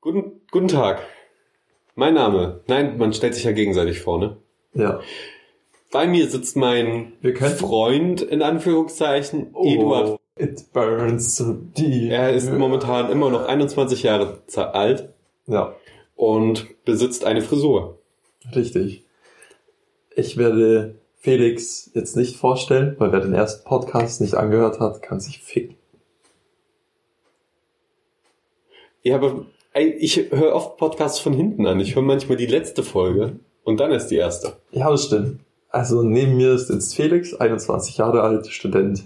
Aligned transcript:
Guten, 0.00 0.40
guten 0.50 0.68
Tag. 0.68 1.02
Mein 1.94 2.14
Name. 2.14 2.60
Nein, 2.68 2.98
man 2.98 3.12
stellt 3.12 3.34
sich 3.34 3.44
ja 3.44 3.52
gegenseitig 3.52 4.00
vor, 4.00 4.18
ne? 4.18 4.36
Ja. 4.74 5.00
Bei 5.90 6.06
mir 6.06 6.28
sitzt 6.28 6.56
mein 6.56 7.14
Freund, 7.58 8.20
in 8.22 8.42
Anführungszeichen, 8.42 9.50
Oh, 9.54 9.64
Eduard. 9.64 10.20
It 10.36 10.72
burns 10.72 11.34
so 11.36 11.52
deep. 11.52 12.12
Er 12.12 12.32
ist 12.32 12.52
momentan 12.52 13.10
immer 13.10 13.28
noch 13.30 13.46
21 13.48 14.04
Jahre 14.04 14.38
alt 14.72 15.08
Ja, 15.46 15.74
und 16.14 16.84
besitzt 16.84 17.24
eine 17.24 17.40
Frisur. 17.42 17.98
richtig. 18.54 19.04
Ich 20.14 20.36
werde 20.36 20.96
Felix 21.16 21.90
jetzt 21.94 22.16
nicht 22.16 22.36
vorstellen, 22.36 22.94
weil 22.98 23.10
wer 23.10 23.20
den 23.20 23.34
ersten 23.34 23.64
Podcast 23.68 24.20
nicht 24.20 24.34
angehört 24.34 24.78
hat, 24.78 25.02
kann 25.02 25.18
sich 25.18 25.40
ficken. 25.40 25.76
Ja, 29.02 29.16
aber 29.16 29.46
ich 29.80 30.30
höre 30.30 30.54
oft 30.54 30.76
Podcasts 30.76 31.18
von 31.18 31.32
hinten 31.32 31.66
an. 31.66 31.80
Ich 31.80 31.94
höre 31.94 32.02
manchmal 32.02 32.36
die 32.36 32.46
letzte 32.46 32.82
Folge 32.82 33.38
und 33.64 33.80
dann 33.80 33.92
erst 33.92 34.10
die 34.10 34.16
erste. 34.16 34.54
Ja, 34.70 34.90
das 34.90 35.04
stimmt. 35.04 35.40
Also 35.70 36.02
neben 36.02 36.36
mir 36.36 36.58
sitzt 36.58 36.94
Felix, 36.94 37.34
21 37.34 37.98
Jahre 37.98 38.22
alt, 38.22 38.46
Student, 38.46 39.04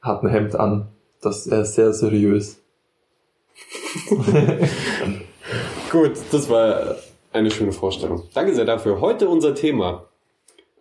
hat 0.00 0.22
ein 0.22 0.28
Hemd 0.28 0.54
an. 0.54 0.88
Das 1.20 1.46
er 1.46 1.62
ist 1.62 1.74
sehr 1.74 1.92
seriös. 1.92 2.60
Gut, 5.90 6.12
das 6.32 6.48
war 6.48 6.96
eine 7.32 7.50
schöne 7.50 7.72
Vorstellung. 7.72 8.24
Danke 8.34 8.54
sehr 8.54 8.64
dafür. 8.64 9.00
Heute 9.00 9.28
unser 9.28 9.54
Thema. 9.54 10.08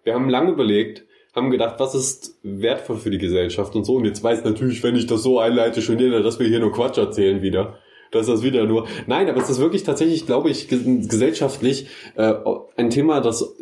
Wir 0.03 0.13
haben 0.13 0.30
lange 0.30 0.52
überlegt, 0.52 1.03
haben 1.35 1.52
gedacht, 1.52 1.80
was 1.80 1.95
ist 1.95 2.38
wertvoll 2.44 2.97
für 2.97 3.09
die 3.11 3.17
Gesellschaft 3.17 3.75
und 3.75 3.83
so. 3.83 3.95
Und 3.95 4.05
jetzt 4.05 4.23
weiß 4.23 4.44
natürlich, 4.44 4.81
wenn 4.83 4.95
ich 4.95 5.05
das 5.05 5.22
so 5.23 5.39
einleite, 5.39 5.81
schon 5.81 5.99
jeder, 5.99 6.23
dass 6.23 6.39
wir 6.39 6.47
hier 6.47 6.59
nur 6.59 6.72
Quatsch 6.72 6.97
erzählen 6.97 7.41
wieder. 7.41 7.77
Dass 8.11 8.27
das 8.27 8.43
wieder 8.43 8.65
nur. 8.65 8.88
Nein, 9.07 9.29
aber 9.29 9.41
es 9.41 9.49
ist 9.49 9.59
wirklich 9.59 9.83
tatsächlich, 9.83 10.25
glaube 10.25 10.49
ich, 10.49 10.67
ges- 10.67 11.07
gesellschaftlich 11.09 11.88
äh, 12.15 12.33
ein 12.75 12.89
Thema, 12.89 13.22
das 13.22 13.53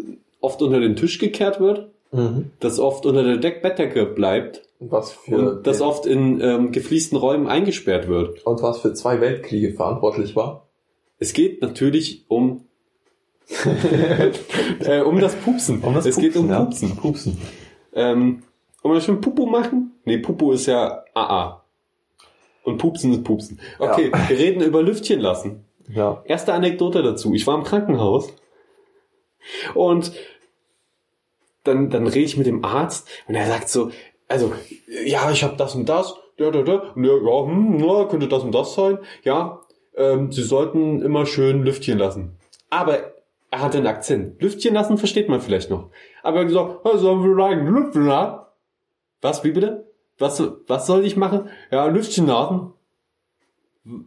oft 0.41 0.61
unter 0.61 0.79
den 0.79 0.95
Tisch 0.95 1.19
gekehrt 1.19 1.59
wird, 1.59 1.87
Mhm. 2.11 2.49
das 2.59 2.79
oft 2.79 3.05
unter 3.05 3.21
der 3.23 3.37
Deck 3.37 3.61
Bettdecke 3.61 4.07
bleibt 4.07 4.63
Und 4.79 4.91
was 4.91 5.11
für 5.11 5.57
und 5.57 5.67
das 5.67 5.79
oft 5.79 6.07
in 6.07 6.41
ähm, 6.41 6.71
gefliesten 6.71 7.15
Räumen 7.19 7.45
eingesperrt 7.47 8.07
wird. 8.07 8.43
und 8.47 8.63
was 8.63 8.79
für 8.79 8.95
zwei 8.95 9.21
Weltkriege 9.21 9.73
verantwortlich 9.73 10.35
war. 10.35 10.65
Es 11.19 11.33
geht 11.33 11.61
natürlich 11.61 12.23
um 12.27 12.61
äh, 14.79 15.01
um 15.01 15.19
das 15.19 15.35
Pupsen. 15.35 15.81
Um 15.83 15.93
das 15.93 16.05
es 16.05 16.17
geht 16.17 16.35
um 16.35 16.49
ja. 16.49 16.63
Pupsen. 16.63 16.95
Pupsen. 16.95 17.37
Ähm, 17.93 18.43
wollen 18.81 18.95
wir 18.95 19.01
schon 19.01 19.21
Pupu 19.21 19.45
machen? 19.45 19.91
Nee, 20.05 20.17
Pupu 20.19 20.51
ist 20.53 20.65
ja 20.67 21.03
AA. 21.13 21.58
Und 22.69 22.77
Pupsen 22.77 23.11
ist 23.11 23.23
Pupsen. 23.23 23.59
Okay, 23.79 24.11
wir 24.27 24.37
reden 24.37 24.61
über 24.61 24.81
Lüftchen 24.81 25.19
lassen. 25.19 25.65
Ja. 25.87 26.21
Erste 26.25 26.53
Anekdote 26.53 27.01
dazu. 27.01 27.33
Ich 27.33 27.47
war 27.47 27.57
im 27.57 27.63
Krankenhaus 27.63 28.31
und 29.73 30.11
dann, 31.63 31.89
dann 31.89 32.07
rede 32.07 32.25
ich 32.25 32.37
mit 32.37 32.47
dem 32.47 32.63
Arzt 32.63 33.07
und 33.27 33.35
er 33.35 33.47
sagt 33.47 33.69
so, 33.69 33.91
also, 34.27 34.53
ja, 35.05 35.31
ich 35.31 35.43
habe 35.43 35.57
das 35.57 35.75
und 35.75 35.89
das, 35.89 36.15
da, 36.37 36.51
da, 36.51 36.61
da, 36.61 36.93
und 36.93 37.03
der, 37.03 37.17
ja, 37.17 37.45
hm, 37.45 37.77
na, 37.77 38.05
könnte 38.05 38.27
das 38.27 38.43
und 38.43 38.53
das 38.53 38.75
sein, 38.75 38.99
ja, 39.23 39.61
ähm, 39.95 40.31
Sie 40.31 40.43
sollten 40.43 41.01
immer 41.01 41.25
schön 41.25 41.63
Lüftchen 41.63 41.97
lassen. 41.97 42.37
Aber 42.69 42.99
er 43.51 43.61
hatte 43.61 43.79
einen 43.79 43.87
Akzent. 43.87 44.41
Lüftchen 44.41 44.75
lassen 44.75 44.97
versteht 44.99 45.27
man 45.27 45.41
vielleicht 45.41 45.71
noch. 45.71 45.89
Aber 46.21 46.37
er 46.37 46.41
hat 46.41 46.47
gesagt, 46.47 46.99
sollen 46.99 47.23
wir 47.23 47.55
Lüftchen? 47.55 48.07
Was, 49.21 49.43
wie 49.43 49.51
bitte? 49.51 49.88
Was, 50.19 50.43
was 50.67 50.85
soll 50.85 51.05
ich 51.05 51.15
machen? 51.15 51.49
Ja, 51.71 51.85
Lüftchen 51.87 52.27
lassen. 52.27 52.73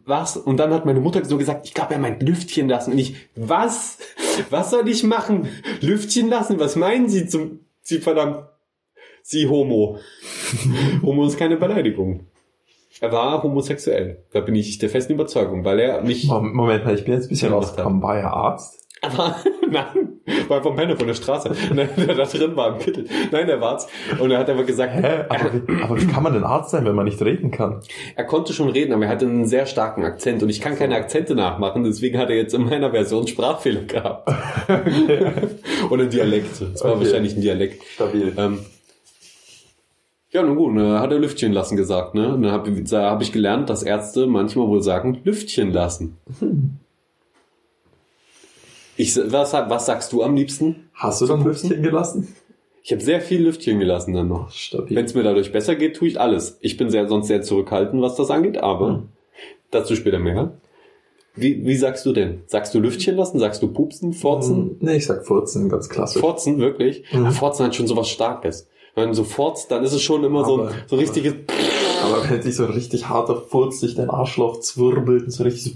Was? 0.05 0.37
Und 0.37 0.57
dann 0.57 0.71
hat 0.73 0.85
meine 0.85 1.01
Mutter 1.01 1.23
so 1.25 1.37
gesagt, 1.37 1.65
ich 1.65 1.73
glaube, 1.73 1.93
er 1.95 1.99
meint 1.99 2.21
Lüftchen 2.23 2.69
lassen. 2.69 2.91
Und 2.93 2.99
ich, 2.99 3.15
was? 3.35 3.97
Was 4.49 4.69
soll 4.71 4.87
ich 4.87 5.03
machen? 5.03 5.47
Lüftchen 5.81 6.29
lassen? 6.29 6.59
Was 6.59 6.75
meinen 6.75 7.09
Sie 7.09 7.27
zum, 7.27 7.59
Sie 7.81 7.97
verdammt, 7.99 8.45
Sie 9.23 9.47
Homo? 9.49 9.99
Homo 11.01 11.25
ist 11.25 11.37
keine 11.37 11.57
Beleidigung. 11.57 12.27
Er 13.01 13.11
war 13.11 13.41
homosexuell. 13.43 14.23
Da 14.31 14.39
bin 14.41 14.55
ich 14.55 14.77
der 14.77 14.89
festen 14.89 15.13
Überzeugung, 15.13 15.65
weil 15.65 15.79
er 15.79 16.01
mich, 16.03 16.27
Mom- 16.27 16.53
Moment 16.53 16.85
mal, 16.85 16.95
ich 16.95 17.03
bin 17.03 17.15
jetzt 17.15 17.25
ein 17.25 17.29
bisschen 17.29 17.51
rausgekommen. 17.51 18.01
War 18.01 18.17
er 18.17 18.31
Arzt? 18.33 18.79
aber, 19.01 19.35
nein, 19.73 20.19
war 20.47 20.63
vom 20.63 20.75
Penner 20.75 20.95
von 20.95 21.07
der 21.07 21.13
Straße. 21.15 21.51
Nein, 21.73 21.89
der 21.97 22.15
da 22.15 22.23
drin 22.23 22.55
war 22.55 22.73
im 22.73 22.79
Kittel. 22.79 23.05
Nein, 23.31 23.47
der 23.47 23.59
war's. 23.59 23.87
Und 24.19 24.31
er 24.31 24.39
hat 24.39 24.49
aber 24.49 24.63
gesagt, 24.63 24.93
Hä? 24.95 25.25
Aber 25.27 25.51
wie, 25.53 25.83
aber 25.83 25.99
wie 26.01 26.07
kann 26.07 26.23
man 26.23 26.33
denn 26.33 26.43
Arzt 26.43 26.69
sein, 26.71 26.85
wenn 26.85 26.95
man 26.95 27.05
nicht 27.05 27.21
reden 27.21 27.51
kann? 27.51 27.81
Er 28.15 28.23
konnte 28.25 28.53
schon 28.53 28.69
reden, 28.69 28.93
aber 28.93 29.03
er 29.05 29.09
hatte 29.09 29.25
einen 29.25 29.45
sehr 29.45 29.65
starken 29.65 30.05
Akzent 30.05 30.41
und 30.43 30.49
ich 30.49 30.61
kann 30.61 30.77
keine 30.77 30.95
Akzente 30.95 31.35
nachmachen, 31.35 31.83
deswegen 31.83 32.17
hat 32.17 32.29
er 32.29 32.35
jetzt 32.37 32.53
in 32.53 32.63
meiner 32.65 32.91
Version 32.91 33.27
Sprachfehler 33.27 33.81
gehabt. 33.81 34.31
Oder 35.89 36.05
Dialekt. 36.05 36.61
Es 36.61 36.83
war 36.83 36.91
Okay. 36.93 37.05
wahrscheinlich 37.05 37.35
ein 37.35 37.41
Dialekt. 37.41 37.83
Stabil. 37.83 38.33
Ähm, 38.37 38.59
ja, 40.31 40.41
nun 40.43 40.55
gut, 40.55 40.73
ne, 40.73 40.99
hat 40.99 41.11
er 41.11 41.19
Lüftchen 41.19 41.53
lassen 41.53 41.75
gesagt, 41.77 42.15
ne? 42.15 42.33
Und 42.33 42.41
dann 42.41 42.51
habe 42.51 42.71
hab 42.91 43.21
ich 43.21 43.31
gelernt, 43.31 43.69
dass 43.69 43.83
Ärzte 43.83 44.25
manchmal 44.27 44.67
wohl 44.67 44.81
sagen, 44.81 45.19
Lüftchen 45.23 45.71
lassen. 45.71 46.17
Ich, 48.97 49.15
was, 49.31 49.53
was 49.53 49.85
sagst 49.85 50.13
du 50.13 50.23
am 50.23 50.35
liebsten? 50.35 50.89
Hast 50.93 51.21
du 51.21 51.25
dann? 51.25 51.43
Lüftchen 51.43 51.81
gelassen? 51.81 52.35
Ich 52.83 52.91
habe 52.91 53.01
sehr 53.01 53.21
viel 53.21 53.41
Lüftchen 53.43 53.79
gelassen 53.79 54.13
dann 54.13 54.27
noch. 54.27 54.51
Wenn 54.89 55.05
es 55.05 55.13
mir 55.13 55.23
dadurch 55.23 55.51
besser 55.51 55.75
geht, 55.75 55.95
tue 55.95 56.09
ich 56.09 56.19
alles. 56.19 56.57
Ich 56.61 56.77
bin 56.77 56.89
sehr, 56.89 57.07
sonst 57.07 57.27
sehr 57.27 57.41
zurückhaltend, 57.41 58.01
was 58.01 58.15
das 58.15 58.29
angeht, 58.29 58.57
aber 58.57 58.87
Hm. 58.89 59.03
dazu 59.71 59.95
später 59.95 60.19
mehr. 60.19 60.53
Wie, 61.35 61.65
wie 61.65 61.75
sagst 61.75 62.05
du 62.05 62.11
denn? 62.13 62.41
Sagst 62.45 62.75
du 62.75 62.79
Lüftchen 62.79 63.15
lassen? 63.15 63.39
Sagst 63.39 63.63
du 63.63 63.67
pupsen, 63.73 64.13
forzen? 64.13 64.55
Hm, 64.55 64.75
Nee, 64.81 64.97
ich 64.97 65.05
sag 65.07 65.25
Furzen, 65.25 65.67
ganz 65.69 65.89
klassisch. 65.89 66.21
Forzen, 66.21 66.59
wirklich? 66.59 67.03
Ah, 67.11 67.31
Forzen 67.31 67.65
hat 67.65 67.73
schon 67.75 67.87
sowas 67.87 68.07
Starkes. 68.09 68.67
Wenn 68.95 69.07
du 69.07 69.15
so 69.15 69.23
forzt, 69.23 69.71
dann 69.71 69.83
ist 69.83 69.93
es 69.93 70.03
schon 70.03 70.23
immer 70.23 70.45
so 70.45 70.55
ein, 70.55 70.59
Aber- 70.67 70.71
so 70.85 70.95
ein 70.95 70.99
richtiges... 70.99 71.33
Aber 72.03 72.29
wenn 72.29 72.41
dich 72.41 72.55
so 72.55 72.65
richtig 72.65 73.07
harter 73.09 73.37
Furz 73.37 73.79
sich 73.79 73.95
dein 73.95 74.09
Arschloch 74.11 74.59
zwirbelt 74.59 75.23
und 75.23 75.31
so 75.31 75.43
richtig 75.43 75.63
so... 75.63 75.71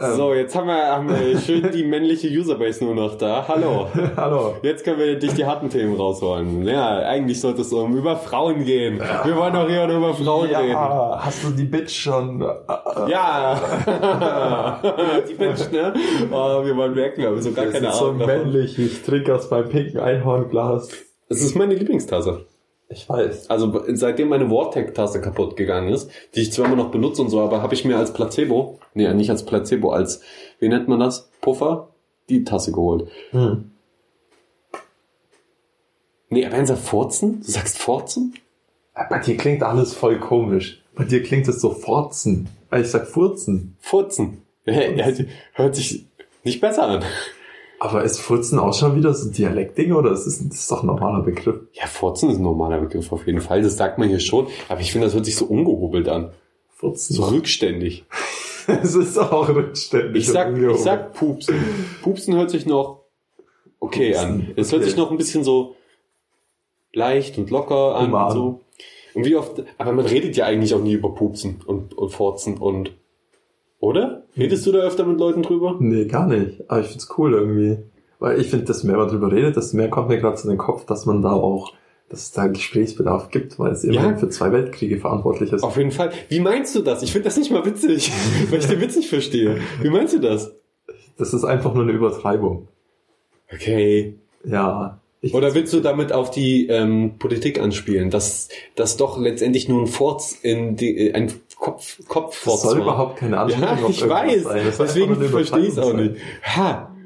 Ähm, 0.00 0.16
So, 0.16 0.34
jetzt 0.34 0.54
haben 0.56 0.66
wir, 0.68 0.86
haben 0.86 1.08
wir 1.08 1.38
schön 1.38 1.70
die 1.72 1.84
männliche 1.84 2.28
Userbase 2.28 2.84
nur 2.84 2.94
noch 2.94 3.16
da. 3.18 3.44
Hallo. 3.46 3.88
Hallo. 4.16 4.54
Jetzt 4.62 4.84
können 4.84 4.98
wir 4.98 5.18
dich 5.18 5.34
die 5.34 5.44
harten 5.44 5.68
Themen 5.68 5.96
rausholen. 5.96 6.66
Ja, 6.66 6.98
eigentlich 7.00 7.40
sollte 7.40 7.60
es 7.62 7.72
um 7.72 7.94
über 7.96 8.16
Frauen 8.16 8.64
gehen. 8.64 9.00
Wir 9.24 9.36
wollen 9.36 9.52
doch 9.54 9.68
hier 9.68 9.86
nur 9.86 9.98
über 9.98 10.14
Frauen 10.14 10.48
reden. 10.48 10.70
Ja, 10.70 11.20
hast 11.22 11.44
du 11.44 11.50
die 11.50 11.64
Bitch 11.64 11.90
schon... 12.02 12.40
äh, 12.40 12.44
äh, 12.46 13.10
Ja! 13.10 13.60
die 15.28 15.34
Bitch, 15.34 15.70
ne? 15.72 15.92
Oh, 16.32 16.64
wir 16.64 16.76
wollen 16.76 16.94
merken, 16.94 17.24
aber 17.26 17.40
so 17.42 17.52
gar 17.52 17.66
das 17.66 17.74
keine 17.74 17.88
ist 17.88 17.96
so 17.98 18.06
Ahnung 18.06 18.18
davon. 18.20 18.34
männlich. 18.44 18.78
Ich 18.78 19.02
trinke 19.02 19.34
aus 19.34 19.50
meinem 19.50 19.68
pinken 19.68 20.00
Einhornglas. 20.00 20.88
Es 21.28 21.42
ist 21.42 21.54
meine 21.56 21.74
Lieblingstasse. 21.74 22.46
Ich 22.92 23.08
weiß. 23.08 23.48
Also 23.48 23.84
seitdem 23.94 24.28
meine 24.28 24.48
Vortec-Tasse 24.48 25.20
kaputt 25.20 25.56
gegangen 25.56 25.92
ist, 25.92 26.10
die 26.34 26.40
ich 26.40 26.52
zwar 26.52 26.66
immer 26.66 26.74
noch 26.74 26.90
benutze 26.90 27.22
und 27.22 27.30
so, 27.30 27.40
aber 27.40 27.62
habe 27.62 27.74
ich 27.74 27.84
mir 27.84 27.96
als 27.96 28.12
Placebo, 28.12 28.80
nee, 28.94 29.12
nicht 29.14 29.30
als 29.30 29.46
Placebo, 29.46 29.92
als, 29.92 30.22
wie 30.58 30.68
nennt 30.68 30.88
man 30.88 30.98
das? 30.98 31.30
Puffer, 31.40 31.90
die 32.28 32.42
Tasse 32.42 32.72
geholt. 32.72 33.08
Hm. 33.30 33.70
Nee, 36.30 36.44
aber 36.44 36.56
Ernsthaft, 36.56 36.82
Furzen? 36.82 37.40
Du 37.40 37.50
sagst 37.50 37.78
Furzen? 37.78 38.34
Bei 39.08 39.20
dir 39.20 39.36
klingt 39.36 39.62
alles 39.62 39.94
voll 39.94 40.18
komisch. 40.18 40.82
Bei 40.96 41.04
dir 41.04 41.22
klingt 41.22 41.46
es 41.46 41.60
so 41.60 41.70
Forzen. 41.70 42.48
Ich 42.72 42.88
sag 42.88 43.06
Furzen. 43.06 43.76
Furzen. 43.80 44.42
Ja, 44.64 44.82
ja, 44.82 45.06
hört 45.54 45.76
sich 45.76 46.06
nicht 46.42 46.60
besser 46.60 46.86
an. 46.86 47.04
Aber 47.82 48.04
ist 48.04 48.20
Furzen 48.20 48.58
auch 48.58 48.74
schon 48.74 48.94
wieder 48.94 49.14
so 49.14 49.28
ein 49.28 49.32
Dialektding 49.32 49.94
oder 49.94 50.12
ist 50.12 50.26
das, 50.26 50.46
das 50.46 50.58
ist 50.58 50.70
doch 50.70 50.82
ein 50.82 50.86
normaler 50.86 51.22
Begriff? 51.22 51.62
Ja, 51.72 51.86
Furzen 51.86 52.28
ist 52.28 52.36
ein 52.36 52.42
normaler 52.42 52.78
Begriff 52.78 53.10
auf 53.10 53.26
jeden 53.26 53.40
Fall. 53.40 53.62
Das 53.62 53.78
sagt 53.78 53.96
man 53.96 54.06
hier 54.06 54.20
schon. 54.20 54.48
Aber 54.68 54.80
ich 54.80 54.92
finde, 54.92 55.06
das 55.06 55.14
hört 55.14 55.24
sich 55.24 55.34
so 55.34 55.46
ungehobelt 55.46 56.06
an. 56.06 56.30
Furzen. 56.68 57.14
So 57.14 57.24
rückständig. 57.24 58.04
Es 58.66 58.94
ist 58.94 59.18
auch 59.18 59.48
rückständig. 59.48 60.22
Ich 60.22 60.28
sag, 60.28 60.56
ich 60.56 60.76
sag 60.76 61.14
Pupsen. 61.14 61.56
Pupsen 62.02 62.36
hört 62.36 62.50
sich 62.50 62.66
noch 62.66 63.00
okay 63.80 64.14
an. 64.14 64.40
Pupsen, 64.40 64.54
Es 64.56 64.70
hört 64.70 64.82
okay. 64.82 64.90
sich 64.90 64.98
noch 64.98 65.10
ein 65.10 65.16
bisschen 65.16 65.42
so 65.42 65.74
leicht 66.92 67.36
und 67.38 67.50
locker 67.50 67.96
an 67.96 68.12
und 68.12 68.30
so. 68.30 68.60
Und 69.14 69.24
wie 69.24 69.34
oft, 69.34 69.64
aber 69.78 69.92
man 69.92 70.06
redet 70.06 70.36
ja 70.36 70.44
eigentlich 70.44 70.74
auch 70.74 70.82
nie 70.82 70.92
über 70.92 71.14
Pupsen 71.14 71.62
und, 71.66 71.94
und 71.94 72.10
Forzen 72.10 72.58
und, 72.58 72.92
oder? 73.80 74.19
Redest 74.36 74.66
du 74.66 74.72
da 74.72 74.78
öfter 74.78 75.04
mit 75.04 75.18
Leuten 75.18 75.42
drüber? 75.42 75.76
Nee, 75.80 76.04
gar 76.06 76.26
nicht. 76.26 76.62
Aber 76.68 76.80
ich 76.80 76.86
find's 76.88 77.08
cool 77.18 77.32
irgendwie. 77.34 77.78
Weil 78.18 78.40
ich 78.40 78.48
finde, 78.48 78.66
desto 78.66 78.86
mehr 78.86 78.96
man 78.96 79.08
drüber 79.08 79.32
redet, 79.32 79.56
desto 79.56 79.76
mehr 79.76 79.88
kommt 79.88 80.08
mir 80.08 80.18
gerade 80.18 80.36
zu 80.36 80.48
den 80.48 80.58
Kopf, 80.58 80.84
dass 80.86 81.06
man 81.06 81.22
da 81.22 81.32
auch, 81.32 81.72
dass 82.10 82.20
es 82.22 82.32
da 82.32 82.46
Gesprächsbedarf 82.48 83.30
gibt, 83.30 83.58
weil 83.58 83.72
es 83.72 83.82
immerhin 83.84 84.10
Ja. 84.10 84.16
für 84.16 84.28
zwei 84.28 84.52
Weltkriege 84.52 84.98
verantwortlich 84.98 85.52
ist. 85.52 85.62
Auf 85.62 85.76
jeden 85.76 85.90
Fall. 85.90 86.10
Wie 86.28 86.40
meinst 86.40 86.74
du 86.74 86.80
das? 86.80 87.02
Ich 87.02 87.12
finde 87.12 87.24
das 87.24 87.36
nicht 87.38 87.50
mal 87.50 87.64
witzig, 87.64 88.12
weil 88.50 88.58
ich 88.60 88.66
den 88.66 88.80
Witz 88.80 88.96
nicht 88.96 89.08
verstehe. 89.08 89.56
Wie 89.82 89.90
meinst 89.90 90.14
du 90.14 90.18
das? 90.18 90.54
Das 91.16 91.32
ist 91.34 91.44
einfach 91.44 91.74
nur 91.74 91.82
eine 91.84 91.92
Übertreibung. 91.92 92.68
Okay. 93.52 94.14
Ja. 94.44 95.00
Ich 95.22 95.34
Oder 95.34 95.54
willst 95.54 95.72
du 95.74 95.80
damit 95.80 96.12
auf 96.12 96.30
die 96.30 96.66
ähm, 96.68 97.16
Politik 97.18 97.60
anspielen, 97.60 98.08
dass 98.10 98.48
das 98.74 98.96
doch 98.96 99.18
letztendlich 99.18 99.68
nur 99.68 99.82
ein 99.82 99.86
Forz 99.86 100.32
in 100.40 100.76
die, 100.76 101.08
äh, 101.08 101.12
ein 101.12 101.30
Kopf 101.56 101.98
das 101.98 102.06
Kopfforz 102.06 102.62
soll 102.62 102.78
war? 102.78 102.84
überhaupt 102.84 103.18
keine 103.18 103.38
Anspielung 103.38 103.68
Ja, 103.68 103.88
ich 103.88 104.08
weiß. 104.08 104.44
Das 104.44 104.78
Deswegen 104.78 105.16
verstehe 105.16 105.60
ich 105.60 105.68
es 105.68 105.78
auch 105.78 105.92
nicht. 105.92 106.16
Ha, 106.42 106.96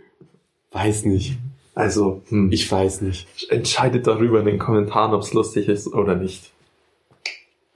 weiß 0.70 1.06
nicht. 1.06 1.38
Also, 1.74 2.22
hm. 2.28 2.52
Ich 2.52 2.70
weiß 2.70 3.00
nicht. 3.00 3.26
entscheidet 3.50 4.06
darüber 4.06 4.38
in 4.38 4.46
den 4.46 4.58
Kommentaren, 4.60 5.12
ob 5.12 5.22
es 5.22 5.32
lustig 5.32 5.68
ist 5.68 5.92
oder 5.92 6.14
nicht. 6.14 6.52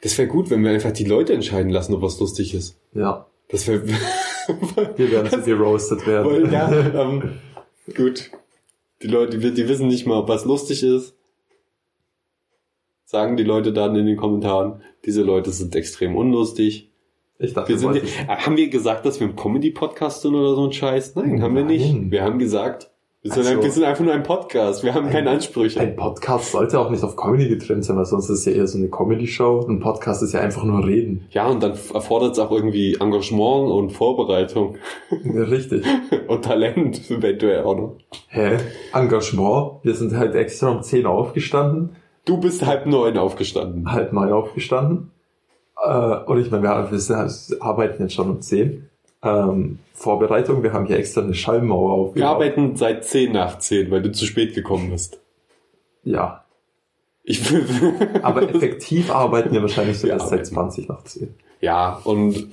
Das 0.03 0.17
wäre 0.19 0.29
gut, 0.29 0.51
wenn 0.51 0.63
wir 0.63 0.71
einfach 0.71 0.93
die 0.93 1.05
Leute 1.05 1.33
entscheiden 1.33 1.71
lassen, 1.73 1.95
ob 1.95 2.03
was 2.03 2.21
lustig 2.21 2.55
ist. 2.55 2.77
Ja, 2.95 3.27
Das 3.49 3.67
wäre. 3.67 3.83
wir 4.97 5.11
werden 5.11 5.31
so 5.31 5.41
geroastet 5.45 6.07
werden. 6.07 6.31
Weil, 6.31 6.53
ja, 6.53 6.71
ähm, 6.71 7.33
gut. 7.97 8.31
Die 9.03 9.07
Leute, 9.07 9.39
die, 9.39 9.55
die 9.55 9.69
wissen 9.69 9.89
nicht 9.89 10.07
mal, 10.07 10.19
ob 10.19 10.29
was 10.29 10.45
lustig 10.45 10.83
ist. 10.83 11.15
Sagen 13.05 13.37
die 13.37 13.45
Leute 13.45 13.73
dann 13.73 13.97
in 13.97 14.07
den 14.07 14.17
Kommentaren, 14.17 14.83
diese 15.05 15.23
Leute 15.23 15.51
sind 15.51 15.75
extrem 15.75 16.17
unlustig. 16.17 16.91
Ich 17.39 17.55
dachte, 17.55 17.71
Wir 17.71 17.79
sind, 17.79 17.97
äh, 17.97 18.27
haben 18.27 18.57
wir 18.57 18.69
gesagt, 18.69 19.07
dass 19.07 19.21
wir 19.21 19.29
ein 19.29 19.37
Comedy-Podcast 19.37 20.23
sind 20.23 20.35
oder 20.35 20.55
so 20.55 20.67
ein 20.67 20.73
Scheiß? 20.73 21.15
Nein, 21.15 21.41
haben 21.41 21.55
wir 21.55 21.65
nicht. 21.65 21.93
Nein. 21.93 22.11
Wir 22.11 22.25
haben 22.25 22.39
gesagt, 22.39 22.91
wir 23.23 23.33
sind, 23.33 23.47
Also- 23.47 23.59
ein, 23.59 23.63
wir 23.65 23.71
sind 23.73 23.85
einfach 23.85 24.05
nur 24.05 24.15
ein 24.15 24.23
Podcast. 24.23 24.85
Wir 24.85 24.95
haben 24.95 25.11
keine 25.11 25.31
Ansprüche. 25.31 25.81
ein 25.81 25.97
Podcast 25.97 26.53
sollte 26.53 26.79
auch 26.79 26.89
nicht 26.91 27.03
auf 27.03 27.17
Comedy 27.17 27.49
getrimmt 27.49 27.85
sein, 27.85 27.97
weil 27.97 28.05
sonst 28.05 28.29
ist 28.31 28.39
es 28.41 28.45
ja 28.45 28.53
eher 28.53 28.67
so 28.69 28.79
eine 28.79 28.89
Comedy-Show. 28.89 29.67
Ein 29.69 29.81
Podcast 29.81 30.23
ist 30.23 30.35
ja 30.35 30.41
einfach 30.41 30.63
nur 30.65 30.87
reden. 30.87 31.27
Ja, 31.31 31.49
und 31.49 31.63
dann 31.63 31.73
erfordert 31.93 32.33
es 32.33 32.39
auch 32.39 32.53
irgendwie 32.53 32.95
Engagement 33.01 33.71
und 33.73 33.91
Vorbereitung 33.91 34.77
Richtig. 35.11 35.85
und 36.29 36.45
Talent 36.45 37.11
eventuell 37.11 37.65
auch 37.65 37.77
noch. 37.77 37.97
Hä? 38.29 38.59
Engagement. 38.93 39.83
Wir 39.83 39.95
sind 39.95 40.15
halt 40.17 40.35
extra 40.35 40.71
um 40.71 40.83
10 40.83 41.05
Uhr 41.07 41.13
aufgestanden, 41.13 41.97
Du 42.25 42.37
bist 42.39 42.65
halb 42.67 42.85
neun 42.87 43.17
aufgestanden. 43.17 43.91
halb 43.91 44.13
neun 44.13 44.31
aufgestanden. 44.33 45.11
Äh, 45.83 46.17
und 46.27 46.39
ich 46.39 46.51
meine, 46.51 46.63
wir, 46.65 46.89
wir 46.91 46.99
sind- 46.99 47.61
arbeiten 47.63 48.03
jetzt 48.03 48.15
schon 48.15 48.29
um 48.31 48.41
10. 48.43 48.89
Ähm, 49.51 49.79
Vorbereitung, 49.95 50.63
wir 50.63 50.73
haben 50.73 50.87
hier 50.87 50.97
extra 50.97 51.23
eine 51.23 51.35
Schallmauer 51.35 51.93
aufgebaut. 51.93 52.17
Wir 52.17 52.29
arbeiten 52.29 52.77
seit 52.77 53.05
zehn 53.05 53.33
nach 53.33 53.59
zehn, 53.59 53.91
weil 53.91 54.03
du 54.03 54.13
zu 54.13 54.27
spät 54.27 54.55
gekommen 54.55 54.91
bist. 54.91 55.21
Ja. 56.05 56.45
Ich 57.25 57.43
Aber 58.23 58.43
effektiv 58.43 59.11
arbeiten 59.11 59.53
wir 59.53 59.61
wahrscheinlich 59.63 59.99
so 59.99 60.07
Wir 60.07 60.15
erst 60.15 60.29
seit 60.29 60.41
arbeiten. 60.41 60.55
20 60.73 60.89
nach 60.89 61.05
10. 61.05 61.35
ja, 61.61 62.01
und 62.05 62.47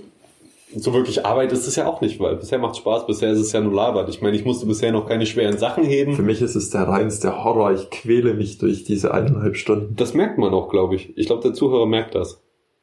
so 0.76 0.94
wirklich 0.94 1.26
Arbeit 1.26 1.54
ist 1.54 1.68
es 1.68 1.78
ja 1.78 1.88
auch 1.88 2.02
nicht, 2.02 2.20
weil 2.20 2.36
bisher 2.36 2.60
macht 2.60 2.76
Spaß, 2.76 3.08
bisher 3.08 3.32
ist 3.32 3.40
es 3.40 3.54
ja 3.54 3.62
nur 3.62 3.74
Labert. 3.74 4.10
Ich 4.10 4.22
meine, 4.22 4.36
ich 4.36 4.44
musste 4.44 4.66
bisher 4.66 4.92
noch 4.92 5.08
keine 5.08 5.26
schweren 5.26 5.58
Sachen 5.58 5.86
Für 5.86 5.90
heben. 5.90 6.26
mich 6.26 6.42
ist 6.42 6.56
es 6.56 6.70
der 6.70 6.82
reinste 6.88 7.44
Horror. 7.44 7.72
Ich 7.72 7.90
quäle 7.92 8.34
mich 8.34 8.58
durch 8.58 8.84
diese 8.84 9.14
eineinhalb 9.14 9.56
Stunden. 9.56 9.96
Das 9.96 10.14
merkt 10.14 10.38
man 10.38 10.54
auch, 10.54 10.68
glaube 10.70 10.96
ich. 10.96 11.18
Ich 11.18 11.28
glaube, 11.28 11.44
der 11.44 11.54
Zuhörer 11.54 11.86
merkt 11.86 12.16
das. 12.16 12.42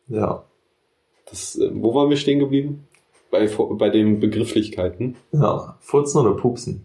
Ja. 0.08 0.44
das 1.28 1.56
äh, 1.58 1.70
wo 1.74 1.94
waren 1.94 2.08
wir 2.08 2.16
stehen 2.16 2.38
geblieben? 2.38 2.86
Bei, 3.32 3.48
bei 3.48 3.88
den 3.88 4.20
Begrifflichkeiten. 4.20 5.16
Ja. 5.32 5.76
Furzen 5.80 6.20
oder 6.20 6.36
pupsen? 6.36 6.84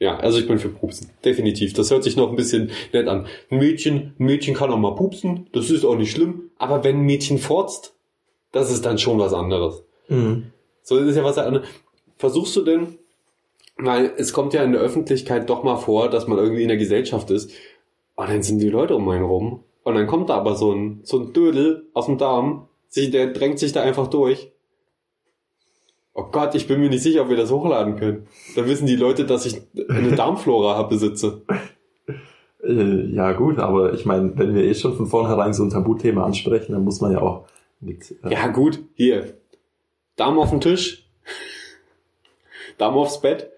Ja, 0.00 0.16
also 0.16 0.38
ich 0.38 0.48
bin 0.48 0.58
für 0.58 0.70
Pupsen. 0.70 1.10
Definitiv. 1.24 1.72
Das 1.74 1.90
hört 1.90 2.02
sich 2.02 2.16
noch 2.16 2.30
ein 2.30 2.36
bisschen 2.36 2.70
nett 2.92 3.06
an. 3.06 3.26
Ein 3.50 3.58
Mädchen, 3.58 4.14
ein 4.18 4.24
Mädchen 4.24 4.54
kann 4.54 4.70
auch 4.70 4.78
mal 4.78 4.94
pupsen. 4.94 5.46
Das 5.52 5.70
ist 5.70 5.84
auch 5.84 5.96
nicht 5.96 6.10
schlimm. 6.10 6.50
Aber 6.58 6.82
wenn 6.82 6.96
ein 6.96 7.06
Mädchen 7.06 7.38
forzt, 7.38 7.94
das 8.52 8.72
ist 8.72 8.84
dann 8.84 8.98
schon 8.98 9.18
was 9.18 9.32
anderes. 9.32 9.84
Mhm. 10.08 10.50
So 10.82 10.98
das 10.98 11.08
ist 11.08 11.16
ja 11.16 11.24
was 11.24 11.38
anderes. 11.38 11.68
Versuchst 12.16 12.56
du 12.56 12.62
denn, 12.62 12.98
weil 13.76 14.12
es 14.16 14.32
kommt 14.32 14.54
ja 14.54 14.64
in 14.64 14.72
der 14.72 14.80
Öffentlichkeit 14.80 15.48
doch 15.50 15.62
mal 15.62 15.76
vor, 15.76 16.08
dass 16.08 16.26
man 16.26 16.38
irgendwie 16.38 16.62
in 16.62 16.68
der 16.68 16.76
Gesellschaft 16.76 17.30
ist 17.30 17.50
und 18.14 18.28
dann 18.28 18.42
sind 18.42 18.60
die 18.60 18.70
Leute 18.70 18.96
um 18.96 19.08
einen 19.08 19.24
rum 19.24 19.64
und 19.82 19.94
dann 19.94 20.06
kommt 20.06 20.30
da 20.30 20.36
aber 20.36 20.54
so 20.54 20.72
ein, 20.72 21.00
so 21.02 21.18
ein 21.18 21.32
Dödel 21.32 21.88
aus 21.92 22.06
dem 22.06 22.18
Darm, 22.18 22.68
sich, 22.88 23.10
der 23.10 23.28
drängt 23.28 23.58
sich 23.58 23.72
da 23.72 23.82
einfach 23.82 24.06
durch. 24.06 24.52
Oh 26.16 26.24
Gott, 26.30 26.54
ich 26.54 26.68
bin 26.68 26.80
mir 26.80 26.88
nicht 26.88 27.02
sicher, 27.02 27.22
ob 27.22 27.28
wir 27.28 27.36
das 27.36 27.50
hochladen 27.50 27.96
können. 27.96 28.26
Da 28.54 28.66
wissen 28.66 28.86
die 28.86 28.94
Leute, 28.96 29.24
dass 29.26 29.46
ich 29.46 29.60
eine 29.88 30.12
Darmflora 30.12 30.82
besitze. 30.88 31.42
Äh, 32.62 33.06
ja, 33.12 33.32
gut, 33.32 33.58
aber 33.58 33.92
ich 33.92 34.06
meine, 34.06 34.32
wenn 34.38 34.54
wir 34.54 34.62
eh 34.64 34.74
schon 34.74 34.96
von 34.96 35.06
vornherein 35.06 35.52
so 35.52 35.64
ein 35.64 35.70
Tabuthema 35.70 36.24
ansprechen, 36.24 36.72
dann 36.72 36.84
muss 36.84 37.00
man 37.00 37.12
ja 37.12 37.20
auch 37.20 37.44
mit. 37.80 38.12
Äh, 38.22 38.32
Ja 38.32 38.46
gut, 38.46 38.80
hier. 38.94 39.34
Darm 40.16 40.38
auf 40.38 40.50
den 40.50 40.60
Tisch, 40.60 41.08
Darm 42.78 42.94
aufs 42.94 43.20
Bett 43.20 43.50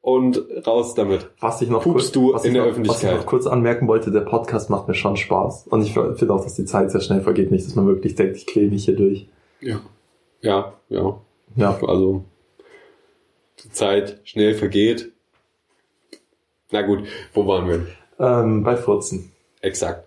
und 0.00 0.40
raus 0.64 0.94
damit. 0.94 1.28
Was 1.40 1.60
ich 1.60 1.68
noch 1.68 1.82
Pupst 1.82 2.14
kurz, 2.14 2.42
du 2.42 2.48
in 2.48 2.54
der 2.54 2.62
noch, 2.62 2.70
Öffentlichkeit? 2.70 3.02
Was 3.04 3.10
ich 3.12 3.18
noch 3.18 3.26
kurz 3.26 3.46
anmerken 3.48 3.88
wollte, 3.88 4.12
der 4.12 4.20
Podcast 4.20 4.70
macht 4.70 4.86
mir 4.86 4.94
schon 4.94 5.16
Spaß. 5.16 5.66
Und 5.66 5.82
ich 5.82 5.92
finde 5.92 6.32
auch, 6.32 6.42
dass 6.44 6.54
die 6.54 6.64
Zeit 6.64 6.92
sehr 6.92 7.00
schnell 7.00 7.20
vergeht. 7.20 7.50
Nicht, 7.50 7.66
dass 7.66 7.74
man 7.74 7.86
wirklich 7.88 8.14
denkt, 8.14 8.36
ich 8.36 8.46
quäle 8.46 8.70
mich 8.70 8.84
hier 8.84 8.96
durch. 8.96 9.28
Ja. 9.60 9.80
Ja, 10.40 10.74
ja. 10.88 11.20
Ja, 11.56 11.78
Also 11.86 12.24
die 13.64 13.70
Zeit 13.72 14.20
schnell 14.24 14.54
vergeht. 14.54 15.10
Na 16.70 16.82
gut, 16.82 17.04
wo 17.34 17.46
waren 17.46 17.68
wir? 17.68 17.86
ähm, 18.20 18.62
bei 18.64 18.76
Furzen. 18.76 19.32
Exakt. 19.60 20.04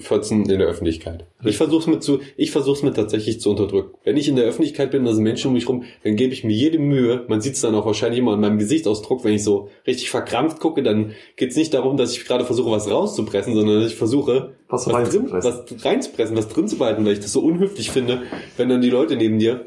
14 0.00 0.48
in 0.48 0.58
der 0.60 0.68
Öffentlichkeit. 0.68 1.24
Ich 1.44 1.56
versuch's 1.56 1.88
mir 1.88 1.98
zu, 1.98 2.20
ich 2.36 2.52
versuch's 2.52 2.84
mir 2.84 2.92
tatsächlich 2.92 3.40
zu 3.40 3.50
unterdrücken. 3.50 3.96
Wenn 4.04 4.16
ich 4.16 4.28
in 4.28 4.36
der 4.36 4.44
Öffentlichkeit 4.44 4.92
bin, 4.92 5.04
da 5.04 5.12
sind 5.12 5.24
Menschen 5.24 5.48
um 5.48 5.54
mich 5.54 5.68
rum, 5.68 5.82
dann 6.04 6.14
gebe 6.14 6.32
ich 6.32 6.44
mir 6.44 6.52
jede 6.54 6.78
Mühe. 6.78 7.24
Man 7.26 7.40
sieht's 7.40 7.62
dann 7.62 7.74
auch 7.74 7.84
wahrscheinlich 7.84 8.20
immer 8.20 8.34
an 8.34 8.40
meinem 8.40 8.58
Gesichtsausdruck, 8.58 9.24
wenn 9.24 9.32
ich 9.34 9.42
so 9.42 9.70
richtig 9.88 10.10
verkrampft 10.10 10.60
gucke, 10.60 10.84
dann 10.84 11.14
geht's 11.34 11.56
nicht 11.56 11.74
darum, 11.74 11.96
dass 11.96 12.12
ich 12.16 12.24
gerade 12.26 12.44
versuche, 12.44 12.70
was 12.70 12.88
rauszupressen, 12.88 13.54
sondern 13.54 13.80
dass 13.82 13.90
ich 13.90 13.96
versuche, 13.96 14.54
Was 14.68 14.84
drin, 14.84 14.94
reinzupressen. 14.94 15.52
was 15.66 15.84
reinzupressen, 15.84 16.36
was 16.36 16.48
drin 16.48 16.68
zu 16.68 16.78
behalten, 16.78 17.04
weil 17.04 17.14
ich 17.14 17.20
das 17.20 17.32
so 17.32 17.40
unhöflich 17.40 17.90
finde, 17.90 18.22
wenn 18.56 18.68
dann 18.68 18.80
die 18.82 18.90
Leute 18.90 19.16
neben 19.16 19.40
dir 19.40 19.66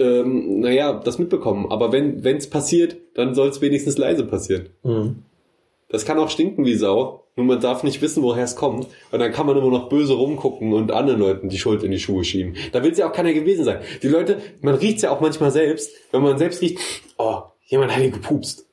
ähm, 0.00 0.60
naja, 0.60 0.94
das 0.94 1.18
mitbekommen. 1.18 1.70
Aber 1.70 1.92
wenn 1.92 2.24
wenn's 2.24 2.48
passiert, 2.48 2.96
dann 3.14 3.34
soll's 3.34 3.60
wenigstens 3.60 3.98
leise 3.98 4.24
passieren. 4.24 4.70
Mhm. 4.82 5.22
Das 5.88 6.04
kann 6.04 6.18
auch 6.18 6.30
stinken 6.30 6.64
wie 6.64 6.74
Sau. 6.74 7.24
Nur 7.36 7.46
man 7.46 7.60
darf 7.60 7.84
nicht 7.84 8.02
wissen, 8.02 8.22
woher 8.22 8.44
es 8.44 8.56
kommt. 8.56 8.86
Und 9.12 9.18
dann 9.18 9.32
kann 9.32 9.46
man 9.46 9.56
immer 9.56 9.70
noch 9.70 9.88
böse 9.88 10.14
rumgucken 10.14 10.72
und 10.72 10.92
anderen 10.92 11.20
Leuten 11.20 11.48
die 11.48 11.58
Schuld 11.58 11.82
in 11.82 11.90
die 11.90 11.98
Schuhe 11.98 12.24
schieben. 12.24 12.54
Da 12.72 12.82
will 12.82 12.92
es 12.92 12.98
ja 12.98 13.08
auch 13.08 13.12
keiner 13.12 13.32
gewesen 13.32 13.64
sein. 13.64 13.80
Die 14.02 14.08
Leute, 14.08 14.38
man 14.60 14.74
riecht's 14.74 15.02
ja 15.02 15.10
auch 15.10 15.20
manchmal 15.20 15.50
selbst. 15.50 15.92
Wenn 16.12 16.22
man 16.22 16.38
selbst 16.38 16.60
riecht, 16.60 16.78
oh, 17.18 17.42
jemand 17.64 17.92
hat 17.92 18.02
hier 18.02 18.10
gepupst. 18.10 18.66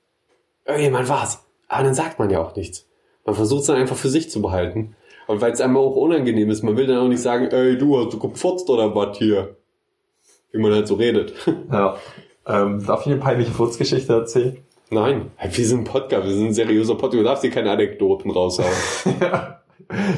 Irgendjemand 0.66 1.08
war's. 1.08 1.44
Aber 1.68 1.84
dann 1.84 1.94
sagt 1.94 2.20
man 2.20 2.30
ja 2.30 2.42
auch 2.42 2.56
nichts. 2.56 2.88
Man 3.26 3.36
versucht 3.36 3.62
es 3.62 3.68
dann 3.68 3.78
einfach 3.78 3.96
für 3.96 4.10
sich 4.10 4.30
zu 4.30 4.42
behalten. 4.42 4.96
Und 5.28 5.42
weil 5.42 5.52
es 5.52 5.62
einem 5.62 5.78
auch 5.78 5.96
unangenehm 5.96 6.50
ist, 6.50 6.64
man 6.64 6.78
will 6.78 6.88
dann 6.88 6.98
auch 6.98 7.10
nicht 7.10 7.22
sagen, 7.22 7.48
ey, 7.48 7.78
du 7.78 7.98
hast 7.98 8.14
du 8.14 8.20
gepfotzt 8.20 8.70
oder 8.70 8.96
was 8.96 9.18
hier? 9.18 9.58
Wie 10.58 10.62
man 10.62 10.74
halt 10.74 10.88
so 10.88 10.96
redet. 10.96 11.34
Ja. 11.72 11.98
Ähm, 12.48 12.86
darf 12.86 13.02
ich 13.02 13.08
eine 13.12 13.18
peinliche 13.18 13.52
Furzgeschichte 13.52 14.14
erzählen? 14.14 14.58
Nein, 14.90 15.32
wir 15.52 15.66
sind 15.66 15.80
ein 15.80 15.84
Podcast, 15.84 16.26
wir 16.26 16.34
sind 16.34 16.48
ein 16.48 16.54
seriöser 16.54 16.96
Podcast, 16.96 17.20
du 17.20 17.24
darfst 17.24 17.42
hier 17.44 17.52
keine 17.52 17.72
Anekdoten 17.72 18.32
raushauen. 18.32 18.72
ja. 19.22 19.60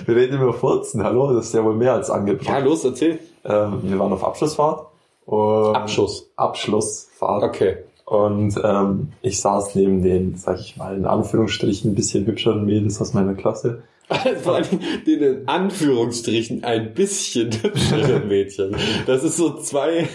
Wir 0.06 0.16
reden 0.16 0.40
über 0.40 0.54
Furzen, 0.54 1.04
hallo, 1.04 1.34
das 1.34 1.48
ist 1.48 1.56
ja 1.56 1.64
wohl 1.64 1.74
mehr 1.76 1.94
als 1.94 2.12
angebracht. 2.12 2.48
ja, 2.48 2.60
los, 2.60 2.86
erzähl. 2.86 3.18
Ähm, 3.44 3.80
wir 3.82 3.98
waren 3.98 4.14
auf 4.14 4.24
Abschlussfahrt. 4.24 4.86
Und 5.26 5.76
Abschuss. 5.76 6.30
Abschlussfahrt. 6.36 7.44
Okay. 7.44 7.78
Und 8.06 8.60
ähm, 8.64 9.12
ich 9.22 9.42
saß 9.42 9.74
neben 9.76 10.04
den, 10.04 10.36
sag 10.36 10.60
ich 10.60 10.78
mal, 10.78 10.96
in 10.96 11.06
Anführungsstrichen 11.06 11.92
ein 11.92 11.96
bisschen 11.96 12.26
hübscheren 12.28 12.66
Mädels 12.66 13.02
aus 13.02 13.14
meiner 13.14 13.34
Klasse. 13.34 13.82
Vor 14.44 14.56
allem 14.56 14.80
den 15.06 15.22
in 15.22 15.48
Anführungsstrichen 15.48 16.64
ein 16.64 16.94
bisschen 16.94 17.52
hübscheren 17.62 18.28
Mädchen. 18.28 18.76
Das 19.06 19.24
ist 19.24 19.38
so 19.38 19.58
zwei, 19.60 20.08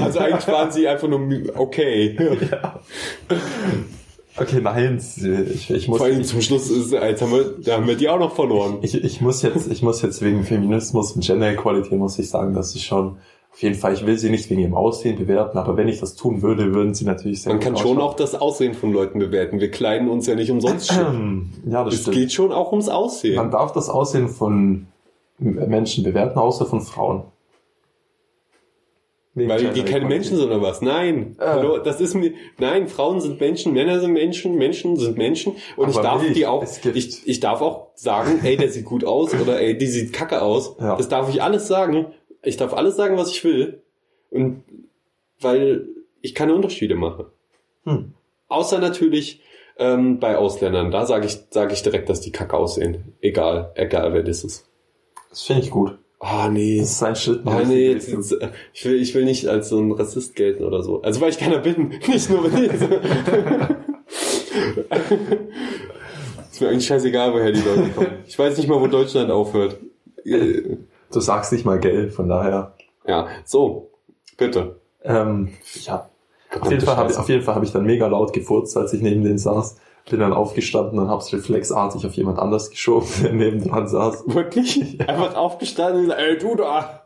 also 0.00 0.20
eigentlich 0.20 0.46
waren 0.46 0.70
sie 0.70 0.86
einfach 0.86 1.08
nur 1.08 1.20
okay. 1.56 2.16
ja. 2.50 2.80
Okay, 4.36 4.60
nein, 4.62 4.98
ich, 5.52 5.70
ich 5.70 5.88
muss, 5.88 5.98
Vor 5.98 6.06
allem 6.06 6.22
zum 6.22 6.40
Schluss 6.40 6.70
ist, 6.70 6.94
als 6.94 7.20
haben 7.20 7.32
wir, 7.32 7.56
da 7.58 7.76
haben 7.76 7.88
wir 7.88 7.96
die 7.96 8.08
auch 8.08 8.18
noch 8.18 8.34
verloren. 8.34 8.78
ich, 8.82 8.94
ich 8.94 9.20
muss 9.20 9.42
jetzt, 9.42 9.70
ich 9.70 9.82
muss 9.82 10.00
jetzt 10.02 10.22
wegen 10.22 10.44
Feminismus 10.44 11.12
und 11.12 11.24
Gender 11.24 11.50
Equality 11.50 11.96
muss 11.96 12.18
ich 12.18 12.30
sagen, 12.30 12.54
dass 12.54 12.74
ich 12.74 12.86
schon 12.86 13.18
auf 13.52 13.62
jeden 13.62 13.74
Fall, 13.74 13.92
ich 13.94 14.06
will 14.06 14.16
sie 14.16 14.30
nicht 14.30 14.48
wegen 14.48 14.60
ihrem 14.60 14.74
Aussehen 14.74 15.18
bewerten, 15.18 15.58
aber 15.58 15.76
wenn 15.76 15.88
ich 15.88 15.98
das 16.00 16.14
tun 16.14 16.40
würde, 16.40 16.72
würden 16.72 16.94
sie 16.94 17.04
natürlich 17.04 17.42
sehr 17.42 17.52
Man 17.52 17.60
kann 17.60 17.76
schon 17.76 18.00
auch 18.00 18.14
das 18.14 18.34
Aussehen 18.34 18.74
von 18.74 18.92
Leuten 18.92 19.18
bewerten. 19.18 19.60
Wir 19.60 19.70
kleiden 19.70 20.08
uns 20.08 20.26
ja 20.26 20.34
nicht 20.34 20.50
umsonst. 20.50 20.92
Ähm, 21.00 21.50
ja, 21.66 21.84
das 21.84 21.94
Es 21.94 22.00
stimmt. 22.02 22.16
geht 22.16 22.32
schon 22.32 22.52
auch 22.52 22.70
ums 22.70 22.86
Man 22.86 22.94
Aussehen. 22.96 23.50
darf 23.50 23.72
das 23.72 23.88
Aussehen 23.88 24.28
von 24.28 24.86
Menschen 25.38 26.04
bewerten, 26.04 26.38
außer 26.38 26.66
von 26.66 26.80
Frauen. 26.80 27.24
Wegen 29.34 29.48
Weil 29.48 29.72
die 29.72 29.82
keine. 29.82 30.06
Menschen 30.06 30.36
sind 30.36 30.46
oder 30.46 30.60
was? 30.60 30.82
Nein. 30.82 31.36
Äh. 31.38 31.44
Hallo, 31.46 31.78
das 31.78 32.00
ist 32.00 32.14
mir, 32.14 32.32
nein, 32.58 32.88
Frauen 32.88 33.20
sind 33.20 33.40
Menschen, 33.40 33.72
Männer 33.72 34.00
sind 34.00 34.12
Menschen, 34.12 34.56
Menschen 34.56 34.96
sind 34.96 35.16
Menschen. 35.16 35.54
Und 35.76 35.88
ich 35.88 35.96
Aber 35.96 36.02
darf 36.02 36.22
Milch, 36.22 36.34
die 36.34 36.46
auch, 36.46 36.62
es 36.62 36.84
ich, 36.84 37.26
ich 37.26 37.40
darf 37.40 37.60
auch 37.60 37.88
sagen, 37.94 38.40
ey, 38.42 38.56
der 38.56 38.70
sieht 38.70 38.84
gut 38.84 39.04
aus 39.04 39.32
oder 39.34 39.60
ey, 39.60 39.78
die 39.78 39.86
sieht 39.86 40.12
kacke 40.12 40.42
aus. 40.42 40.76
Ja. 40.80 40.96
Das 40.96 41.08
darf 41.08 41.28
ich 41.28 41.42
alles 41.42 41.68
sagen. 41.68 42.06
Ich 42.42 42.56
darf 42.56 42.72
alles 42.72 42.96
sagen, 42.96 43.16
was 43.16 43.30
ich 43.30 43.44
will. 43.44 43.82
Und 44.30 44.62
weil 45.40 45.86
ich 46.20 46.34
keine 46.34 46.54
Unterschiede 46.54 46.94
mache. 46.94 47.30
Hm. 47.84 48.12
Außer 48.48 48.78
natürlich, 48.78 49.40
ähm, 49.78 50.18
bei 50.20 50.36
Ausländern. 50.36 50.90
Da 50.90 51.06
sage 51.06 51.26
ich, 51.26 51.38
sag 51.50 51.72
ich 51.72 51.82
direkt, 51.82 52.08
dass 52.08 52.20
die 52.20 52.32
kacke 52.32 52.56
aussehen. 52.56 53.14
Egal, 53.20 53.72
egal 53.74 54.12
wer 54.12 54.22
das 54.22 54.44
ist. 54.44 54.66
Das 55.30 55.42
finde 55.42 55.62
ich 55.62 55.70
gut. 55.70 55.96
Ah, 56.18 56.48
nee. 56.50 56.78
Das 56.80 56.90
ist 56.90 57.02
ein 57.02 57.16
Schritt. 57.16 57.38
in 57.38 57.44
die 57.44 57.50
Ah, 57.50 57.56
richtige 57.58 57.78
nee, 57.78 57.92
jetzt, 57.92 58.08
jetzt, 58.12 58.36
ich, 58.74 58.84
will, 58.84 59.00
ich 59.00 59.14
will 59.14 59.24
nicht 59.24 59.46
als 59.48 59.70
so 59.70 59.80
ein 59.80 59.90
Rassist 59.92 60.36
gelten 60.36 60.64
oder 60.64 60.82
so. 60.82 61.00
Also, 61.00 61.20
weil 61.22 61.30
ich 61.30 61.38
keiner 61.38 61.58
bin. 61.60 61.88
Nicht 62.06 62.28
nur 62.28 62.44
ich. 62.52 62.70
ist 66.50 66.60
mir 66.60 66.68
eigentlich 66.68 66.86
scheißegal, 66.86 67.32
woher 67.32 67.52
die 67.52 67.60
Leute 67.60 67.88
kommen. 67.94 68.18
Ich 68.26 68.38
weiß 68.38 68.58
nicht 68.58 68.68
mal, 68.68 68.78
wo 68.80 68.86
Deutschland 68.86 69.30
aufhört. 69.30 69.78
Du 71.12 71.20
sagst 71.20 71.52
nicht 71.52 71.64
mal 71.64 71.78
Geld, 71.78 72.12
von 72.12 72.28
daher. 72.28 72.74
Ja, 73.06 73.26
so. 73.44 73.90
Bitte. 74.36 74.80
Ähm, 75.02 75.50
ja. 75.82 76.08
Auf 76.60 76.70
jeden, 76.70 76.84
Fall 76.84 76.96
hab, 76.96 77.16
auf 77.16 77.28
jeden 77.28 77.42
Fall 77.42 77.54
habe 77.54 77.64
ich 77.64 77.72
dann 77.72 77.84
mega 77.84 78.06
laut 78.06 78.32
gefurzt, 78.32 78.76
als 78.76 78.92
ich 78.92 79.02
neben 79.02 79.22
denen 79.22 79.38
saß. 79.38 79.76
Bin 80.08 80.18
dann 80.18 80.32
aufgestanden 80.32 80.98
und 80.98 81.08
hab's 81.08 81.32
reflexartig 81.32 82.04
auf 82.06 82.14
jemand 82.14 82.38
anders 82.38 82.70
geschoben, 82.70 83.08
der 83.22 83.32
neben 83.32 83.62
dran 83.62 83.86
saß. 83.86 84.24
Wirklich? 84.26 85.00
Einfach 85.08 85.36
aufgestanden 85.36 86.02
und 86.02 86.08
gesagt, 86.08 86.22
ey, 86.22 86.38
du 86.38 86.56
da. 86.56 87.02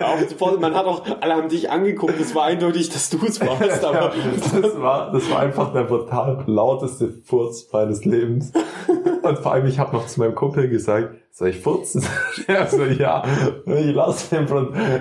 Auf, 0.00 0.60
man 0.60 0.74
hat 0.74 0.84
auch, 0.84 1.04
alle 1.20 1.34
haben 1.34 1.48
dich 1.48 1.70
angeguckt, 1.70 2.20
es 2.20 2.34
war 2.34 2.44
eindeutig, 2.44 2.90
dass 2.90 3.08
du 3.08 3.18
es 3.26 3.40
warst, 3.46 3.82
aber 3.82 4.12
das, 4.60 4.80
war, 4.80 5.10
das 5.10 5.30
war 5.30 5.38
einfach 5.38 5.72
der 5.72 5.84
brutal 5.84 6.44
lauteste 6.46 7.08
Furz 7.24 7.66
meines 7.72 8.04
Lebens. 8.04 8.52
Und 9.26 9.38
vor 9.38 9.52
allem, 9.52 9.66
ich 9.66 9.78
habe 9.78 9.96
noch 9.96 10.06
zu 10.06 10.20
meinem 10.20 10.34
Kumpel 10.34 10.68
gesagt, 10.68 11.14
soll 11.30 11.48
ich 11.48 11.60
furzen? 11.60 12.02
Der 12.48 12.66
so, 12.70 12.82
ja. 12.84 13.22
Ich 13.66 13.94
lass 13.94 14.30
den, 14.30 14.46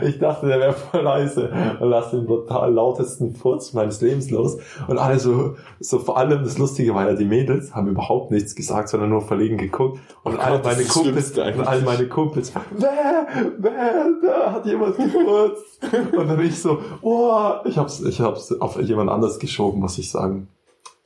ich 0.05 0.19
dachte, 0.19 0.47
der 0.47 0.59
wäre 0.59 0.73
voll 0.73 1.01
leise. 1.01 1.49
Und 1.79 1.89
lass 1.89 2.11
den 2.11 2.25
brutal 2.25 2.73
lautesten 2.73 3.33
Furz 3.35 3.71
meines 3.71 4.01
Lebens 4.01 4.29
los. 4.31 4.57
Und 4.87 4.97
alle 4.97 5.17
so, 5.17 5.55
so 5.79 5.99
vor 5.99 6.17
allem 6.17 6.43
das 6.43 6.57
Lustige 6.57 6.93
war 6.93 7.07
ja, 7.09 7.15
die 7.15 7.23
Mädels 7.23 7.73
haben 7.73 7.87
überhaupt 7.87 8.31
nichts 8.31 8.53
gesagt, 8.53 8.89
sondern 8.89 9.11
nur 9.11 9.21
verlegen 9.21 9.57
geguckt. 9.57 9.99
Und 10.23 10.35
Oh 10.35 10.41
alle 10.41 10.57
Gott, 10.57 10.65
meine 10.65 10.83
Kumpels, 10.83 11.31
und 11.31 11.39
eigentlich. 11.39 11.67
all 11.67 11.81
meine 11.83 12.07
Kumpels, 12.09 12.51
wer, 12.77 13.27
wer, 13.57 14.05
da 14.21 14.51
hat 14.51 14.65
jemand 14.65 14.97
gefurzt. 14.97 15.79
Und 16.17 16.27
dann 16.27 16.35
bin 16.37 16.47
ich 16.47 16.61
so, 16.61 16.79
boah, 17.01 17.61
ich 17.65 17.77
hab's, 17.77 18.01
ich 18.01 18.19
hab's 18.19 18.51
auf 18.59 18.77
jemand 18.81 19.09
anders 19.09 19.39
geschoben, 19.39 19.79
muss 19.79 19.97
ich 19.97 20.11
sagen. 20.11 20.49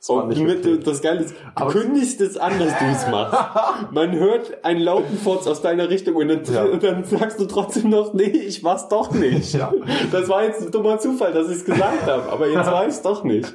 Das 0.00 0.08
Und 0.08 0.28
mit, 0.28 0.86
das 0.86 1.02
Geile 1.02 1.20
ist, 1.20 1.34
du 1.34 1.36
Aber- 1.56 1.70
kündigst 1.72 2.22
es 2.22 2.38
an, 2.38 2.58
dass 2.58 2.78
du 2.78 2.84
es 2.86 3.06
machst. 3.10 3.38
Man 3.92 4.12
hört 4.12 4.64
einen 4.64 4.80
lauten 4.80 5.18
Furz 5.18 5.46
aus 5.46 5.60
deiner 5.60 5.90
Richtung 5.90 6.16
und 6.16 6.28
dann, 6.28 6.42
Ja. 6.50 6.64
und 6.64 6.82
dann 6.82 7.04
sagst 7.04 7.38
du 7.38 7.44
trotzdem 7.44 7.90
noch, 7.90 8.14
nee, 8.14 8.22
ich 8.24 8.64
war's 8.64 8.88
doch 8.88 9.10
nicht. 9.12 9.52
Ja. 9.52 9.70
Das 10.10 10.26
war 10.30 10.44
jetzt 10.44 10.62
ein 10.62 10.70
dummer 10.72 10.98
Zufall, 10.98 11.34
dass 11.34 11.48
ich 11.50 11.56
es 11.58 11.64
gesagt 11.66 12.06
habe, 12.06 12.32
aber 12.32 12.48
jetzt 12.48 12.66
war 12.70 12.86
ich's 12.86 13.02
doch 13.02 13.24
nicht. 13.24 13.54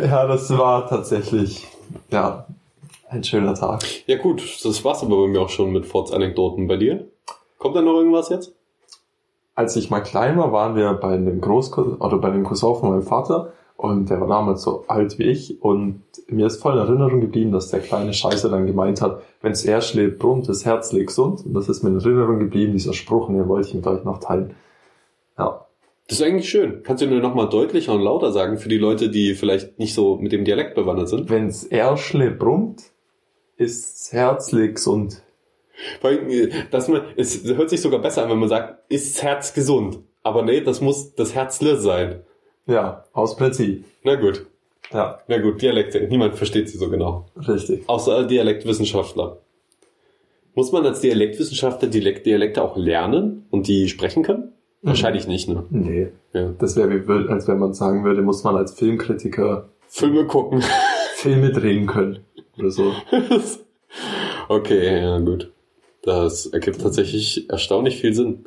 Ja, 0.00 0.26
das 0.26 0.48
war 0.56 0.88
tatsächlich, 0.88 1.66
ja, 2.10 2.46
ein 3.10 3.22
schöner 3.22 3.54
Tag. 3.54 3.82
Ja 4.06 4.16
gut, 4.16 4.42
das 4.64 4.84
war's 4.84 5.02
aber 5.02 5.20
bei 5.22 5.26
mir 5.28 5.42
auch 5.42 5.48
schon 5.50 5.70
mit 5.72 5.84
Furz-Anekdoten. 5.84 6.66
Bei 6.66 6.76
dir? 6.76 7.08
Kommt 7.58 7.76
da 7.76 7.82
noch 7.82 7.94
irgendwas 7.94 8.30
jetzt? 8.30 8.52
Als 9.54 9.76
ich 9.76 9.90
mal 9.90 10.00
klein 10.00 10.38
war, 10.38 10.50
waren 10.52 10.76
wir 10.76 10.94
bei 10.94 11.12
einem 11.12 11.40
Großcousin, 11.42 11.96
oder 11.96 12.16
bei 12.18 12.28
einem 12.28 12.44
Cousin 12.44 12.76
von 12.76 12.90
meinem 12.90 13.02
Vater 13.02 13.52
und 13.82 14.10
der 14.10 14.20
war 14.20 14.28
damals 14.28 14.62
so 14.62 14.84
alt 14.88 15.18
wie 15.18 15.24
ich 15.24 15.62
und 15.62 16.02
mir 16.28 16.46
ist 16.46 16.60
voll 16.60 16.74
in 16.74 16.80
Erinnerung 16.80 17.20
geblieben, 17.20 17.50
dass 17.50 17.70
der 17.70 17.80
kleine 17.80 18.12
Scheiße 18.12 18.50
dann 18.50 18.66
gemeint 18.66 19.00
hat, 19.00 19.22
wenn's 19.40 19.64
er 19.64 19.80
schläft, 19.80 20.18
brummt, 20.18 20.48
das 20.48 20.64
Herz 20.66 20.92
liegt 20.92 21.08
gesund 21.08 21.44
und 21.46 21.54
das 21.54 21.68
ist 21.68 21.82
mir 21.82 21.90
in 21.90 21.98
Erinnerung 21.98 22.38
geblieben, 22.38 22.72
dieser 22.72 22.92
Spruch, 22.92 23.28
und 23.28 23.36
den 23.36 23.48
wollte 23.48 23.68
ich 23.68 23.74
mit 23.74 23.86
euch 23.86 24.04
noch 24.04 24.20
teilen. 24.20 24.54
Ja, 25.38 25.66
Das 26.08 26.20
ist 26.20 26.26
eigentlich 26.26 26.50
schön. 26.50 26.82
Kannst 26.82 27.02
du 27.02 27.06
nur 27.06 27.20
noch 27.20 27.34
mal 27.34 27.48
deutlicher 27.48 27.94
und 27.94 28.02
lauter 28.02 28.32
sagen 28.32 28.58
für 28.58 28.68
die 28.68 28.78
Leute, 28.78 29.08
die 29.08 29.34
vielleicht 29.34 29.78
nicht 29.78 29.94
so 29.94 30.16
mit 30.16 30.32
dem 30.32 30.44
Dialekt 30.44 30.74
bewandert 30.74 31.08
sind? 31.08 31.30
wenn's 31.30 31.64
er 31.64 31.96
schläft, 31.96 32.38
brummt, 32.38 32.82
ist's 33.56 34.12
Herz 34.12 34.52
liegt 34.52 34.74
gesund. 34.76 35.22
Äh, 36.02 36.50
dass 36.70 36.88
man, 36.88 37.02
es 37.16 37.44
hört 37.44 37.70
sich 37.70 37.80
sogar 37.80 38.00
besser 38.00 38.24
an, 38.24 38.30
wenn 38.30 38.38
man 38.38 38.50
sagt, 38.50 38.90
ist 38.90 39.16
das 39.16 39.22
Herz 39.22 39.54
gesund? 39.54 40.00
Aber 40.22 40.42
nee, 40.42 40.60
das 40.60 40.82
muss 40.82 41.14
das 41.14 41.34
Herzle 41.34 41.76
sein. 41.76 42.22
Ja, 42.66 43.04
aus 43.12 43.36
Prinzip. 43.36 43.84
Na 44.04 44.14
gut, 44.16 44.46
Ja, 44.92 45.20
na 45.28 45.38
gut, 45.38 45.60
Dialekte. 45.62 46.00
Niemand 46.08 46.34
versteht 46.36 46.68
sie 46.68 46.78
so 46.78 46.88
genau. 46.88 47.26
richtig. 47.48 47.88
Außer 47.88 48.24
Dialektwissenschaftler. 48.26 49.38
Muss 50.54 50.72
man 50.72 50.84
als 50.84 51.00
Dialektwissenschaftler 51.00 51.88
Dialekt, 51.88 52.26
Dialekte 52.26 52.62
auch 52.62 52.76
lernen 52.76 53.46
und 53.50 53.68
die 53.68 53.88
sprechen 53.88 54.22
können? 54.22 54.52
Wahrscheinlich 54.82 55.26
nicht, 55.28 55.48
ne? 55.48 55.64
Nee, 55.70 56.08
Ja. 56.32 56.52
das 56.58 56.74
wäre 56.76 57.28
als 57.30 57.46
wenn 57.46 57.58
man 57.58 57.74
sagen 57.74 58.02
würde, 58.04 58.22
muss 58.22 58.42
man 58.44 58.56
als 58.56 58.72
Filmkritiker 58.72 59.68
Filme 59.88 60.26
gucken. 60.26 60.62
Filme 61.16 61.52
drehen 61.52 61.86
können. 61.86 62.20
Oder 62.58 62.70
so. 62.70 62.92
okay, 64.48 65.02
ja 65.02 65.18
gut. 65.18 65.52
Das 66.02 66.46
ergibt 66.46 66.80
tatsächlich 66.80 67.50
erstaunlich 67.50 68.00
viel 68.00 68.14
Sinn. 68.14 68.46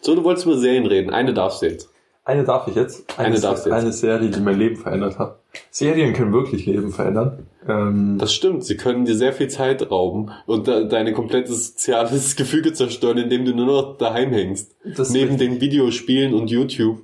So, 0.00 0.14
du 0.14 0.24
wolltest 0.24 0.46
über 0.46 0.58
Serien 0.58 0.86
reden. 0.86 1.10
Eine 1.10 1.32
darfst 1.32 1.62
du 1.62 1.66
jetzt. 1.66 1.88
Eine 2.24 2.44
darf 2.44 2.68
ich 2.68 2.74
jetzt. 2.76 3.18
Eine 3.18 3.36
Se- 3.36 3.42
darfst 3.42 3.66
jetzt. 3.66 3.74
Eine 3.74 3.92
Serie, 3.92 4.28
die 4.30 4.40
mein 4.40 4.58
Leben 4.58 4.76
verändert 4.76 5.18
hat. 5.18 5.38
Serien 5.70 6.12
können 6.14 6.32
wirklich 6.32 6.66
Leben 6.66 6.92
verändern. 6.92 7.46
Ähm, 7.68 8.16
Das 8.18 8.32
stimmt, 8.32 8.64
sie 8.64 8.76
können 8.76 9.04
dir 9.04 9.14
sehr 9.16 9.32
viel 9.32 9.48
Zeit 9.48 9.90
rauben 9.90 10.30
und 10.46 10.66
de 10.66 10.88
deine 10.88 11.12
komplettes 11.12 11.68
soziales 11.68 12.36
Gefüge 12.36 12.72
zerstören, 12.72 13.18
indem 13.18 13.44
du 13.44 13.54
nur 13.54 13.66
noch 13.66 13.98
daheim 13.98 14.30
hängst. 14.32 14.74
Neben 15.10 15.36
den 15.36 15.60
Videospielen 15.60 16.32
und 16.34 16.48
YouTube 16.50 17.00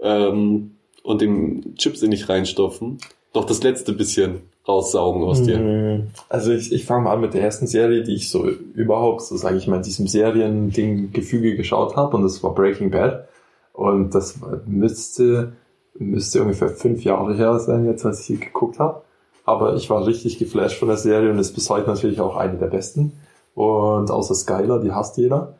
ähm, 0.00 0.72
und 1.02 1.20
dem 1.20 1.74
Chips 1.76 2.02
in 2.02 2.10
dich 2.12 2.28
reinstopfen, 2.28 2.98
noch 3.34 3.44
das 3.44 3.62
letzte 3.62 3.92
bisschen 3.92 4.42
raussaugen 4.68 5.24
aus 5.24 5.42
dir. 5.42 5.58
Mhm. 5.58 6.06
Also 6.28 6.52
ich, 6.52 6.72
ich 6.72 6.84
fange 6.84 7.04
mal 7.04 7.14
an 7.14 7.20
mit 7.20 7.34
der 7.34 7.42
ersten 7.42 7.66
Serie, 7.66 8.02
die 8.04 8.14
ich 8.14 8.30
so 8.30 8.46
überhaupt, 8.74 9.22
so 9.22 9.36
sage 9.36 9.56
ich 9.56 9.66
mal, 9.66 9.76
in 9.78 9.82
diesem 9.82 10.06
Serien-Ding 10.06 11.12
Gefüge 11.12 11.56
geschaut 11.56 11.96
habe 11.96 12.16
und 12.16 12.22
das 12.22 12.42
war 12.44 12.54
Breaking 12.54 12.90
Bad. 12.90 13.26
Und 13.72 14.14
das 14.14 14.38
müsste, 14.66 15.52
müsste 15.94 16.42
ungefähr 16.42 16.68
fünf 16.68 17.04
Jahre 17.04 17.34
her 17.34 17.58
sein, 17.58 17.86
jetzt 17.86 18.04
als 18.04 18.20
ich 18.20 18.26
sie 18.26 18.38
geguckt 18.38 18.78
habe. 18.78 19.02
Aber 19.44 19.74
ich 19.74 19.90
war 19.90 20.06
richtig 20.06 20.38
geflasht 20.38 20.78
von 20.78 20.88
der 20.88 20.96
Serie 20.96 21.30
und 21.30 21.38
ist 21.38 21.54
bis 21.54 21.68
heute 21.70 21.88
natürlich 21.88 22.20
auch 22.20 22.36
eine 22.36 22.58
der 22.58 22.66
besten. 22.66 23.12
Und 23.54 24.10
außer 24.10 24.34
Skylar, 24.34 24.80
die 24.80 24.92
hasst 24.92 25.16
jeder. 25.16 25.54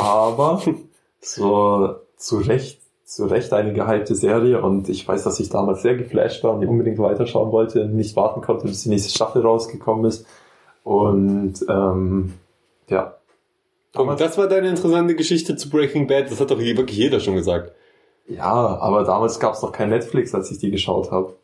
Aber 0.00 0.62
so 1.20 1.96
zu 2.16 2.38
Recht, 2.38 2.80
zu 3.04 3.26
Recht 3.26 3.52
eine 3.52 3.72
gehypte 3.72 4.14
Serie 4.14 4.62
und 4.62 4.88
ich 4.88 5.06
weiß, 5.06 5.24
dass 5.24 5.38
ich 5.38 5.48
damals 5.48 5.82
sehr 5.82 5.96
geflasht 5.96 6.42
war 6.42 6.54
und 6.54 6.60
die 6.60 6.66
unbedingt 6.66 6.98
weiterschauen 6.98 7.52
wollte 7.52 7.84
und 7.84 7.94
nicht 7.94 8.16
warten 8.16 8.40
konnte, 8.40 8.66
bis 8.66 8.82
die 8.82 8.88
nächste 8.88 9.10
Staffel 9.10 9.42
rausgekommen 9.42 10.06
ist. 10.06 10.26
Und 10.82 11.64
ähm, 11.68 12.34
ja. 12.88 13.14
Und 13.96 14.20
das 14.20 14.38
war 14.38 14.48
deine 14.48 14.68
interessante 14.68 15.14
Geschichte 15.14 15.56
zu 15.56 15.70
Breaking 15.70 16.06
Bad. 16.06 16.30
Das 16.30 16.40
hat 16.40 16.50
doch 16.50 16.58
wirklich 16.58 16.98
jeder 16.98 17.20
schon 17.20 17.36
gesagt. 17.36 17.72
Ja, 18.28 18.42
aber 18.42 19.04
damals 19.04 19.38
gab 19.38 19.54
es 19.54 19.62
noch 19.62 19.72
kein 19.72 19.90
Netflix, 19.90 20.34
als 20.34 20.50
ich 20.50 20.58
die 20.58 20.70
geschaut 20.70 21.10
habe. 21.10 21.36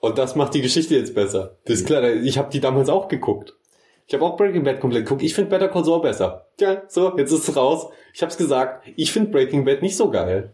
Und 0.00 0.18
das 0.18 0.34
macht 0.34 0.54
die 0.54 0.62
Geschichte 0.62 0.94
jetzt 0.94 1.14
besser. 1.14 1.56
Das 1.64 1.80
ist 1.80 1.86
klar, 1.86 2.02
ich 2.04 2.38
habe 2.38 2.50
die 2.50 2.60
damals 2.60 2.88
auch 2.88 3.08
geguckt. 3.08 3.54
Ich 4.06 4.14
habe 4.14 4.24
auch 4.24 4.36
Breaking 4.36 4.64
Bad 4.64 4.80
komplett 4.80 5.04
geguckt. 5.04 5.22
Ich 5.22 5.34
finde 5.34 5.50
Better 5.50 5.68
Call 5.68 5.84
Saul 5.84 6.00
besser. 6.00 6.46
Ja, 6.58 6.82
so, 6.88 7.16
jetzt 7.16 7.32
ist 7.32 7.48
es 7.48 7.56
raus. 7.56 7.86
Ich 8.12 8.22
habe 8.22 8.30
es 8.30 8.38
gesagt. 8.38 8.86
Ich 8.96 9.12
finde 9.12 9.30
Breaking 9.30 9.64
Bad 9.64 9.82
nicht 9.82 9.96
so 9.96 10.10
geil. 10.10 10.52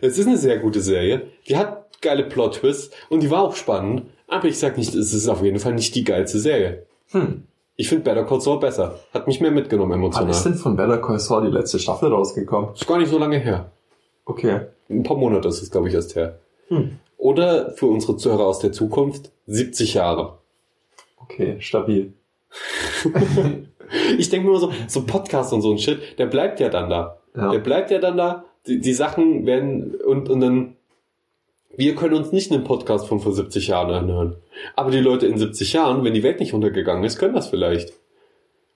Es 0.00 0.18
ist 0.18 0.26
eine 0.26 0.36
sehr 0.36 0.58
gute 0.58 0.80
Serie. 0.80 1.28
Die 1.48 1.56
hat 1.56 1.86
geile 2.02 2.24
Plot-Twists 2.24 2.90
und 3.08 3.22
die 3.22 3.30
war 3.30 3.42
auch 3.42 3.56
spannend. 3.56 4.02
Aber 4.26 4.46
ich 4.46 4.58
sag 4.58 4.76
nicht, 4.76 4.94
es 4.94 5.14
ist 5.14 5.28
auf 5.28 5.42
jeden 5.42 5.58
Fall 5.58 5.72
nicht 5.72 5.94
die 5.94 6.04
geilste 6.04 6.38
Serie. 6.38 6.86
Hm. 7.12 7.47
Ich 7.80 7.88
finde 7.88 8.02
Better 8.02 8.24
Call 8.24 8.40
Saul 8.40 8.58
besser. 8.58 8.98
Hat 9.14 9.28
mich 9.28 9.40
mehr 9.40 9.52
mitgenommen 9.52 9.92
Wann 9.92 10.00
emotional. 10.00 10.30
ist 10.30 10.42
denn 10.42 10.54
von 10.54 10.74
Better 10.74 10.98
Call 10.98 11.20
Saul 11.20 11.46
die 11.46 11.56
letzte 11.56 11.78
Staffel 11.78 12.12
rausgekommen? 12.12 12.74
Ist 12.74 12.88
gar 12.88 12.98
nicht 12.98 13.08
so 13.08 13.18
lange 13.18 13.38
her. 13.38 13.70
Okay. 14.24 14.62
Ein 14.90 15.04
paar 15.04 15.16
Monate 15.16 15.46
ist 15.46 15.62
es, 15.62 15.70
glaube 15.70 15.86
ich, 15.86 15.94
erst 15.94 16.16
her. 16.16 16.40
Hm. 16.66 16.98
Oder 17.18 17.70
für 17.70 17.86
unsere 17.86 18.16
Zuhörer 18.16 18.46
aus 18.46 18.58
der 18.58 18.72
Zukunft 18.72 19.30
70 19.46 19.94
Jahre. 19.94 20.38
Okay, 21.18 21.56
stabil. 21.60 22.14
Ich 24.18 24.28
denke 24.28 24.46
nur 24.48 24.60
so, 24.60 24.70
so 24.86 25.06
Podcast 25.06 25.52
und 25.54 25.62
so 25.62 25.70
ein 25.70 25.78
Shit, 25.78 26.18
der 26.18 26.26
bleibt 26.26 26.60
ja 26.60 26.68
dann 26.68 26.90
da. 26.90 27.20
Ja. 27.34 27.50
Der 27.52 27.58
bleibt 27.58 27.90
ja 27.90 27.98
dann 27.98 28.18
da. 28.18 28.44
Die, 28.66 28.80
die 28.80 28.92
Sachen 28.92 29.46
werden 29.46 29.94
und, 30.06 30.28
und 30.28 30.40
dann, 30.40 30.76
wir 31.76 31.94
können 31.94 32.14
uns 32.14 32.32
nicht 32.32 32.50
einen 32.50 32.64
Podcast 32.64 33.06
von 33.06 33.20
vor 33.20 33.32
70 33.32 33.68
Jahren 33.68 33.90
anhören. 33.90 34.36
Aber 34.74 34.90
die 34.90 35.00
Leute 35.00 35.26
in 35.26 35.38
70 35.38 35.72
Jahren, 35.74 36.04
wenn 36.04 36.14
die 36.14 36.22
Welt 36.22 36.40
nicht 36.40 36.54
untergegangen 36.54 37.04
ist, 37.04 37.18
können 37.18 37.34
das 37.34 37.48
vielleicht. 37.48 37.92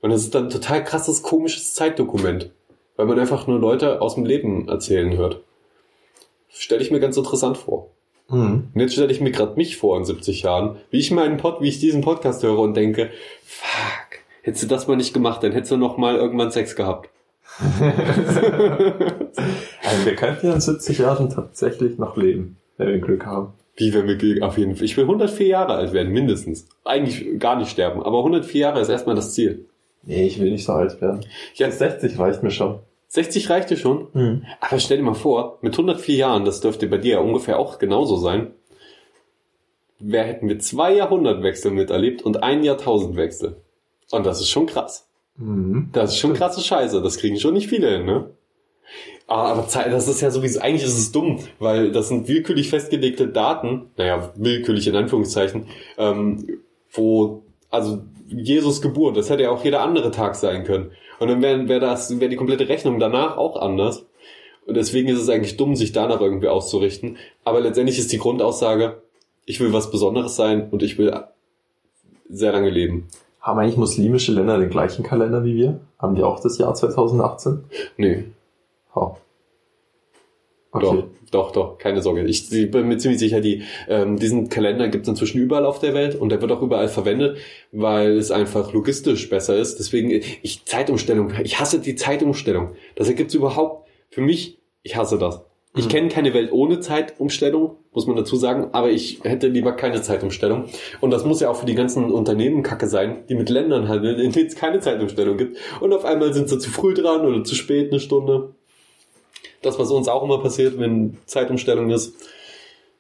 Und 0.01 0.11
das 0.11 0.23
ist 0.23 0.35
dann 0.35 0.45
ein 0.45 0.51
total 0.51 0.85
krasses, 0.85 1.23
komisches 1.23 1.75
Zeitdokument. 1.75 2.51
Weil 2.97 3.07
man 3.07 3.19
einfach 3.19 3.47
nur 3.47 3.59
Leute 3.59 4.01
aus 4.01 4.15
dem 4.17 4.27
Leben 4.27 4.69
erzählen 4.69 5.17
hört. 5.17 5.41
Stelle 6.49 6.83
ich 6.83 6.91
mir 6.91 7.01
ganz 7.01 7.17
interessant 7.17 7.57
vor. 7.57 7.91
Hm. 8.29 8.69
Und 8.73 8.81
jetzt 8.81 8.93
stelle 8.93 9.13
ich 9.13 9.21
mir 9.21 9.31
gerade 9.31 9.57
mich 9.57 9.77
vor 9.77 9.97
in 9.97 10.05
70 10.05 10.43
Jahren, 10.43 10.77
wie 10.91 10.99
ich 10.99 11.11
meinen 11.11 11.39
Pod, 11.39 11.61
wie 11.61 11.69
ich 11.69 11.81
diesen 11.81 12.03
Podcast 12.03 12.43
höre 12.43 12.59
und 12.59 12.75
denke, 12.75 13.11
fuck, 13.45 14.21
hättest 14.43 14.65
du 14.65 14.69
das 14.69 14.87
mal 14.87 14.97
nicht 14.97 15.15
gemacht, 15.15 15.43
dann 15.43 15.53
hättest 15.53 15.73
du 15.73 15.77
noch 15.77 15.97
mal 15.97 16.17
irgendwann 16.17 16.51
Sex 16.51 16.77
gehabt. 16.77 17.09
Also 19.85 20.07
wir 20.07 20.15
könnten 20.15 20.47
ja 20.47 20.55
in 20.55 20.61
70 20.61 20.99
Jahren 20.99 21.29
tatsächlich 21.29 21.99
noch 21.99 22.17
leben, 22.17 22.57
wenn 22.87 22.95
wir 22.95 23.01
Glück 23.01 23.27
haben. 23.27 23.53
Wie 23.77 23.95
wenn 23.95 24.07
wir 24.07 24.47
auf 24.47 24.59
jeden 24.59 24.77
Fall. 24.77 24.85
Ich 24.85 24.97
will 24.97 25.05
104 25.05 25.47
Jahre 25.47 25.75
alt 25.75 25.93
werden, 25.93 26.13
mindestens. 26.13 26.69
Eigentlich 26.85 27.39
gar 27.39 27.57
nicht 27.57 27.71
sterben, 27.71 28.03
aber 28.03 28.19
104 28.19 28.61
Jahre 28.61 28.81
ist 28.81 28.91
erstmal 28.91 29.17
das 29.17 29.35
Ziel. 29.35 29.67
Nee, 30.05 30.27
ich 30.27 30.41
will 30.41 30.51
nicht 30.51 30.65
so 30.65 30.73
alt 30.73 31.01
werden. 31.01 31.25
Ja. 31.55 31.71
60 31.71 32.19
reicht 32.19 32.43
mir 32.43 32.51
schon. 32.51 32.81
60 33.09 33.51
reicht 33.51 33.71
dir 33.71 33.77
schon. 33.77 34.09
Hm. 34.13 34.45
Aber 34.61 34.79
stell 34.79 34.97
dir 34.99 35.03
mal 35.03 35.15
vor, 35.15 35.59
mit 35.63 35.75
104 35.75 36.17
Jahren, 36.17 36.45
das 36.45 36.61
dürfte 36.61 36.87
bei 36.87 36.99
dir 36.99 37.13
ja 37.13 37.21
ungefähr 37.21 37.59
auch 37.59 37.79
genauso 37.79 38.17
sein, 38.17 38.49
wer 39.99 40.25
hätten 40.25 40.49
wir 40.49 40.59
zwei 40.59 40.95
Jahrhundertwechsel 40.95 41.71
miterlebt 41.71 42.23
und 42.23 42.43
ein 42.43 42.65
Jahrtausendwechsel. 42.65 43.57
Und 44.11 44.27
das 44.27 44.41
ist 44.41 44.51
schon 44.51 44.67
krass. 44.67 45.09
Mhm. 45.37 45.91
Das 45.93 46.11
ist 46.11 46.19
schon 46.19 46.35
krasse 46.35 46.61
Scheiße. 46.61 47.01
Das 47.01 47.19
kriegen 47.19 47.39
schon 47.39 47.55
nicht 47.55 47.69
viele 47.69 47.91
hin, 47.91 48.05
ne? 48.05 48.31
Aber, 49.33 49.49
aber 49.49 49.91
das 49.91 50.09
ist 50.09 50.21
ja 50.21 50.31
sowieso, 50.31 50.61
eigentlich 50.61 50.85
ist 50.85 50.99
es 50.99 51.11
dumm, 51.11 51.39
weil 51.59 51.91
das 51.91 52.09
sind 52.09 52.29
willkürlich 52.29 52.69
festgelegte 52.69 53.29
Daten, 53.29 53.87
naja, 53.97 54.31
willkürlich 54.37 54.87
in 54.87 54.95
Anführungszeichen, 54.95 55.69
ähm, 55.97 56.61
wo, 56.93 57.43
also 57.71 58.03
Jesus 58.29 58.83
Geburt, 58.83 59.17
das 59.17 59.31
hätte 59.31 59.45
ja 59.45 59.51
auch 59.51 59.65
jeder 59.65 59.81
andere 59.81 60.11
Tag 60.11 60.35
sein 60.35 60.65
können. 60.65 60.91
Und 61.19 61.29
dann 61.29 61.41
wäre 61.41 61.67
wär 61.67 61.81
das, 61.81 62.21
wäre 62.21 62.29
die 62.29 62.37
komplette 62.37 62.69
Rechnung 62.69 62.99
danach 62.99 63.39
auch 63.39 63.57
anders. 63.57 64.05
Und 64.67 64.77
deswegen 64.77 65.09
ist 65.09 65.19
es 65.19 65.31
eigentlich 65.31 65.57
dumm, 65.57 65.77
sich 65.77 65.93
danach 65.93 66.21
irgendwie 66.21 66.49
auszurichten. 66.49 67.17
Aber 67.43 67.61
letztendlich 67.61 67.99
ist 67.99 68.13
die 68.13 68.19
Grundaussage, 68.19 69.01
ich 69.47 69.61
will 69.61 69.73
was 69.73 69.91
Besonderes 69.91 70.37
sein 70.37 70.69
und 70.71 70.83
ich 70.83 70.99
will 70.99 71.19
sehr 72.29 72.53
lange 72.53 72.69
leben. 72.69 73.09
Haben 73.41 73.61
eigentlich 73.61 73.79
muslimische 73.79 74.33
Länder 74.33 74.59
den 74.59 74.69
gleichen 74.69 75.05
Kalender 75.05 75.43
wie 75.43 75.57
wir? 75.57 75.81
Haben 75.99 76.17
die 76.17 76.23
auch 76.23 76.41
das 76.41 76.59
Jahr 76.59 76.75
2018? 76.75 77.65
Nee, 77.97 78.25
Oh. 78.95 79.15
Okay. 80.75 80.85
Doch, 80.85 81.05
doch, 81.31 81.53
doch, 81.53 81.79
keine 81.79 82.01
Sorge. 82.01 82.25
Ich 82.25 82.49
bin 82.49 82.89
mir 82.89 82.97
ziemlich 82.97 83.21
sicher, 83.21 83.43
die, 83.43 83.63
ähm, 83.89 84.19
diesen 84.19 84.49
Kalender 84.49 84.89
gibt 84.89 85.05
es 85.05 85.09
inzwischen 85.09 85.39
überall 85.41 85.67
auf 85.67 85.79
der 85.79 85.93
Welt 85.93 86.15
und 86.15 86.31
der 86.31 86.41
wird 86.41 86.51
auch 86.51 86.63
überall 86.63 86.89
verwendet, 86.89 87.37
weil 87.73 88.17
es 88.17 88.31
einfach 88.31 88.73
logistisch 88.73 89.29
besser 89.29 89.57
ist. 89.57 89.79
Deswegen, 89.79 90.11
ich 90.11 90.65
Zeitumstellung, 90.65 91.33
ich 91.45 91.61
hasse 91.61 91.79
die 91.79 91.95
Zeitumstellung. 91.95 92.71
Das 92.95 93.09
ergibt 93.09 93.35
überhaupt, 93.35 93.87
für 94.09 94.23
mich, 94.23 94.59
ich 94.83 94.97
hasse 94.97 95.19
das. 95.19 95.43
Ich 95.75 95.87
Mhm. 95.87 95.91
kenne 95.91 96.09
keine 96.09 96.35
Welt 96.35 96.53
ohne 96.53 96.81
Zeitumstellung, 96.81 97.77
muss 97.93 98.07
man 98.07 98.17
dazu 98.17 98.37
sagen, 98.37 98.69
aber 98.73 98.91
ich 98.91 99.21
hätte 99.25 99.49
lieber 99.49 99.73
keine 99.73 100.01
Zeitumstellung. 100.03 100.65
Und 101.01 101.11
das 101.11 101.25
muss 101.25 101.41
ja 101.41 101.51
auch 101.51 101.57
für 101.57 101.67
die 101.67 101.75
ganzen 101.75 102.11
Unternehmen 102.11 102.63
kacke 102.63 102.89
sein, 102.89 103.25
die 103.29 103.35
mit 103.35 103.49
Ländern 103.51 103.89
handeln, 103.89 104.19
in 104.21 104.33
denen 104.33 104.47
es 104.47 104.55
keine 104.55 104.81
Zeitumstellung 104.81 105.37
gibt. 105.39 105.57
Und 105.81 105.93
auf 105.95 106.05
einmal 106.05 106.33
sind 106.35 106.49
sie 106.51 106.59
zu 106.59 106.71
früh 106.71 106.93
dran 106.95 107.23
oder 107.27 107.43
zu 107.45 107.55
spät 107.55 107.91
eine 107.91 108.01
Stunde. 108.01 108.55
Das, 109.63 109.79
was 109.79 109.91
uns 109.91 110.09
auch 110.09 110.23
immer 110.23 110.43
passiert, 110.43 110.79
wenn 110.79 111.19
Zeitumstellung 111.27 111.91
ist, 111.91 112.15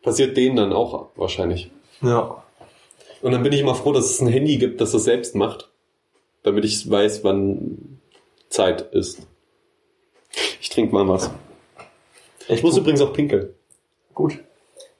passiert 0.02 0.36
denen 0.36 0.56
dann 0.56 0.72
auch 0.72 1.08
wahrscheinlich. 1.16 1.70
Ja. 2.02 2.42
Und 3.20 3.32
dann 3.32 3.42
bin 3.42 3.52
ich 3.52 3.60
immer 3.60 3.74
froh, 3.74 3.92
dass 3.92 4.06
es 4.06 4.20
ein 4.20 4.28
Handy 4.28 4.58
gibt, 4.58 4.80
das 4.80 4.92
das 4.92 5.04
selbst 5.04 5.34
macht, 5.34 5.70
damit 6.42 6.64
ich 6.64 6.90
weiß, 6.90 7.24
wann 7.24 8.00
Zeit 8.48 8.92
ist. 8.92 9.26
Ich 10.60 10.70
trinke 10.70 10.94
mal 10.94 11.08
was. 11.08 11.30
Ich 12.48 12.62
muss 12.62 12.76
übrigens 12.76 13.00
auch 13.00 13.12
pinkeln. 13.12 13.50
Gut. 14.14 14.38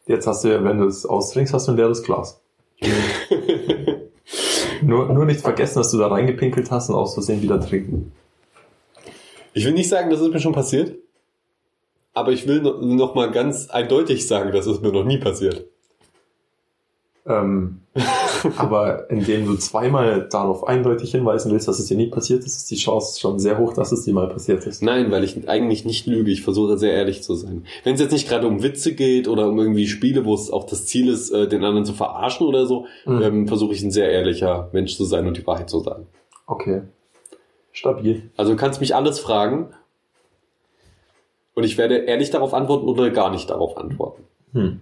Jetzt 0.07 0.27
hast 0.27 0.45
du 0.45 0.49
ja, 0.49 0.65
wenn 0.65 0.79
du 0.79 0.87
es 0.87 1.07
austrinkst, 1.07 1.53
hast 1.53 1.69
du 1.69 1.73
ein 1.73 1.77
leeres 1.77 2.03
Glas. 2.03 2.41
nur, 4.83 5.13
nur 5.13 5.25
nicht 5.25 5.41
vergessen, 5.41 5.79
dass 5.79 5.91
du 5.91 5.99
da 5.99 6.09
reingepinkelt 6.09 6.71
hast 6.71 6.89
und 6.89 6.97
aus 6.97 7.15
Versehen 7.15 7.43
wieder 7.43 7.61
trinken. 7.61 8.13
Ich 9.55 9.65
will 9.65 9.73
nicht 9.73 9.89
sagen, 9.89 10.11
das 10.11 10.21
ist 10.21 10.33
mir 10.33 10.41
schon 10.41 10.53
passiert, 10.53 10.97
aber 12.15 12.33
ich 12.33 12.47
will 12.47 12.61
no- 12.63 12.79
noch 12.81 13.15
mal 13.15 13.31
ganz 13.31 13.71
eindeutig 13.71 14.27
sagen, 14.27 14.53
dass 14.53 14.67
es 14.67 14.81
mir 14.81 14.93
noch 14.93 15.05
nie 15.05 15.19
passiert. 15.19 15.65
Ähm, 17.25 17.83
aber 18.57 19.09
indem 19.09 19.47
du 19.47 19.55
zweimal 19.55 20.29
darauf 20.29 20.67
eindeutig 20.67 21.13
hinweisen 21.13 21.53
willst, 21.53 21.69
dass 21.69 21.79
es 21.79 21.87
dir 21.87 21.97
nie 21.97 22.09
passiert 22.09 22.41
ist, 22.45 22.57
ist 22.57 22.71
die 22.71 22.77
Chance 22.77 23.21
schon 23.21 23.39
sehr 23.39 23.59
hoch, 23.59 23.75
dass 23.75 23.93
es 23.93 24.05
dir 24.05 24.13
mal 24.13 24.29
passiert 24.29 24.67
ist. 24.67 24.83
Nein, 24.83 25.13
weil 25.13 25.23
ich 25.23 25.49
eigentlich 25.49 25.85
nicht 25.85 26.07
lüge. 26.07 26.33
Ich 26.33 26.43
versuche 26.43 26.79
sehr 26.79 26.95
ehrlich 26.95 27.23
zu 27.23 27.35
sein. 27.37 27.65
Wenn 27.85 27.95
es 27.95 28.01
jetzt 28.01 28.11
nicht 28.11 28.29
gerade 28.29 28.49
um 28.49 28.63
Witze 28.65 28.95
geht 28.97 29.29
oder 29.29 29.47
um 29.49 29.57
irgendwie 29.59 29.87
Spiele, 29.87 30.25
wo 30.25 30.35
es 30.35 30.51
auch 30.51 30.65
das 30.65 30.87
Ziel 30.87 31.09
ist, 31.09 31.31
äh, 31.31 31.47
den 31.47 31.63
anderen 31.63 31.85
zu 31.85 31.93
verarschen 31.93 32.45
oder 32.47 32.67
so, 32.67 32.87
Mhm. 33.07 33.23
ähm, 33.23 33.49
versuche 33.49 33.73
ich 33.73 33.83
ein 33.83 33.93
sehr 33.93 34.11
ehrlicher 34.11 34.69
Mensch 34.73 34.97
zu 34.97 35.05
sein 35.05 35.27
und 35.29 35.37
die 35.37 35.47
Wahrheit 35.47 35.71
zu 35.71 35.79
sagen. 35.79 36.09
Okay. 36.49 36.83
Stabil. 37.71 38.31
Also 38.37 38.51
du 38.53 38.57
kannst 38.59 38.81
mich 38.81 38.97
alles 38.97 39.21
fragen 39.21 39.69
und 41.55 41.65
ich 41.65 41.79
werde 41.79 41.97
ehrlich 41.97 42.31
darauf 42.31 42.55
antworten 42.55 42.89
oder 42.89 43.11
gar 43.11 43.31
nicht 43.31 43.51
darauf 43.51 43.77
antworten. 43.77 44.25
Hm. 44.53 44.81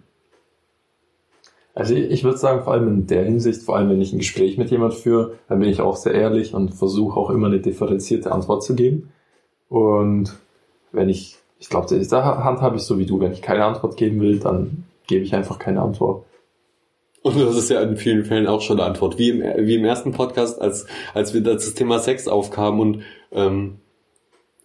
Also 1.75 1.95
ich, 1.95 2.25
würde 2.25 2.37
sagen, 2.37 2.65
vor 2.65 2.73
allem 2.73 2.89
in 2.89 3.07
der 3.07 3.25
Hinsicht, 3.25 3.63
vor 3.63 3.77
allem 3.77 3.91
wenn 3.91 4.01
ich 4.01 4.13
ein 4.13 4.19
Gespräch 4.19 4.59
mit 4.59 4.71
jemand 4.71 4.95
führe, 4.95 5.39
dann 5.49 5.61
bin 5.61 5.69
ich 5.69 5.81
auch 5.81 5.97
sehr 5.97 6.15
ehrlich 6.15 6.53
und 6.53 6.75
versuche 6.75 7.19
auch 7.19 7.31
immer 7.31 7.47
eine 7.47 7.61
differenzierte 7.61 8.33
Antwort 8.33 8.65
zu 8.65 8.75
geben. 8.75 9.13
Und 9.69 10.37
wenn 10.93 11.09
ich, 11.09 11.39
ich 11.59 11.69
glaube, 11.69 11.87
da 12.05 12.45
handhabe 12.45 12.77
ich 12.77 12.83
so 12.83 12.99
wie 12.99 13.07
du, 13.07 13.21
wenn 13.21 13.33
ich 13.33 13.41
keine 13.41 13.65
Antwort 13.65 13.97
geben 13.97 14.21
will, 14.21 14.41
dann 14.41 14.85
gebe 15.07 15.25
ich 15.25 15.35
einfach 15.35 15.59
keine 15.59 15.81
Antwort. 15.81 16.25
Und 17.23 17.39
das 17.39 17.57
ist 17.57 17.71
ja 17.71 17.81
in 17.83 17.97
vielen 17.97 18.25
Fällen 18.25 18.47
auch 18.47 18.63
schon 18.63 18.81
eine 18.81 18.89
Antwort. 18.89 19.19
Wie 19.19 19.31
im, 19.31 19.67
wie 19.67 19.77
im 19.77 19.85
ersten 19.85 20.13
Podcast, 20.13 20.61
als, 20.61 20.87
als 21.15 21.35
wir 21.35 21.43
das 21.43 21.75
Thema 21.75 21.99
Sex 21.99 22.29
aufkamen 22.29 22.81
und, 22.81 23.03
ähm, 23.31 23.77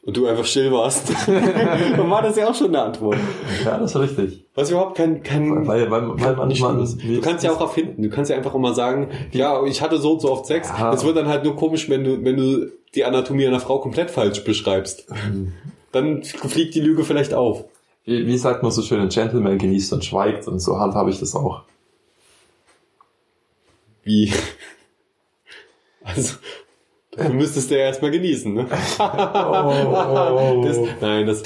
und 0.06 0.15
du 0.15 0.28
einfach 0.28 0.46
still 0.46 0.72
warst, 0.72 1.12
dann 1.28 2.10
war 2.10 2.22
das 2.22 2.38
ja 2.38 2.48
auch 2.48 2.54
schon 2.56 2.68
eine 2.68 2.84
Antwort. 2.84 3.18
Ja, 3.63 3.80
das 3.80 3.96
ist 3.96 4.00
richtig. 4.00 4.46
Was 4.54 4.70
überhaupt 4.70 4.96
kein, 4.96 5.24
kein 5.24 5.68
Weil, 5.68 5.89
weil, 5.89 6.08
weil 6.10 6.48
nicht 6.48 6.62
manchmal... 6.62 6.72
schlimm 6.72 6.84
ist. 6.84 7.04
Du 7.04 7.22
kannst 7.22 7.44
ja 7.44 7.52
auch 7.52 7.60
erfinden. 7.60 8.04
Du 8.04 8.10
kannst 8.10 8.30
ja 8.30 8.38
einfach 8.38 8.54
immer 8.54 8.74
sagen, 8.76 9.10
ja, 9.32 9.65
ich 9.65 9.82
hatte 9.82 9.98
so 9.98 10.13
und 10.13 10.22
so 10.22 10.32
oft 10.32 10.46
Sex. 10.46 10.70
Ja. 10.70 10.94
Es 10.94 11.04
wird 11.04 11.18
dann 11.18 11.28
halt 11.28 11.44
nur 11.44 11.56
komisch, 11.56 11.89
wenn 11.89 12.04
du, 12.04 12.24
wenn 12.24 12.38
du 12.38 12.72
die 12.94 13.04
Anatomie 13.04 13.48
einer 13.48 13.60
Frau 13.60 13.80
komplett 13.80 14.12
falsch 14.12 14.44
beschreibst. 14.44 15.08
Dann 15.91 16.24
fliegt 16.24 16.76
die 16.76 16.82
Lüge 16.82 17.04
vielleicht 17.04 17.34
auf. 17.34 17.65
Wie, 18.04 18.28
wie 18.28 18.38
sagt 18.38 18.62
man 18.62 18.72
so 18.72 18.84
schön, 18.84 19.02
ein 19.02 19.10
Gentleman 19.10 19.58
genießt 19.58 19.91
und 19.91 20.06
schweigt 20.06 20.48
und 20.48 20.60
so 20.60 20.80
handhabe 20.80 21.10
ich 21.10 21.20
das 21.20 21.36
auch. 21.36 21.63
Wie? 24.04 24.32
Also, 26.08 26.36
dafür 27.15 27.34
müsstest 27.34 27.71
du 27.71 27.75
ja 27.75 27.82
erstmal 27.82 28.12
genießen, 28.12 28.54
ne? 28.54 28.67
oh. 28.99 30.63
Das, 30.65 30.80
nein, 31.01 31.25
das, 31.25 31.43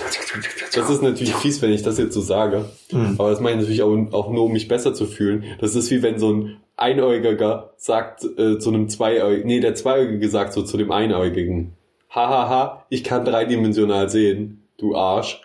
das 0.74 0.90
ist 0.90 1.02
natürlich 1.02 1.36
fies, 1.36 1.62
wenn 1.62 1.72
ich 1.72 1.84
das 1.84 1.98
jetzt 1.98 2.14
so 2.14 2.22
sage. 2.22 2.66
Hm. 2.90 3.16
Aber 3.18 3.30
das 3.30 3.40
meine 3.40 3.62
ich 3.62 3.62
natürlich 3.62 3.84
auch, 3.84 4.14
auch 4.14 4.32
nur, 4.32 4.46
um 4.46 4.52
mich 4.52 4.68
besser 4.68 4.94
zu 4.94 5.06
fühlen. 5.06 5.44
Das 5.60 5.76
ist 5.76 5.92
wie 5.92 6.02
wenn 6.04 6.20
so 6.20 6.32
ein 6.32 6.58
Einäugiger 6.76 7.74
sagt 7.78 8.24
äh, 8.38 8.58
zu 8.58 8.70
einem 8.70 8.88
Zweiäugigen, 8.90 9.48
nee, 9.48 9.60
der 9.60 9.76
Zweiäugige 9.76 10.30
sagt 10.30 10.54
so 10.54 10.64
zu 10.64 10.78
dem 10.78 10.92
Einäugigen, 10.92 11.74
hahaha, 12.10 12.86
ich 12.90 13.04
kann 13.04 13.26
dreidimensional 13.26 14.10
sehen, 14.10 14.64
du 14.78 14.96
Arsch. 14.96 15.42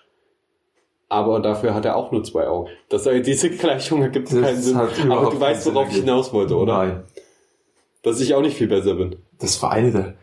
Aber 1.08 1.40
dafür 1.40 1.74
hat 1.74 1.84
er 1.84 1.96
auch 1.96 2.12
nur 2.12 2.24
zwei 2.24 2.48
Augen. 2.48 2.70
Das, 2.88 3.08
diese 3.24 3.50
Gleichung 3.50 4.02
ergibt 4.02 4.30
keinen 4.30 4.60
Sinn. 4.60 4.76
Aber 4.76 5.30
du 5.30 5.40
weißt, 5.40 5.66
worauf 5.66 5.90
ich 5.90 5.98
hinaus 5.98 6.32
wollte, 6.32 6.56
oder? 6.56 6.78
Nein. 6.78 7.04
Dass 8.02 8.20
ich 8.20 8.34
auch 8.34 8.40
nicht 8.40 8.56
viel 8.56 8.66
besser 8.66 8.94
bin. 8.94 9.16
Das 9.38 9.62
war 9.62 9.72
eine 9.72 9.90
der... 9.90 10.14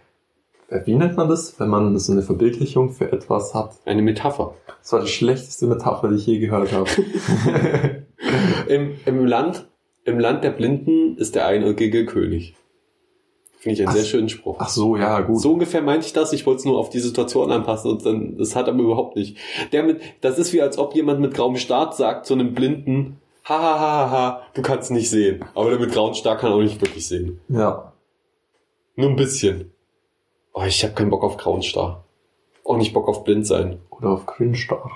äh, 0.70 0.86
Wie 0.86 0.96
nennt 0.96 1.18
man 1.18 1.30
das, 1.30 1.60
wenn 1.60 1.70
man 1.70 1.98
so 2.00 2.12
eine 2.12 2.22
Verbildlichung 2.22 2.92
für 2.92 3.12
etwas 3.12 3.54
hat? 3.54 3.76
Eine 3.86 4.02
Metapher. 4.02 4.56
Das 4.82 4.94
war 4.94 5.02
die 5.02 5.08
schlechteste 5.08 5.68
Metapher, 5.68 6.08
die 6.10 6.16
ich 6.16 6.26
je 6.26 6.40
gehört 6.40 6.72
habe. 6.72 6.90
Im, 8.68 8.96
Im 9.06 9.26
Land, 9.26 9.68
im 10.06 10.20
Land 10.20 10.44
der 10.44 10.52
Blinden 10.52 11.18
ist 11.18 11.36
der 11.36 11.48
einäugige 11.48 12.06
König. 12.06 12.56
Finde 13.58 13.74
ich 13.76 13.80
einen 13.82 13.90
Ach, 13.90 13.94
sehr 13.96 14.06
schönen 14.06 14.30
Spruch. 14.30 14.56
Ach 14.60 14.70
so, 14.70 14.96
ja, 14.96 15.20
gut. 15.22 15.40
So 15.40 15.54
ungefähr 15.54 15.82
meinte 15.84 16.08
ich 16.08 16.14
das. 16.14 16.34
Ich 16.34 16.46
wollte 16.48 16.60
es 16.60 16.66
nur 16.66 16.80
auf 16.80 16.90
die 16.90 17.00
Situation 17.00 17.52
anpassen 17.52 17.92
und 17.92 18.06
dann, 18.06 18.38
das 18.38 18.56
hat 18.56 18.68
aber 18.68 18.80
überhaupt 18.80 19.16
nicht. 19.16 19.38
Der 19.72 19.84
mit, 19.84 20.02
das 20.22 20.40
ist 20.40 20.52
wie 20.54 20.62
als 20.62 20.78
ob 20.80 20.96
jemand 20.96 21.20
mit 21.20 21.34
grauem 21.36 21.58
Start 21.58 21.96
sagt 21.96 22.26
zu 22.26 22.34
einem 22.34 22.54
Blinden, 22.56 23.18
ha, 23.48 23.60
ha, 23.60 23.80
ha, 23.80 23.80
ha, 23.80 24.12
ha, 24.12 24.42
du 24.56 24.62
kannst 24.64 24.90
nicht 24.90 25.10
sehen. 25.12 25.46
Aber 25.54 25.70
der 25.70 25.80
mit 25.80 25.92
grauem 25.92 26.16
Start 26.16 26.40
kann 26.42 26.52
auch 26.52 26.62
nicht 26.62 26.82
wirklich 26.82 27.08
sehen. 27.08 27.40
Ja. 27.50 27.91
Nur 28.96 29.10
ein 29.10 29.16
bisschen. 29.16 29.72
Oh, 30.54 30.64
ich 30.64 30.84
habe 30.84 30.94
keinen 30.94 31.10
Bock 31.10 31.24
auf 31.24 31.38
grauen 31.38 31.62
Star. 31.62 32.04
Auch 32.64 32.78
nicht 32.78 32.94
Bock 32.94 33.08
auf 33.08 33.24
blind 33.24 33.48
sein. 33.48 33.80
Oder 33.90 34.10
auf 34.10 34.26
Grünstar. 34.26 34.92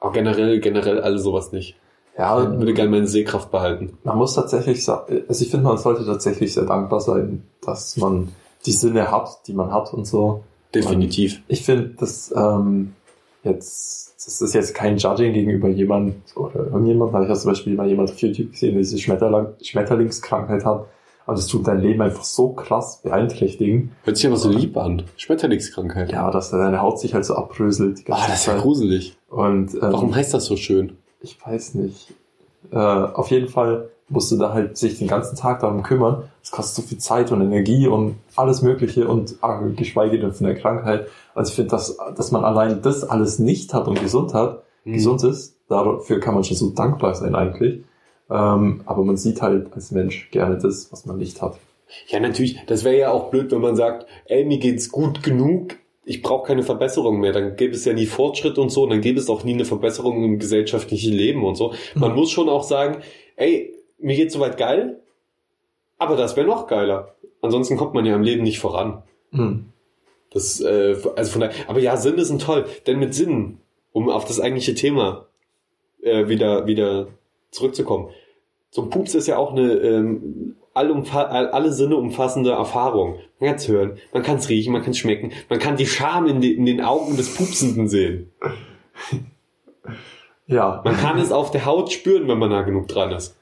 Aber 0.00 0.12
generell, 0.12 0.60
generell 0.60 1.00
alle 1.00 1.18
sowas 1.18 1.52
nicht. 1.52 1.76
Ja, 2.16 2.40
Ich 2.42 2.58
würde 2.58 2.74
gerne 2.74 2.90
meine 2.90 3.08
Sehkraft 3.08 3.50
behalten. 3.50 3.98
man 4.04 4.18
muss 4.18 4.34
tatsächlich 4.34 4.84
sagen, 4.84 5.22
also 5.28 5.44
ich 5.44 5.50
finde, 5.50 5.66
man 5.66 5.78
sollte 5.78 6.04
tatsächlich 6.06 6.54
sehr 6.54 6.64
dankbar 6.64 7.00
sein, 7.00 7.42
dass 7.60 7.96
man 7.96 8.28
die 8.66 8.72
Sinne 8.72 9.10
hat, 9.10 9.40
die 9.46 9.52
man 9.52 9.72
hat 9.72 9.92
und 9.92 10.06
so. 10.06 10.44
Definitiv. 10.74 11.42
Ich 11.48 11.64
finde, 11.64 11.90
dass 11.98 12.32
ähm, 12.36 12.94
jetzt, 13.42 14.14
das 14.24 14.40
ist 14.40 14.54
jetzt 14.54 14.74
kein 14.74 14.96
Judging 14.96 15.32
gegenüber 15.32 15.68
jemand 15.68 16.14
oder 16.36 16.66
irgendjemand, 16.66 17.12
habe 17.12 17.24
ich 17.24 17.30
ja 17.30 17.34
zum 17.36 17.50
Beispiel 17.50 17.74
mal 17.74 17.88
jemand 17.88 18.10
auf 18.10 18.18
YouTube 18.18 18.52
gesehen, 18.52 18.72
der 18.72 18.82
diese 18.82 18.98
Schmetterling, 18.98 19.48
Schmetterlingskrankheit 19.62 20.64
hat. 20.64 20.86
Und 21.26 21.38
es 21.38 21.46
tut 21.46 21.66
dein 21.66 21.80
Leben 21.80 22.02
einfach 22.02 22.24
so 22.24 22.50
krass 22.50 23.00
beeinträchtigen. 23.02 23.92
Hört 24.04 24.16
sich 24.18 24.26
aber 24.26 24.36
so 24.36 24.50
lieb 24.50 24.76
an. 24.76 25.02
Schmetterlingskrankheit. 25.16 26.12
Ja, 26.12 26.30
dass 26.30 26.50
deine 26.50 26.82
Haut 26.82 27.00
sich 27.00 27.14
halt 27.14 27.24
so 27.24 27.34
abbröselt. 27.34 28.06
Die 28.06 28.12
Ah, 28.12 28.26
das 28.28 28.40
ist 28.40 28.46
ja 28.46 28.52
Zeit. 28.54 28.62
gruselig. 28.62 29.16
Und 29.30 29.72
ähm, 29.74 29.80
Warum 29.80 30.14
heißt 30.14 30.34
das 30.34 30.44
so 30.46 30.56
schön? 30.56 30.96
ich 31.22 31.38
weiß 31.44 31.74
nicht. 31.76 32.12
Äh, 32.70 32.76
auf 32.76 33.30
jeden 33.30 33.48
Fall 33.48 33.88
musste 34.10 34.36
da 34.36 34.52
halt 34.52 34.76
sich 34.76 34.98
den 34.98 35.08
ganzen 35.08 35.36
Tag 35.36 35.60
darum 35.60 35.82
kümmern. 35.82 36.24
Das 36.42 36.50
kostet 36.50 36.76
so 36.84 36.88
viel 36.88 36.98
Zeit 36.98 37.32
und 37.32 37.40
Energie 37.40 37.86
und 37.88 38.16
alles 38.36 38.60
Mögliche 38.60 39.08
und 39.08 39.36
äh, 39.42 39.70
geschweige 39.74 40.18
denn 40.18 40.32
von 40.34 40.44
der 40.46 40.56
Krankheit. 40.56 41.06
Also 41.34 41.48
ich 41.50 41.56
finde, 41.56 41.70
dass, 41.70 41.96
dass 42.14 42.30
man 42.30 42.44
allein 42.44 42.82
das 42.82 43.02
alles 43.04 43.38
nicht 43.38 43.72
hat 43.72 43.88
und 43.88 43.98
gesund 44.00 44.34
hat, 44.34 44.62
Mhm. 44.86 44.92
gesund 44.92 45.24
ist, 45.24 45.56
dafür 45.70 46.20
kann 46.20 46.34
man 46.34 46.44
schon 46.44 46.58
so 46.58 46.68
dankbar 46.68 47.14
sein 47.14 47.34
eigentlich. 47.34 47.82
Ähm, 48.30 48.80
aber 48.86 49.04
man 49.04 49.16
sieht 49.16 49.42
halt 49.42 49.72
als 49.74 49.90
Mensch 49.90 50.30
gerne 50.30 50.58
das, 50.58 50.90
was 50.92 51.06
man 51.06 51.18
nicht 51.18 51.42
hat. 51.42 51.58
Ja, 52.08 52.20
natürlich. 52.20 52.58
Das 52.66 52.82
wäre 52.84 52.98
ja 52.98 53.10
auch 53.12 53.30
blöd, 53.30 53.52
wenn 53.52 53.60
man 53.60 53.76
sagt, 53.76 54.06
ey, 54.26 54.44
mir 54.44 54.58
geht's 54.58 54.90
gut 54.90 55.22
genug, 55.22 55.76
ich 56.06 56.22
brauche 56.22 56.46
keine 56.46 56.62
Verbesserung 56.62 57.20
mehr. 57.20 57.32
Dann 57.32 57.56
gäbe 57.56 57.74
es 57.74 57.84
ja 57.84 57.92
nie 57.92 58.06
Fortschritt 58.06 58.58
und 58.58 58.70
so, 58.70 58.82
und 58.84 58.90
dann 58.90 59.00
gäbe 59.00 59.18
es 59.18 59.28
auch 59.30 59.44
nie 59.44 59.54
eine 59.54 59.64
Verbesserung 59.64 60.22
im 60.24 60.38
gesellschaftlichen 60.38 61.12
Leben 61.12 61.44
und 61.44 61.54
so. 61.56 61.74
Man 61.94 62.10
Mhm. 62.10 62.16
muss 62.16 62.30
schon 62.30 62.48
auch 62.48 62.62
sagen, 62.64 63.02
ey, 63.36 63.74
mir 63.98 64.16
geht's 64.16 64.34
soweit 64.34 64.56
geil, 64.58 65.00
aber 65.98 66.16
das 66.16 66.36
wäre 66.36 66.46
noch 66.46 66.66
geiler. 66.66 67.14
Ansonsten 67.40 67.76
kommt 67.76 67.94
man 67.94 68.04
ja 68.06 68.14
im 68.16 68.22
Leben 68.22 68.42
nicht 68.42 68.58
voran. 68.58 69.02
Hm. 69.30 69.66
Das, 70.32 70.60
äh, 70.60 70.96
also 71.16 71.30
von 71.32 71.42
daher, 71.42 71.54
aber 71.68 71.80
ja, 71.80 71.96
Sinn 71.96 72.22
sind 72.24 72.42
toll, 72.42 72.64
denn 72.86 72.98
mit 72.98 73.14
Sinn, 73.14 73.58
um 73.92 74.08
auf 74.08 74.24
das 74.24 74.40
eigentliche 74.40 74.74
Thema 74.74 75.26
äh, 76.02 76.28
wieder, 76.28 76.66
wieder 76.66 77.06
zurückzukommen. 77.54 78.10
So 78.70 78.82
ein 78.82 78.90
Pups 78.90 79.14
ist 79.14 79.28
ja 79.28 79.36
auch 79.38 79.52
eine 79.52 79.72
ähm, 79.74 80.56
alle 80.74 81.72
Sinne 81.72 81.96
umfassende 81.96 82.50
Erfahrung. 82.50 83.20
Man 83.38 83.50
kann 83.50 83.56
es 83.56 83.68
hören, 83.68 83.98
man 84.12 84.22
kann 84.22 84.36
es 84.36 84.48
riechen, 84.48 84.72
man 84.72 84.82
kann 84.82 84.90
es 84.90 84.98
schmecken, 84.98 85.32
man 85.48 85.60
kann 85.60 85.76
die 85.76 85.86
Scham 85.86 86.26
in, 86.26 86.42
in 86.42 86.66
den 86.66 86.80
Augen 86.80 87.16
des 87.16 87.34
Pupsenden 87.34 87.88
sehen. 87.88 88.30
Ja, 90.46 90.82
Man 90.84 90.96
kann 90.96 91.18
es 91.18 91.32
auf 91.32 91.50
der 91.52 91.64
Haut 91.64 91.90
spüren, 91.90 92.28
wenn 92.28 92.38
man 92.38 92.50
nah 92.50 92.62
genug 92.62 92.86
dran 92.86 93.12
ist. 93.12 93.34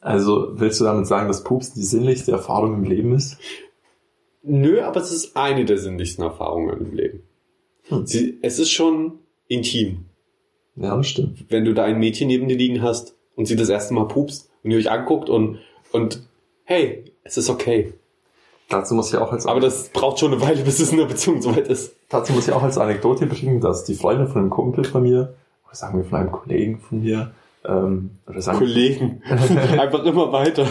also 0.00 0.52
willst 0.52 0.80
du 0.80 0.84
damit 0.84 1.08
sagen, 1.08 1.26
dass 1.26 1.42
Pupsen 1.42 1.74
die 1.74 1.82
sinnlichste 1.84 2.30
Erfahrung 2.30 2.74
im 2.74 2.84
Leben 2.84 3.12
ist? 3.12 3.38
Nö, 4.44 4.80
aber 4.82 5.00
es 5.00 5.10
ist 5.10 5.36
eine 5.36 5.64
der 5.64 5.78
sinnlichsten 5.78 6.22
Erfahrungen 6.22 6.78
im 6.78 6.94
Leben. 6.94 7.22
Hm. 7.88 8.06
Sie, 8.06 8.38
es 8.40 8.60
ist 8.60 8.70
schon 8.70 9.18
intim. 9.48 10.04
Ja, 10.76 10.96
das 10.96 11.08
stimmt. 11.08 11.44
wenn 11.48 11.64
du 11.64 11.74
da 11.74 11.82
ein 11.82 11.98
Mädchen 11.98 12.28
neben 12.28 12.46
dir 12.46 12.56
liegen 12.56 12.82
hast 12.82 13.16
und 13.36 13.46
sie 13.46 13.56
das 13.56 13.68
erste 13.68 13.94
Mal 13.94 14.08
pupst 14.08 14.50
und 14.62 14.70
ihr 14.70 14.78
euch 14.78 14.90
anguckt 14.90 15.28
und, 15.28 15.58
und 15.92 16.22
hey, 16.64 17.04
es 17.24 17.36
ist 17.36 17.50
okay. 17.50 17.92
Dazu 18.68 18.94
muss 18.94 19.12
ich 19.12 19.18
auch 19.18 19.32
als 19.32 19.46
Aber 19.46 19.60
das 19.60 19.90
braucht 19.90 20.18
schon 20.18 20.32
eine 20.32 20.40
Weile, 20.40 20.62
bis 20.62 20.80
es 20.80 20.92
in 20.92 20.98
der 20.98 21.04
Beziehung 21.04 21.42
soweit 21.42 21.68
ist. 21.68 21.94
Dazu 22.08 22.32
muss 22.32 22.48
ich 22.48 22.54
auch 22.54 22.62
als 22.62 22.78
Anekdote 22.78 23.26
bringen, 23.26 23.60
dass 23.60 23.84
die 23.84 23.94
Freundin 23.94 24.28
von 24.28 24.40
einem 24.40 24.50
Kumpel 24.50 24.84
von 24.84 25.02
mir, 25.02 25.34
oder 25.66 25.74
sagen 25.74 25.98
wir 25.98 26.04
von 26.04 26.18
einem 26.18 26.32
Kollegen 26.32 26.78
von 26.78 27.02
mir, 27.02 27.32
ähm, 27.64 28.12
oder 28.26 28.40
sagen 28.40 28.58
Kollegen. 28.58 29.22
Einfach 29.28 30.04
immer 30.04 30.32
weiter 30.32 30.66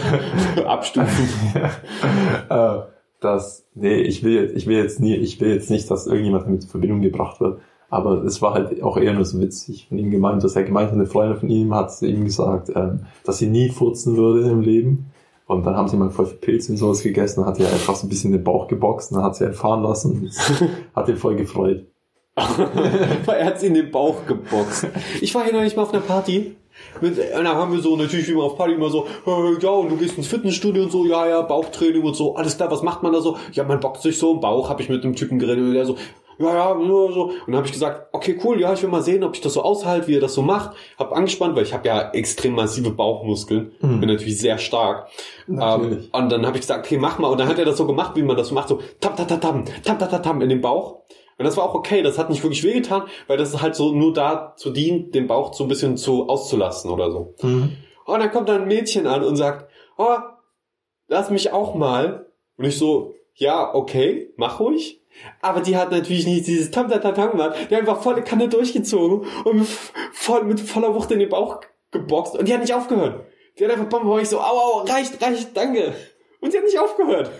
abstufen. 0.66 1.28
äh, 2.48 2.78
dass, 3.20 3.64
nee, 3.74 4.00
ich 4.00 4.24
will 4.24 4.34
jetzt, 4.34 4.56
ich 4.56 4.66
will 4.66 4.76
jetzt 4.78 5.00
nie, 5.00 5.14
ich 5.14 5.40
will 5.40 5.52
jetzt 5.52 5.70
nicht, 5.70 5.90
dass 5.90 6.06
irgendjemand 6.06 6.46
damit 6.46 6.64
in 6.64 6.68
Verbindung 6.68 7.02
gebracht 7.02 7.40
wird. 7.40 7.60
Aber 7.92 8.24
es 8.24 8.40
war 8.40 8.54
halt 8.54 8.82
auch 8.82 8.96
eher 8.96 9.12
nur 9.12 9.26
so 9.26 9.38
witzig 9.38 9.88
von 9.88 9.98
ihm 9.98 10.10
gemeint, 10.10 10.42
dass 10.42 10.56
er 10.56 10.62
gemeint 10.62 10.88
hat, 10.88 10.94
eine 10.94 11.04
Freundin 11.04 11.36
von 11.36 11.50
ihm 11.50 11.74
hat 11.74 11.92
ihm 12.00 12.24
gesagt, 12.24 12.72
ähm, 12.74 13.00
dass 13.22 13.36
sie 13.36 13.48
nie 13.48 13.68
furzen 13.68 14.16
würde 14.16 14.48
im 14.48 14.62
Leben. 14.62 15.10
Und 15.46 15.66
dann 15.66 15.76
haben 15.76 15.88
sie 15.88 15.98
mal 15.98 16.08
voll 16.08 16.24
viel 16.24 16.38
Pilze 16.38 16.72
und 16.72 16.78
sowas 16.78 17.02
gegessen, 17.02 17.40
dann 17.40 17.50
hat 17.50 17.60
er 17.60 17.70
einfach 17.70 17.94
so 17.94 18.06
ein 18.06 18.08
bisschen 18.08 18.32
den 18.32 18.42
Bauch 18.42 18.66
geboxt 18.66 19.12
und 19.12 19.18
dann 19.18 19.26
hat 19.26 19.36
sie 19.36 19.44
erfahren 19.44 19.82
lassen 19.82 20.12
und 20.12 20.24
es 20.24 20.40
hat 20.96 21.06
ihn 21.10 21.18
voll 21.18 21.36
gefreut. 21.36 21.84
er 22.34 23.44
hat 23.44 23.60
sie 23.60 23.66
in 23.66 23.74
den 23.74 23.90
Bauch 23.90 24.24
geboxt. 24.26 24.86
Ich 25.20 25.34
war 25.34 25.44
hier 25.44 25.52
noch 25.52 25.60
nicht 25.60 25.76
mal 25.76 25.82
auf 25.82 25.92
einer 25.92 26.00
Party. 26.00 26.56
Und 27.02 27.18
da 27.18 27.54
haben 27.54 27.72
wir 27.72 27.80
so 27.80 27.94
natürlich 27.96 28.26
wie 28.28 28.32
immer 28.32 28.44
auf 28.44 28.56
Party 28.56 28.72
immer 28.72 28.88
so, 28.88 29.06
äh, 29.26 29.58
ja, 29.60 29.68
und 29.68 29.90
du 29.90 29.96
gehst 29.98 30.16
ins 30.16 30.28
Fitnessstudio 30.28 30.84
und 30.84 30.90
so, 30.90 31.04
ja, 31.04 31.28
ja, 31.28 31.42
Bauchtraining 31.42 32.02
und 32.02 32.16
so, 32.16 32.36
alles 32.36 32.56
klar, 32.56 32.70
was 32.70 32.82
macht 32.82 33.02
man 33.02 33.12
da 33.12 33.20
so? 33.20 33.36
Ja, 33.52 33.64
man 33.64 33.80
boxt 33.80 34.02
sich 34.02 34.18
so 34.18 34.32
im 34.32 34.40
Bauch, 34.40 34.70
habe 34.70 34.80
ich 34.80 34.88
mit 34.88 35.04
einem 35.04 35.14
Typen 35.14 35.38
geredet 35.38 35.62
und 35.62 35.74
der 35.74 35.84
so, 35.84 35.96
ja, 36.38 36.54
ja, 36.54 36.74
nur 36.74 37.12
so. 37.12 37.22
Und 37.24 37.34
dann 37.48 37.56
habe 37.56 37.66
ich 37.66 37.72
gesagt, 37.72 38.08
okay, 38.12 38.38
cool, 38.44 38.60
ja, 38.60 38.72
ich 38.72 38.82
will 38.82 38.88
mal 38.90 39.02
sehen, 39.02 39.22
ob 39.24 39.34
ich 39.34 39.40
das 39.40 39.52
so 39.54 39.62
aushalte, 39.62 40.08
wie 40.08 40.16
er 40.16 40.20
das 40.20 40.34
so 40.34 40.42
macht. 40.42 40.76
Hab 40.98 41.12
angespannt, 41.12 41.54
weil 41.56 41.62
ich 41.64 41.72
habe 41.74 41.86
ja 41.86 42.10
extrem 42.12 42.54
massive 42.54 42.90
Bauchmuskeln, 42.90 43.72
Mhm. 43.80 44.00
bin 44.00 44.08
natürlich 44.08 44.38
sehr 44.38 44.58
stark. 44.58 45.08
Natürlich. 45.46 46.04
Ähm, 46.06 46.10
und 46.12 46.32
dann 46.32 46.46
habe 46.46 46.56
ich 46.56 46.62
gesagt, 46.62 46.86
okay, 46.86 46.98
mach 46.98 47.18
mal. 47.18 47.28
Und 47.28 47.38
dann 47.38 47.48
hat 47.48 47.58
er 47.58 47.64
das 47.64 47.76
so 47.76 47.86
gemacht, 47.86 48.16
wie 48.16 48.22
man 48.22 48.36
das 48.36 48.48
so 48.48 48.54
macht, 48.54 48.68
so 48.68 48.80
tam, 49.00 49.16
tam, 49.16 49.26
tam, 49.28 49.40
tam, 49.40 49.64
tam, 49.84 49.98
tam, 49.98 50.10
tam, 50.10 50.22
tam 50.22 50.40
in 50.42 50.48
den 50.48 50.60
Bauch. 50.60 51.02
Und 51.38 51.46
das 51.46 51.56
war 51.56 51.64
auch 51.64 51.74
okay, 51.74 52.02
das 52.02 52.18
hat 52.18 52.30
nicht 52.30 52.42
wirklich 52.42 52.62
wehgetan, 52.62 53.02
weil 53.26 53.36
das 53.38 53.60
halt 53.60 53.74
so 53.74 53.92
nur 53.92 54.12
dazu 54.12 54.70
dient, 54.70 55.14
den 55.14 55.26
Bauch 55.26 55.52
so 55.54 55.64
ein 55.64 55.68
bisschen 55.68 55.96
zu 55.96 56.28
auszulassen 56.28 56.90
oder 56.90 57.10
so. 57.10 57.34
Mhm. 57.42 57.72
Und 58.04 58.20
dann 58.20 58.30
kommt 58.30 58.48
da 58.48 58.56
ein 58.56 58.68
Mädchen 58.68 59.06
an 59.06 59.24
und 59.24 59.36
sagt, 59.36 59.68
oh, 59.96 60.16
lass 61.08 61.30
mich 61.30 61.52
auch 61.52 61.74
mal. 61.74 62.26
Und 62.58 62.64
ich 62.66 62.78
so, 62.78 63.14
ja, 63.34 63.74
okay, 63.74 64.30
mach 64.36 64.60
ruhig. 64.60 65.01
Aber 65.40 65.60
die 65.60 65.76
hat 65.76 65.90
natürlich 65.90 66.26
nicht 66.26 66.46
dieses 66.46 66.70
tam 66.70 66.88
tam 66.88 67.00
tam 67.14 67.30
gemacht. 67.30 67.56
Die 67.70 67.74
hat 67.74 67.82
einfach 67.82 68.02
volle 68.02 68.22
Kanne 68.22 68.48
durchgezogen 68.48 69.26
und 69.44 69.58
mit, 69.58 69.68
voll, 70.12 70.44
mit 70.44 70.60
voller 70.60 70.94
Wucht 70.94 71.10
in 71.10 71.18
den 71.18 71.28
Bauch 71.28 71.60
geboxt. 71.90 72.36
Und 72.36 72.48
die 72.48 72.54
hat 72.54 72.60
nicht 72.60 72.74
aufgehört. 72.74 73.26
Die 73.58 73.64
hat 73.64 73.72
einfach 73.72 73.88
Bombe, 73.88 74.08
war 74.08 74.20
ich 74.20 74.28
so, 74.28 74.40
au, 74.40 74.42
au, 74.42 74.78
reicht, 74.88 75.22
reicht, 75.22 75.56
danke. 75.56 75.94
Und 76.40 76.50
sie 76.50 76.58
hat 76.58 76.64
nicht 76.64 76.78
aufgehört. 76.78 77.30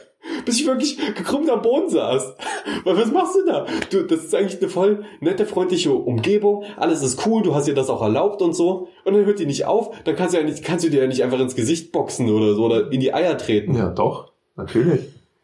Bis 0.44 0.60
ich 0.60 0.66
wirklich 0.66 0.98
gekrümmt 1.14 1.50
am 1.50 1.62
Boden 1.62 1.88
saß. 1.88 2.34
Weil 2.84 2.96
was 2.96 3.10
machst 3.10 3.34
du 3.34 3.44
da? 3.44 3.66
Du, 3.90 4.04
das 4.04 4.20
ist 4.24 4.34
eigentlich 4.34 4.60
eine 4.60 4.70
voll 4.70 5.04
nette, 5.20 5.46
freundliche 5.46 5.92
Umgebung. 5.92 6.64
Alles 6.76 7.02
ist 7.02 7.26
cool, 7.26 7.42
du 7.42 7.54
hast 7.54 7.66
ihr 7.66 7.74
das 7.74 7.90
auch 7.90 8.02
erlaubt 8.02 8.40
und 8.40 8.52
so. 8.52 8.88
Und 9.04 9.14
dann 9.14 9.24
hört 9.24 9.40
die 9.40 9.46
nicht 9.46 9.64
auf. 9.64 9.90
Dann 10.04 10.14
kannst 10.14 10.34
du 10.34 10.38
ja 10.38 10.44
nicht, 10.44 10.62
kannst 10.62 10.84
du 10.84 10.90
dir 10.90 11.00
ja 11.00 11.06
nicht 11.08 11.24
einfach 11.24 11.40
ins 11.40 11.56
Gesicht 11.56 11.90
boxen 11.90 12.30
oder 12.30 12.54
so 12.54 12.64
oder 12.64 12.92
in 12.92 13.00
die 13.00 13.12
Eier 13.12 13.36
treten. 13.36 13.74
Ja, 13.74 13.88
doch, 13.88 14.30
natürlich. 14.54 15.00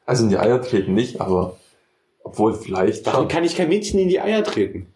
Also 0.07 0.25
in 0.25 0.31
die 0.31 0.39
Eier 0.39 0.63
treten 0.63 0.95
nicht, 0.95 1.21
aber 1.21 1.58
obwohl 2.29 2.55
vielleicht 2.55 3.07
Warum 3.07 3.23
schon. 3.23 3.29
kann 3.29 3.45
ich 3.45 3.57
kein 3.57 3.69
Mädchen 3.69 3.99
in 4.01 4.09
die 4.09 4.21
Eier 4.21 4.43
treten? 4.45 4.87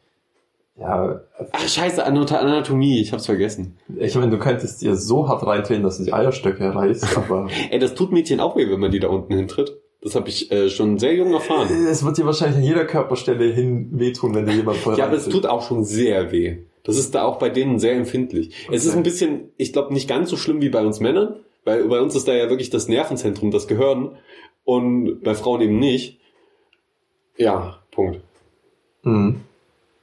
Ja, 0.78 1.20
Ach, 1.52 1.68
scheiße, 1.68 2.04
Anat- 2.04 2.32
Anatomie, 2.32 3.00
ich 3.00 3.12
hab's 3.12 3.26
vergessen. 3.26 3.76
ich 3.98 4.14
meine, 4.14 4.30
du 4.30 4.38
könntest 4.38 4.80
dir 4.80 4.96
so 4.96 5.28
hart 5.28 5.46
reintreten, 5.46 5.82
dass 5.82 5.98
du 5.98 6.04
die 6.04 6.12
Eierstöcke 6.14 6.74
reißt, 6.74 7.16
aber 7.16 7.48
Ey, 7.70 7.78
das 7.78 7.94
tut 7.94 8.10
Mädchen 8.10 8.40
auch 8.40 8.56
weh, 8.56 8.68
wenn 8.70 8.80
man 8.80 8.90
die 8.90 8.98
da 9.00 9.08
unten 9.08 9.34
hintritt. 9.34 9.76
Das 10.02 10.14
habe 10.16 10.28
ich 10.30 10.50
äh, 10.50 10.68
schon 10.70 10.98
sehr 10.98 11.14
jung 11.14 11.32
erfahren. 11.32 11.68
es 11.88 12.04
wird 12.04 12.16
dir 12.18 12.26
wahrscheinlich 12.26 12.56
an 12.58 12.64
jeder 12.64 12.84
Körperstelle 12.86 13.44
hin 13.52 13.90
wehtun, 13.92 14.34
wenn 14.34 14.46
dir 14.46 14.54
jemand 14.54 14.78
voll 14.78 14.96
Ja, 14.98 15.04
aber 15.06 15.16
es 15.16 15.28
tut 15.28 15.46
auch 15.46 15.62
schon 15.62 15.84
sehr 15.84 16.32
weh. 16.32 16.56
Das 16.84 16.96
ist 16.98 17.14
da 17.14 17.22
auch 17.22 17.36
bei 17.38 17.50
denen 17.50 17.78
sehr 17.78 17.92
empfindlich. 17.92 18.66
Es 18.72 18.84
ist 18.84 18.90
Okay. 18.92 18.96
ein 18.98 19.02
bisschen, 19.04 19.40
ich 19.58 19.72
glaube, 19.72 19.92
nicht 19.92 20.08
ganz 20.08 20.30
so 20.30 20.36
schlimm 20.36 20.60
wie 20.60 20.70
bei 20.70 20.84
uns 20.84 20.98
Männern, 20.98 21.36
weil 21.64 21.84
bei 21.84 22.00
uns 22.00 22.16
ist 22.16 22.26
da 22.26 22.32
ja 22.34 22.48
wirklich 22.50 22.70
das 22.70 22.88
Nervenzentrum, 22.88 23.52
das 23.52 23.68
Gehirn 23.68 24.16
und 24.64 25.20
bei 25.22 25.34
Frauen 25.34 25.60
eben 25.60 25.78
nicht. 25.78 26.18
Ja, 27.36 27.78
Punkt. 27.90 28.20
Mhm. 29.02 29.40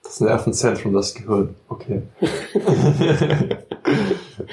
Das 0.03 0.19
Nervenzentrum, 0.21 0.93
das 0.93 1.13
Gehirn. 1.13 1.55
Okay. 1.67 2.01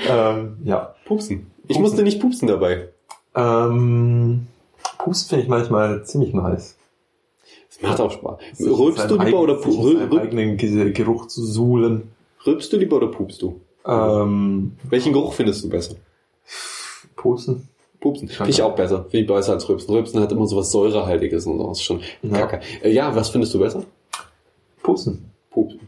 ähm, 0.09 0.57
ja. 0.65 0.95
Pupsen. 1.07 1.51
Ich 1.63 1.69
Pupsen. 1.69 1.83
musste 1.83 2.03
nicht 2.03 2.21
pupsen 2.21 2.49
dabei. 2.49 2.89
Ähm, 3.35 4.47
Pusten 4.99 5.29
finde 5.31 5.43
ich 5.45 5.49
manchmal 5.49 6.05
ziemlich 6.05 6.33
nice. 6.35 6.77
Es 7.71 7.81
macht 7.83 8.01
auch 8.01 8.11
Spaß. 8.11 8.39
Rülpst 8.61 9.11
du 9.11 9.19
lieber 9.23 9.41
oder 9.41 9.59
sich 9.59 9.67
in 9.67 9.73
pu- 9.73 9.99
seinem 9.99 10.11
rül- 10.13 10.21
eigenen 10.21 10.57
Ge- 10.57 10.93
Geruch 10.93 11.27
zu 11.27 11.45
suhlen. 11.45 12.11
rülpst 12.47 12.73
du 12.73 12.77
lieber 12.79 12.97
oder 12.97 13.09
pupst 13.09 13.43
du? 13.43 13.61
Ähm, 13.87 14.73
Welchen 14.85 15.13
Geruch 15.13 15.35
findest 15.35 15.65
du 15.65 15.69
besser? 15.69 15.97
Pusten. 17.15 17.69
Pupsen. 18.07 18.29
Finde 18.29 18.51
ich 18.51 18.63
auch 18.63 18.75
besser. 18.75 19.07
Ich 19.11 19.27
besser 19.27 19.53
als 19.53 19.69
Rülpsen. 19.69 19.95
Rülpsen 19.95 20.21
hat 20.21 20.31
immer 20.33 20.47
so 20.47 20.57
was 20.57 20.71
Säurehaltiges 20.71 21.47
und 21.47 21.59
so. 21.59 21.69
Das 21.69 21.79
ist 21.79 21.85
schon 21.85 22.01
Ja. 22.23 22.47
kacke. 22.47 22.61
Äh, 22.83 22.91
ja, 22.93 23.15
was 23.15 23.31
findest 23.31 23.53
du 23.55 23.59
besser? 23.59 23.83
Pusten. 24.83 25.31
Pupsen. 25.51 25.81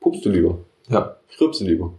Pupst 0.00 0.24
du 0.24 0.30
lieber? 0.30 0.58
Ja. 0.88 1.16
Ich 1.30 1.40
rülpse 1.40 1.64
lieber. 1.64 1.92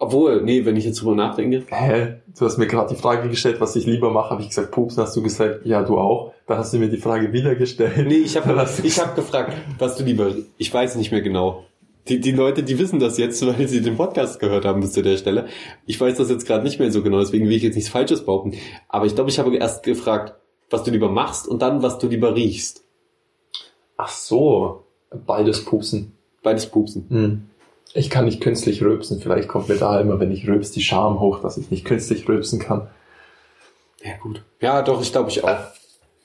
Obwohl, 0.00 0.42
nee, 0.42 0.64
wenn 0.64 0.76
ich 0.76 0.84
jetzt 0.84 1.02
drüber 1.02 1.14
nachdenke. 1.16 1.64
Hä? 1.68 2.14
Du 2.38 2.44
hast 2.44 2.56
mir 2.56 2.66
gerade 2.68 2.94
die 2.94 3.00
Frage 3.00 3.28
gestellt, 3.28 3.60
was 3.60 3.74
ich 3.76 3.84
lieber 3.84 4.10
mache. 4.10 4.30
Habe 4.30 4.42
ich 4.42 4.48
gesagt, 4.48 4.70
Pupsen, 4.70 5.02
hast 5.02 5.14
du 5.16 5.22
gesagt, 5.22 5.66
ja, 5.66 5.82
du 5.82 5.98
auch. 5.98 6.32
Dann 6.46 6.58
hast 6.58 6.72
du 6.72 6.78
mir 6.78 6.88
die 6.88 6.96
Frage 6.98 7.32
wieder 7.32 7.54
gestellt. 7.56 8.06
Nee, 8.06 8.18
ich 8.18 8.36
habe 8.36 8.66
ich 8.82 8.98
hab 9.00 9.14
gefragt, 9.16 9.52
was 9.78 9.96
du 9.96 10.04
lieber. 10.04 10.30
Ich 10.56 10.72
weiß 10.72 10.94
nicht 10.96 11.10
mehr 11.10 11.20
genau. 11.20 11.64
Die, 12.08 12.20
die 12.20 12.32
Leute, 12.32 12.62
die 12.62 12.78
wissen 12.78 12.98
das 12.98 13.18
jetzt, 13.18 13.44
weil 13.46 13.68
sie 13.68 13.82
den 13.82 13.96
Podcast 13.96 14.40
gehört 14.40 14.64
haben 14.64 14.80
bis 14.80 14.92
zu 14.92 15.02
der 15.02 15.16
Stelle. 15.16 15.46
Ich 15.86 16.00
weiß 16.00 16.16
das 16.16 16.30
jetzt 16.30 16.46
gerade 16.46 16.64
nicht 16.64 16.78
mehr 16.78 16.90
so 16.90 17.02
genau, 17.02 17.18
deswegen 17.18 17.46
will 17.46 17.56
ich 17.56 17.62
jetzt 17.62 17.76
nichts 17.76 17.90
Falsches 17.90 18.24
behaupten. 18.24 18.54
Aber 18.88 19.06
ich 19.06 19.14
glaube, 19.14 19.30
ich 19.30 19.38
habe 19.38 19.54
erst 19.56 19.82
gefragt, 19.82 20.34
was 20.70 20.82
du 20.84 20.90
lieber 20.90 21.10
machst 21.10 21.48
und 21.48 21.62
dann, 21.62 21.82
was 21.82 21.98
du 21.98 22.08
lieber 22.08 22.34
riechst. 22.34 22.84
Ach 23.96 24.08
so. 24.08 24.84
Beides 25.26 25.64
Pupsen. 25.64 26.12
Beides 26.42 26.66
pupsen. 26.66 27.06
Hm. 27.08 27.42
Ich 27.94 28.10
kann 28.10 28.26
nicht 28.26 28.42
künstlich 28.42 28.82
rülpsen. 28.82 29.20
Vielleicht 29.20 29.48
kommt 29.48 29.68
mir 29.68 29.76
da 29.76 29.98
immer, 30.00 30.20
wenn 30.20 30.30
ich 30.30 30.46
rülps, 30.46 30.70
die 30.70 30.82
Scham 30.82 31.20
hoch, 31.20 31.40
dass 31.40 31.56
ich 31.56 31.70
nicht 31.70 31.84
künstlich 31.84 32.28
rülpsen 32.28 32.58
kann. 32.58 32.88
Ja, 34.02 34.16
gut. 34.20 34.42
Ja, 34.60 34.82
doch, 34.82 35.00
ich 35.00 35.10
glaube 35.10 35.30
ich 35.30 35.42
auch. 35.42 35.58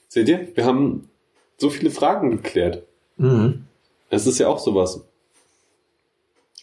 Seht 0.09 0.27
ihr? 0.27 0.47
Wir 0.55 0.65
haben 0.65 1.09
so 1.57 1.69
viele 1.69 1.89
Fragen 1.89 2.31
geklärt. 2.31 2.83
Mhm. 3.17 3.65
Es 4.09 4.27
ist 4.27 4.39
ja 4.39 4.47
auch 4.47 4.59
sowas. 4.59 5.01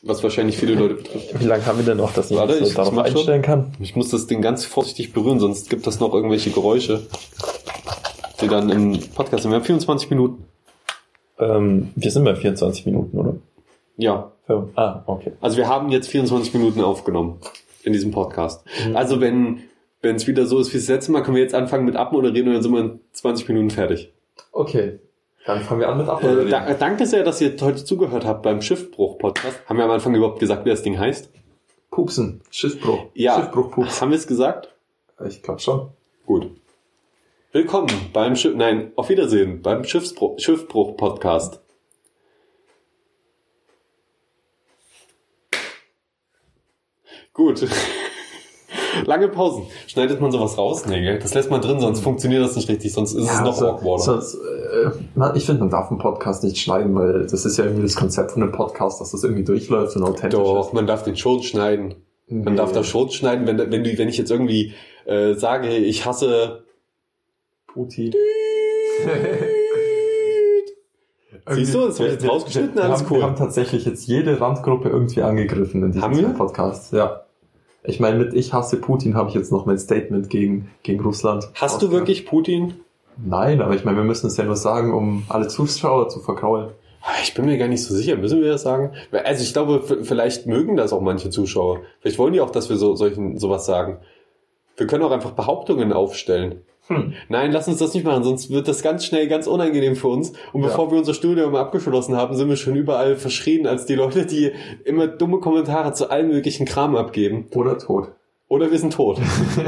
Was 0.03 0.23
wahrscheinlich 0.23 0.57
viele 0.57 0.75
Leute 0.75 0.95
betrifft. 0.95 1.39
Wie 1.41 1.45
lange 1.45 1.67
haben 1.67 1.79
wir 1.79 1.85
denn 1.85 1.99
noch, 1.99 2.13
dass 2.15 2.31
ich 2.31 2.37
Warte, 2.37 2.59
das 2.59 2.71
ich- 2.71 2.75
darauf 2.75 2.93
ich 2.95 2.99
einstellen 3.01 3.43
kann? 3.43 3.73
Ich 3.81 3.95
muss 3.97 4.09
das 4.09 4.27
Ding 4.27 4.41
ganz 4.41 4.65
vorsichtig 4.65 5.13
berühren, 5.13 5.39
sonst 5.41 5.69
gibt 5.69 5.87
das 5.87 6.01
noch 6.01 6.15
irgendwelche 6.15 6.51
Geräusche, 6.51 7.03
die 8.41 8.49
dann 8.49 8.71
im 8.71 8.99
Podcast 9.15 9.43
sind. 9.43 9.53
Wir 9.53 9.57
haben 9.57 9.65
24 9.65 10.09
Minuten. 10.11 10.45
Ähm, 11.39 11.91
wir 11.97 12.11
sind 12.11 12.25
bei 12.25 12.35
24 12.35 12.87
Minuten, 12.87 13.19
oder? 13.19 13.35
Ja, 13.97 14.33
Ja. 14.49 14.67
Ah, 14.75 15.03
okay. 15.07 15.33
also 15.41 15.57
wir 15.59 15.69
haben 15.69 15.91
jetzt 15.91 16.09
24 16.09 16.55
Minuten 16.55 16.81
aufgenommen 16.81 17.39
in 17.85 17.93
diesem 17.93 18.11
Podcast. 18.11 18.65
Also 18.95 19.21
wenn 19.21 19.61
wenn 20.03 20.17
es 20.17 20.27
wieder 20.27 20.47
so 20.47 20.59
ist 20.59 20.73
wie 20.73 20.79
das 20.79 20.89
letzte 20.89 21.13
Mal, 21.13 21.23
können 21.23 21.37
wir 21.37 21.43
jetzt 21.43 21.55
anfangen 21.55 21.85
mit 21.85 21.95
abmoderieren 21.95 22.49
und 22.49 22.55
dann 22.55 22.63
sind 22.63 22.73
wir 22.73 22.81
in 22.81 23.01
20 23.13 23.47
Minuten 23.49 23.69
fertig. 23.69 24.11
Okay. 24.51 24.99
Dann 25.47 25.63
fangen 25.63 25.81
wir 25.81 25.89
an 25.89 25.99
mit 25.99 26.07
Äh, 26.07 26.11
Abmoderieren. 26.11 26.51
da, 26.51 26.75
danke 26.75 27.07
sehr, 27.07 27.25
dass 27.25 27.41
ihr 27.41 27.57
heute 27.61 27.85
zugehört 27.85 28.25
habt 28.25 28.43
beim 28.43 28.61
Schiffbruch-Podcast. 28.61 29.61
Haben 29.67 29.79
wir 29.79 29.85
am 29.85 29.91
Anfang 29.91 30.15
überhaupt 30.15 30.39
gesagt, 30.39 30.65
wie 30.65 30.71
das 30.71 30.83
Ding 30.83 30.99
heißt? 30.99 31.31
Pupsen. 31.91 32.43
Schiffbruch. 32.51 33.07
Ja. 33.15 33.37
Schiffbruch 33.41 33.71
Pups. 33.73 34.01
Haben 34.01 34.11
wir 34.11 34.19
es 34.19 34.27
gesagt? 34.27 34.75
Ich 35.27 35.43
glaube 35.43 35.61
schon. 35.61 35.91
Gut. 36.27 36.51
Willkommen 37.53 37.91
beim 38.13 38.37
Schiff, 38.37 38.55
nein, 38.55 38.93
auf 38.97 39.09
Wiedersehen 39.09 39.61
beim 39.63 39.83
Schiffbruch 39.85 40.97
Podcast. 40.97 41.61
Gut. 47.33 47.67
Lange 49.07 49.29
Pausen. 49.29 49.65
Schneidet 49.87 50.21
man 50.21 50.33
sowas 50.33 50.57
raus? 50.59 50.87
Nee, 50.87 51.03
gell? 51.03 51.19
Das 51.19 51.35
lässt 51.35 51.51
man 51.51 51.61
drin, 51.61 51.81
sonst 51.81 52.01
funktioniert 52.01 52.43
das 52.45 52.57
nicht 52.57 52.69
richtig, 52.69 52.93
sonst 52.93 53.13
ist 53.13 53.31
es 53.31 53.41
noch 53.41 53.55
so, 53.55 53.69
awkwarder. 53.69 54.03
sonst, 54.03 54.35
äh, 54.35 54.91
man, 55.15 55.37
ich 55.37 55.45
finde, 55.47 55.61
man 55.61 55.71
darf 55.71 55.91
einen 55.91 55.99
Podcast 55.99 56.45
nicht 56.45 56.59
schneiden, 56.59 56.95
weil 56.95 57.27
das 57.27 57.45
ist 57.45 57.57
ja 57.57 57.65
irgendwie 57.65 57.83
das 57.85 57.97
Konzept 57.97 58.33
von 58.33 58.43
einem 58.43 58.53
Podcast, 58.53 59.01
dass 59.01 59.11
das 59.13 59.25
irgendwie 59.25 59.45
durchläuft 59.45 59.97
und 59.97 60.03
authentisch 60.03 60.39
Doch, 60.39 60.73
man 60.73 60.87
darf 60.87 61.03
den 61.05 61.17
schon 61.17 61.43
schneiden. 61.43 61.97
ist. 62.27 62.45
Man 62.45 62.57
darf 62.57 62.73
da 62.73 62.85
schon 62.85 63.11
schneiden, 63.11 63.47
wenn, 63.47 63.59
wenn, 63.59 63.85
du, 63.85 63.99
wenn 63.99 64.09
ich 64.09 64.19
jetzt 64.19 64.31
irgendwie 64.31 64.75
äh, 65.07 65.35
sage, 65.35 65.69
ich 65.69 66.07
hasse 66.07 66.65
Putin. 67.67 68.13
Siehst 71.49 71.75
du, 71.75 71.87
das 71.87 71.99
ich 71.99 72.07
jetzt 72.07 72.29
rausgeschnitten, 72.29 72.79
alles 72.79 73.01
haben, 73.01 73.07
cool. 73.11 73.19
Wir 73.19 73.25
haben 73.25 73.37
tatsächlich 73.37 73.85
jetzt 73.85 74.07
jede 74.07 74.41
Randgruppe 74.41 74.89
irgendwie 74.89 75.23
angegriffen 75.23 75.83
in 75.83 75.93
diesem 75.93 76.03
Haben 76.03 76.17
wir? 76.17 76.29
Podcast. 76.29 76.93
Ja. 76.93 77.25
Ich 77.83 78.01
meine, 78.01 78.19
mit 78.19 78.35
Ich 78.35 78.53
hasse 78.53 78.77
Putin 78.77 79.15
habe 79.15 79.31
ich 79.31 79.35
jetzt 79.35 79.53
noch 79.53 79.67
mein 79.67 79.79
Statement 79.79 80.29
gegen, 80.29 80.71
gegen 80.83 81.01
Russland. 81.01 81.49
Hast 81.55 81.81
du 81.83 81.91
wirklich 81.91 82.27
Putin? 82.27 82.75
Nein, 83.17 83.61
aber 83.61 83.75
ich 83.75 83.85
meine, 83.85 83.99
wir 83.99 84.05
müssen 84.05 84.27
es 84.27 84.37
ja 84.37 84.45
nur 84.45 84.57
sagen, 84.57 84.93
um 84.93 85.25
alle 85.29 85.49
Zuschauer 85.49 86.09
zu 86.09 86.21
verkraulen. 86.21 86.71
Ich 87.23 87.35
bin 87.35 87.47
mir 87.47 87.57
gar 87.57 87.69
nicht 87.69 87.83
so 87.83 87.95
sicher. 87.95 88.17
Müssen 88.17 88.43
wir 88.43 88.51
das 88.51 88.63
sagen? 88.63 88.93
Also 89.25 89.43
ich 89.43 89.53
glaube, 89.53 89.83
vielleicht 90.03 90.47
mögen 90.47 90.77
das 90.77 90.93
auch 90.93 91.01
manche 91.01 91.31
Zuschauer. 91.31 91.81
Vielleicht 92.01 92.19
wollen 92.19 92.35
die 92.35 92.41
auch, 92.41 92.51
dass 92.51 92.69
wir 92.69 92.77
so 92.77 92.95
solchen 92.95 93.39
sowas 93.39 93.65
sagen. 93.65 93.99
Wir 94.77 94.87
können 94.87 95.03
auch 95.03 95.11
einfach 95.11 95.33
Behauptungen 95.33 95.93
aufstellen. 95.93 96.63
Hm. 96.91 97.13
Nein, 97.29 97.53
lass 97.53 97.69
uns 97.69 97.79
das 97.79 97.95
nicht 97.95 98.05
machen, 98.05 98.25
sonst 98.25 98.51
wird 98.51 98.67
das 98.69 98.83
ganz 98.83 99.05
schnell 99.05 99.29
ganz 99.29 99.47
unangenehm 99.47 99.95
für 99.97 100.09
uns. 100.09 100.33
Und 100.53 100.63
Ja. 100.63 100.67
bevor 100.69 100.91
wir 100.91 100.99
unser 100.99 101.15
Studium 101.15 101.55
abgeschlossen 101.55 102.17
haben, 102.17 102.35
sind 102.35 102.49
wir 102.49 102.57
schon 102.57 102.75
überall 102.75 103.15
verschrien 103.17 103.67
als 103.67 103.87
die 103.87 103.95
Leute, 103.95 104.27
die 104.27 104.51
immer 104.85 105.07
dumme 105.07 105.39
Kommentare 105.39 105.93
zu 105.93 106.11
allem 106.11 106.29
möglichen 106.29 106.67
Kram 106.67 106.97
abgeben. 106.97 107.47
Oder 107.55 107.79
tot. 107.79 108.09
Oder 108.49 108.71
wir 108.73 108.79
sind 108.79 108.93
tot. 108.93 109.19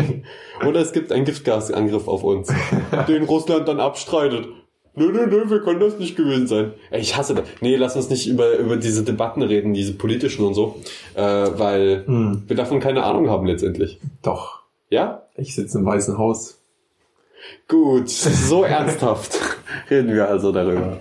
Oder 0.69 0.81
es 0.81 0.93
gibt 0.93 1.13
einen 1.13 1.25
Giftgasangriff 1.25 2.09
auf 2.09 2.25
uns, 2.25 2.53
den 3.09 3.23
Russland 3.25 3.69
dann 3.69 3.79
abstreitet. 3.81 4.49
Nö, 4.95 5.11
nö, 5.11 5.27
nö, 5.27 5.49
wir 5.49 5.61
können 5.61 5.81
das 5.81 5.99
nicht 5.99 6.17
gewesen 6.17 6.47
sein. 6.49 6.73
Ey, 6.91 7.01
ich 7.01 7.17
hasse 7.17 7.35
das. 7.35 7.45
Nee, 7.63 7.77
lass 7.77 7.97
uns 7.97 8.11
nicht 8.11 8.27
über, 8.29 8.59
über 8.59 8.77
diese 8.77 9.05
Debatten 9.05 9.41
reden, 9.41 9.73
diese 9.73 9.95
politischen 9.95 10.45
und 10.45 10.53
so, 10.55 10.77
äh, 11.15 11.23
weil 11.23 12.03
Hm. 12.07 12.43
wir 12.47 12.57
davon 12.57 12.79
keine 12.81 13.05
Ahnung 13.05 13.31
haben 13.31 13.47
letztendlich. 13.47 13.99
Doch. 14.23 14.61
Ja? 14.91 15.23
Ich 15.37 15.55
sitze 15.55 15.79
im 15.79 15.87
Weißen 15.87 16.19
Haus. 16.19 16.59
Gut, 17.69 18.09
so 18.09 18.65
ernsthaft 18.65 19.39
reden 19.91 20.15
wir 20.15 20.29
also 20.29 20.53
darüber. 20.53 20.99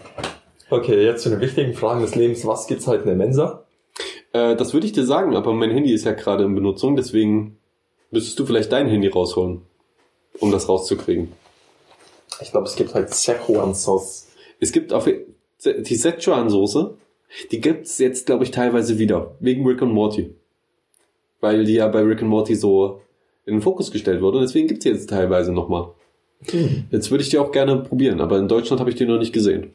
Okay, 0.69 1.04
jetzt 1.04 1.23
zu 1.23 1.30
den 1.30 1.41
wichtigen 1.41 1.73
Fragen 1.73 2.01
des 2.01 2.15
Lebens. 2.15 2.45
Was 2.45 2.67
gibt's 2.67 2.88
heute 2.88 3.04
in 3.04 3.08
der 3.08 3.17
Mensa? 3.17 3.65
Äh, 4.34 4.56
das 4.56 4.73
würde 4.73 4.88
ich 4.88 4.93
dir 4.93 5.06
sagen, 5.06 5.36
aber 5.36 5.54
mein 5.54 5.71
Handy 5.71 5.93
ist 5.93 6.06
ja 6.06 6.13
gerade 6.13 6.43
in 6.45 6.56
Benutzung, 6.56 6.95
deswegen 6.95 7.58
müsstest 8.10 8.39
du 8.39 8.45
vielleicht 8.45 8.71
dein 8.71 8.88
Handy 8.88 9.08
rausholen, 9.08 9.62
um 10.39 10.51
das 10.51 10.69
rauszukriegen. 10.69 11.34
Ich 12.41 12.51
glaube, 12.51 12.67
es 12.67 12.75
gibt 12.75 12.93
halt 12.93 13.13
Szechuan-Sauce. 13.13 14.27
Es 14.60 14.71
gibt 14.71 14.93
auf 14.93 15.06
die 15.06 15.95
Szechuan-Soße, 15.97 16.95
die 17.51 17.62
gibt's 17.62 17.97
jetzt, 17.97 18.25
glaube 18.25 18.43
ich, 18.43 18.51
teilweise 18.51 18.97
wieder. 18.97 19.36
Wegen 19.39 19.65
Rick 19.65 19.82
und 19.82 19.91
Morty. 19.91 20.34
Weil 21.39 21.65
die 21.65 21.75
ja 21.75 21.88
bei 21.88 22.01
Rick 22.01 22.21
und 22.21 22.27
Morty 22.27 22.56
so 22.56 23.01
in 23.45 23.56
den 23.56 23.62
Fokus 23.62 23.91
gestellt 23.91 24.21
wurde. 24.21 24.39
Deswegen 24.39 24.67
gibt's 24.67 24.84
die 24.84 24.89
jetzt 24.89 25.10
teilweise 25.10 25.51
nochmal. 25.51 25.89
Hm. 26.49 26.86
Jetzt 26.89 27.12
würde 27.12 27.23
ich 27.23 27.30
die 27.30 27.38
auch 27.38 27.51
gerne 27.51 27.77
probieren, 27.77 28.21
aber 28.21 28.38
in 28.38 28.47
Deutschland 28.47 28.80
habe 28.80 28.89
ich 28.89 28.95
die 28.95 29.06
noch 29.06 29.19
nicht 29.19 29.34
gesehen. 29.34 29.73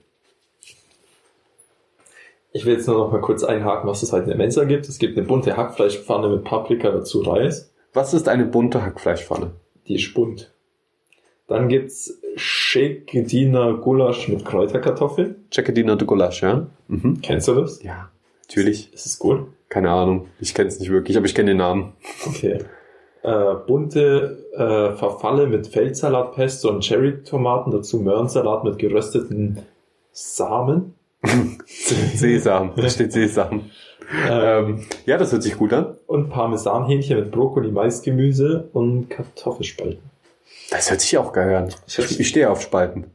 Ich 2.53 2.65
will 2.65 2.75
jetzt 2.75 2.87
nur 2.89 2.97
noch 2.97 3.13
mal 3.13 3.21
kurz 3.21 3.45
einhaken, 3.45 3.89
was 3.89 4.03
es 4.03 4.13
halt 4.13 4.23
in 4.25 4.31
der 4.31 4.39
Mensa 4.39 4.65
gibt. 4.65 4.89
Es 4.89 4.99
gibt 4.99 5.17
eine 5.17 5.27
bunte 5.27 5.57
Hackfleischpfanne 5.57 6.29
mit 6.29 6.45
Paprika 6.45 6.91
dazu 6.91 7.21
Reis. 7.21 7.71
Was 7.93 8.15
ist 8.15 8.29
eine 8.29 8.47
bunte 8.47 8.83
Hackfleischpfanne? 8.83 9.53
Die 9.87 9.97
ist 9.97 10.15
bunt. 10.15 10.53
Dann 11.49 11.69
gibt's 11.69 12.19
Shekediner 12.35 13.75
Gulasch 13.75 14.29
mit 14.29 14.45
Kräuterkartoffeln. 14.45 15.37
Checkedina 15.51 15.97
de 15.97 16.07
Gulasch, 16.07 16.43
ja? 16.43 16.67
Mhm. 16.89 17.21
Kennst 17.23 17.47
du 17.49 17.55
das? 17.55 17.83
Ja, 17.83 18.11
natürlich. 18.49 18.93
Ist 18.93 19.07
es 19.07 19.19
gut? 19.19 19.47
Keine 19.69 19.91
Ahnung. 19.91 20.29
Ich 20.41 20.55
kenne 20.55 20.69
es 20.69 20.81
nicht 20.81 20.91
wirklich, 20.91 21.17
aber 21.17 21.27
ich 21.27 21.35
kenne 21.35 21.51
den 21.51 21.59
Namen. 21.59 21.93
Okay. 22.27 22.65
Äh, 23.23 23.55
bunte 23.67 24.45
äh, 24.55 24.97
Verfalle 24.97 25.47
mit 25.47 25.67
Feldsalatpesto 25.67 26.69
und 26.69 26.83
Cherry-Tomaten, 26.85 27.71
dazu 27.73 27.99
Möhrensalat 27.99 28.63
mit 28.65 28.79
gerösteten 28.79 29.59
Samen. 30.13 30.95
Sesam. 31.67 32.73
Da 32.77 32.89
steht 32.89 33.13
Sesam. 33.13 33.71
Ähm, 34.29 34.31
Ähm, 34.31 34.87
ja, 35.07 35.19
das 35.19 35.33
hört 35.33 35.43
sich 35.43 35.57
gut 35.57 35.73
an. 35.73 35.97
und 36.07 36.31
Parmesanhähnchen 36.31 37.19
mit 37.19 37.33
Brokkoli, 37.33 37.73
Maisgemüse 37.73 38.69
und 38.73 39.09
Kartoffelspalten. 39.11 39.99
Das 40.71 40.91
hört 40.91 41.01
sich 41.01 41.19
auch 41.19 41.33
geil 41.33 41.53
an. 41.57 41.75
Ich, 41.89 42.21
ich 42.21 42.29
stehe 42.29 42.49
auf 42.49 42.61
Spalten. 42.63 43.07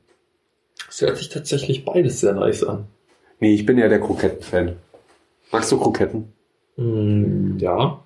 Es 0.89 1.01
hört 1.01 1.15
sich 1.17 1.29
tatsächlich 1.29 1.85
beides 1.85 2.19
sehr 2.19 2.33
nice 2.33 2.63
an. 2.65 2.87
Nee, 3.39 3.53
ich 3.53 3.65
bin 3.65 3.77
ja 3.77 3.87
der 3.87 4.01
Kroketten-Fan. 4.01 4.75
Magst 5.51 5.71
du 5.71 5.79
Kroketten? 5.79 6.33
Mm, 6.75 7.57
ja. 7.57 8.00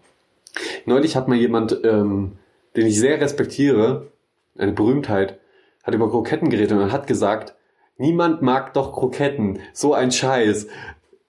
Neulich 0.85 1.15
hat 1.15 1.27
mal 1.27 1.37
jemand, 1.37 1.79
ähm, 1.83 2.33
den 2.75 2.87
ich 2.87 2.99
sehr 2.99 3.19
respektiere, 3.19 4.07
eine 4.57 4.71
Berühmtheit, 4.71 5.39
hat 5.83 5.93
über 5.93 6.09
Kroketten 6.09 6.49
geredet 6.49 6.77
und 6.77 6.91
hat 6.91 7.07
gesagt, 7.07 7.55
niemand 7.97 8.41
mag 8.41 8.73
doch 8.73 8.93
Kroketten. 8.93 9.59
So 9.73 9.93
ein 9.93 10.11
Scheiß. 10.11 10.67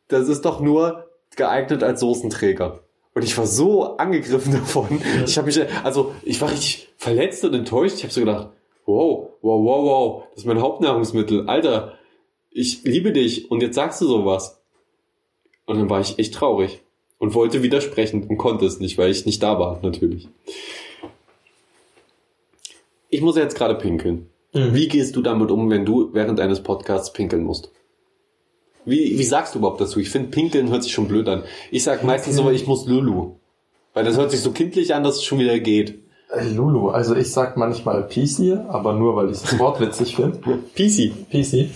Das 0.09 0.29
ist 0.29 0.45
doch 0.45 0.61
nur 0.61 1.07
geeignet 1.37 1.83
als 1.83 2.01
Soßenträger. 2.01 2.81
Und 3.15 3.23
ich 3.23 3.37
war 3.37 3.47
so 3.47 3.97
angegriffen 3.97 4.53
davon. 4.53 5.01
Ich 5.25 5.37
habe 5.37 5.47
mich, 5.47 5.61
also 5.85 6.15
ich 6.23 6.41
war 6.41 6.51
richtig 6.51 6.89
verletzt 6.97 7.45
und 7.45 7.55
enttäuscht. 7.55 7.97
Ich 7.97 8.03
habe 8.05 8.13
so 8.13 8.21
gedacht, 8.21 8.49
wow, 8.87 9.31
wow, 9.43 9.65
wow, 9.65 9.85
wow, 9.85 10.25
das 10.31 10.43
ist 10.43 10.47
mein 10.47 10.61
Hauptnahrungsmittel. 10.61 11.49
Alter, 11.49 11.95
ich 12.51 12.85
liebe 12.85 13.13
dich 13.13 13.51
und 13.51 13.63
jetzt 13.63 13.75
sagst 13.75 14.01
du 14.01 14.07
sowas. 14.07 14.63
Und 15.67 15.79
dann 15.79 15.91
war 15.91 16.01
ich 16.01 16.19
echt 16.19 16.35
traurig 16.35 16.83
und 17.19 17.35
wollte 17.35 17.63
widersprechen 17.63 18.25
und 18.25 18.37
konnte 18.37 18.67
es 18.67 18.81
nicht, 18.81 18.99
weil 18.99 19.11
ich 19.11 19.27
nicht 19.27 19.43
da 19.43 19.59
war, 19.59 19.81
natürlich. 19.83 20.29
Ich 23.09 23.21
muss 23.21 23.37
jetzt 23.37 23.57
gerade 23.57 23.75
pinkeln. 23.75 24.29
Mhm. 24.53 24.75
Wie 24.75 24.89
gehst 24.89 25.17
du 25.17 25.23
damit 25.23 25.51
um, 25.51 25.71
wenn 25.71 25.85
du 25.85 26.11
während 26.13 26.41
eines 26.41 26.63
Podcasts 26.63 27.13
pinkeln 27.13 27.45
musst? 27.45 27.71
Wie, 28.85 29.19
wie 29.19 29.25
sagst 29.25 29.55
du 29.55 29.59
überhaupt 29.59 29.81
dazu? 29.81 29.99
Ich 29.99 30.11
finde, 30.11 30.29
pinkeln 30.29 30.71
hört 30.71 30.85
sich 30.85 30.93
schon 30.93 31.09
blöd 31.09 31.29
an. 31.29 31.43
Ich 31.71 31.83
sag 31.83 32.05
meistens 32.05 32.37
so, 32.37 32.51
ich 32.51 32.67
muss 32.67 32.87
Lulu. 32.87 33.37
Weil 33.95 34.05
das 34.05 34.17
hört 34.17 34.31
sich 34.31 34.41
so 34.41 34.53
kindlich 34.53 34.95
an, 34.95 35.03
dass 35.03 35.17
es 35.17 35.25
schon 35.25 35.39
wieder 35.39 35.59
geht. 35.59 35.99
Äh, 36.31 36.49
Lulu, 36.51 36.91
also 36.91 37.17
ich 37.17 37.31
sag 37.33 37.57
manchmal 37.57 38.07
PC, 38.07 38.59
aber 38.69 38.93
nur 38.93 39.17
weil 39.17 39.31
ich 39.31 39.41
das 39.41 39.59
Wort 39.59 39.81
witzig 39.81 40.17
finde. 40.17 40.39
Peasy. 40.75 41.13
PC. 41.31 41.71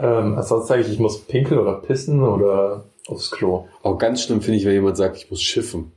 Ähm, 0.00 0.34
ansonsten 0.36 0.68
sage 0.68 0.82
ich, 0.82 0.88
ich 0.88 0.98
muss 0.98 1.20
pinkeln 1.20 1.60
oder 1.60 1.74
pissen 1.74 2.22
oder 2.22 2.84
aufs 3.08 3.30
Klo. 3.30 3.66
Auch 3.82 3.98
ganz 3.98 4.22
schlimm 4.22 4.40
finde 4.42 4.58
ich, 4.58 4.64
wenn 4.64 4.72
jemand 4.72 4.96
sagt, 4.96 5.16
ich 5.16 5.30
muss 5.30 5.40
schiffen. 5.40 5.92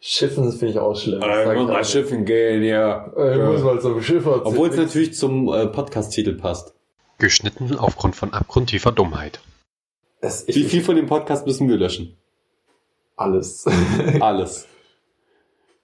Schiffen 0.00 0.50
finde 0.52 0.68
ich 0.74 0.78
auch 0.78 0.94
schlimm. 0.96 1.20
Das 1.20 1.48
Ich 1.52 1.58
muss 1.58 1.68
mal 1.68 1.84
schiffen 1.84 2.24
gehen, 2.24 2.62
ja. 2.62 3.12
Äh, 3.16 3.36
Ich 3.38 3.42
muss 3.44 3.62
mal 3.62 3.80
zum 3.80 4.02
Schiffer. 4.02 4.44
Obwohl 4.44 4.68
es 4.68 4.76
natürlich 4.76 5.14
zum 5.14 5.48
äh, 5.52 5.66
Podcast-Titel 5.66 6.34
passt. 6.34 6.74
Geschnitten 7.18 7.74
aufgrund 7.76 8.14
von 8.14 8.32
abgrundtiefer 8.34 8.92
Dummheit. 8.92 9.40
es, 10.20 10.46
ich, 10.48 10.56
Wie 10.56 10.64
viel 10.64 10.82
von 10.82 10.96
dem 10.96 11.06
Podcast 11.06 11.46
müssen 11.46 11.68
wir 11.68 11.76
löschen? 11.76 12.16
Alles. 13.16 13.64
Alles. 14.20 14.66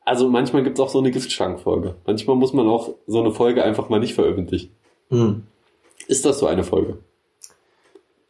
Also 0.05 0.29
manchmal 0.29 0.63
gibt's 0.63 0.81
auch 0.81 0.91
so 0.91 0.99
eine 0.99 1.11
Giftschrankfolge. 1.11 1.97
Manchmal 2.07 2.37
muss 2.37 2.53
man 2.53 2.69
auch 2.69 2.95
so 3.07 3.21
eine 3.21 3.33
Folge 3.33 3.65
einfach 3.65 3.89
mal 3.89 4.01
nicht 4.01 4.15
veröffentlichen. 4.15 4.75
hm. 5.09 5.47
Ist 6.09 6.25
das 6.25 6.41
so 6.41 6.47
eine 6.49 6.65
Folge? 6.65 6.99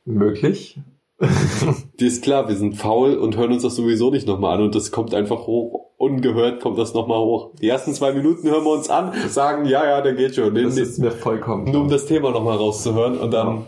Möglich. 0.05 0.79
Dir 2.01 2.09
ist 2.09 2.23
klar, 2.23 2.49
wir 2.49 2.57
sind 2.57 2.75
faul 2.77 3.15
und 3.15 3.37
hören 3.37 3.53
uns 3.53 3.63
das 3.63 3.77
sowieso 3.77 4.11
nicht 4.11 4.27
nochmal 4.27 4.57
an 4.57 4.65
und 4.65 4.75
das 4.75 4.91
kommt 4.91 5.15
einfach 5.15 5.47
hoch. 5.47 5.87
Ungehört 5.97 6.61
kommt 6.61 6.79
das 6.79 6.95
nochmal 6.95 7.19
hoch. 7.19 7.51
Die 7.61 7.69
ersten 7.69 7.95
zwei 7.95 8.13
Minuten 8.13 8.49
hören 8.49 8.65
wir 8.65 8.73
uns 8.73 8.91
an, 8.91 9.13
sagen, 9.29 9.65
ja, 9.67 9.85
ja, 9.85 10.01
der 10.01 10.15
geht 10.15 10.35
schon. 10.35 10.55
Das 10.55 10.75
Nee, 10.75 10.83
ist 10.83 10.99
mir 10.99 11.13
vollkommen 11.13 11.71
Nur 11.71 11.83
um 11.83 11.89
das 11.89 12.07
Thema 12.07 12.33
nochmal 12.33 12.57
rauszuhören 12.57 13.19
und 13.19 13.31
dann, 13.33 13.67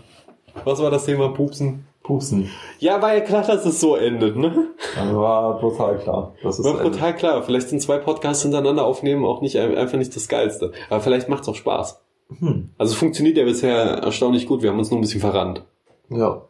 was 0.64 0.80
war 0.82 0.90
das 0.90 1.04
Thema 1.04 1.28
Pupsen? 1.28 1.86
Pupsen. 2.02 2.50
Ja, 2.80 3.00
war 3.00 3.14
ja 3.14 3.20
klar, 3.20 3.44
dass 3.46 3.64
es 3.64 3.80
so 3.80 3.96
endet, 3.96 4.36
ne? 4.36 4.68
War 5.12 5.58
brutal 5.58 5.96
klar. 5.98 6.34
Das 6.42 6.58
ist 6.58 6.64
War 6.64 6.82
total 6.82 7.16
klar. 7.16 7.42
Vielleicht 7.42 7.70
sind 7.70 7.80
zwei 7.80 7.96
Podcasts 7.98 8.42
hintereinander 8.42 8.84
aufnehmen 8.84 9.24
auch 9.24 9.40
nicht 9.40 9.56
einfach 9.58 9.96
nicht 9.96 10.14
das 10.14 10.28
Geilste. 10.28 10.72
Aber 10.90 11.00
vielleicht 11.00 11.30
macht's 11.30 11.48
auch 11.48 11.54
Spaß. 11.54 12.02
Hm. 12.40 12.70
Also 12.76 12.94
funktioniert 12.94 13.38
ja 13.38 13.44
bisher 13.44 13.74
erstaunlich 13.74 14.46
gut. 14.46 14.60
Wir 14.62 14.70
haben 14.70 14.78
uns 14.78 14.90
nur 14.90 14.98
ein 14.98 15.02
bisschen 15.02 15.20
verrannt. 15.22 15.64
Ja. 16.10 16.42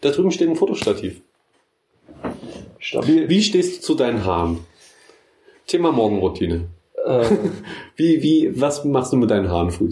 Da 0.00 0.10
drüben 0.10 0.30
steht 0.30 0.48
ein 0.48 0.56
Fotostativ. 0.56 1.20
Stabil. 2.78 3.28
Wie 3.28 3.42
stehst 3.42 3.78
du 3.78 3.82
zu 3.82 3.94
deinen 3.94 4.24
Haaren? 4.24 4.60
Thema 5.66 5.92
Morgenroutine. 5.92 6.68
Ähm, 7.06 7.52
Wie, 7.96 8.22
wie, 8.22 8.60
was 8.60 8.84
machst 8.84 9.12
du 9.12 9.16
mit 9.16 9.30
deinen 9.30 9.50
Haaren 9.50 9.70
früh? 9.70 9.90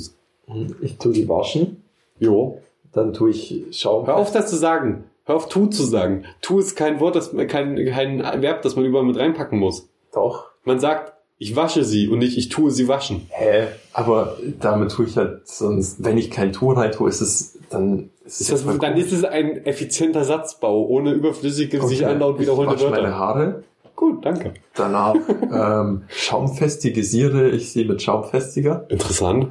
ich 0.81 0.99
tue 0.99 1.13
die 1.13 1.29
waschen. 1.29 1.83
Jo. 2.19 2.61
Dann 2.93 3.13
tue 3.13 3.31
ich 3.31 3.67
Schaum. 3.71 4.07
Hör 4.07 4.17
auf, 4.17 4.33
das 4.33 4.51
zu 4.51 4.57
sagen. 4.57 5.05
Hör 5.25 5.37
auf, 5.37 5.49
tu 5.49 5.67
zu 5.67 5.85
sagen. 5.85 6.25
Tu 6.41 6.59
ist 6.59 6.75
kein 6.75 6.99
Wort, 6.99 7.15
das, 7.15 7.31
kein, 7.47 7.77
kein 7.87 8.43
Verb, 8.43 8.63
das 8.63 8.75
man 8.75 8.85
überall 8.85 9.05
mit 9.05 9.17
reinpacken 9.17 9.61
muss. 9.61 9.89
Doch. 10.13 10.47
Man 10.65 10.81
sagt, 10.81 11.13
ich 11.39 11.55
wasche 11.55 11.85
sie 11.85 12.09
und 12.09 12.19
nicht, 12.19 12.37
ich 12.37 12.49
tue 12.49 12.71
sie 12.71 12.89
waschen. 12.89 13.29
Hä? 13.31 13.69
Aber 13.93 14.37
damit 14.61 14.91
tue 14.91 15.07
ich 15.07 15.17
halt 15.17 15.47
sonst, 15.47 16.03
wenn 16.05 16.19
ich 16.19 16.31
kein 16.31 16.53
Tuch 16.53 16.77
rein 16.77 16.91
tue, 16.91 17.09
ist 17.09 17.21
es, 17.21 17.59
dann 17.71 18.11
ist 18.31 18.41
Ist 18.43 18.53
das, 18.67 18.79
dann 18.79 18.93
cool. 18.95 18.99
ist 19.01 19.13
es 19.13 19.25
ein 19.25 19.65
effizienter 19.67 20.25
Satzbau, 20.25 20.87
ohne 20.87 21.13
überflüssige, 21.13 21.83
sich 21.87 22.03
Okay. 22.03 22.13
andauernd 22.13 22.39
wiederholende 22.41 22.75
ich 22.77 22.81
wasche 22.83 22.91
meine 22.91 23.05
Wörter. 23.09 23.19
Haare. 23.19 23.65
Gut, 23.97 24.25
danke. 24.25 24.55
Danach 24.75 25.15
ähm, 25.53 26.05
schaumfestigisiere 26.09 27.49
ich 27.51 27.73
sie 27.73 27.85
mit 27.85 28.03
Schaumfestiger. 28.03 28.87
Interessant. 28.89 29.49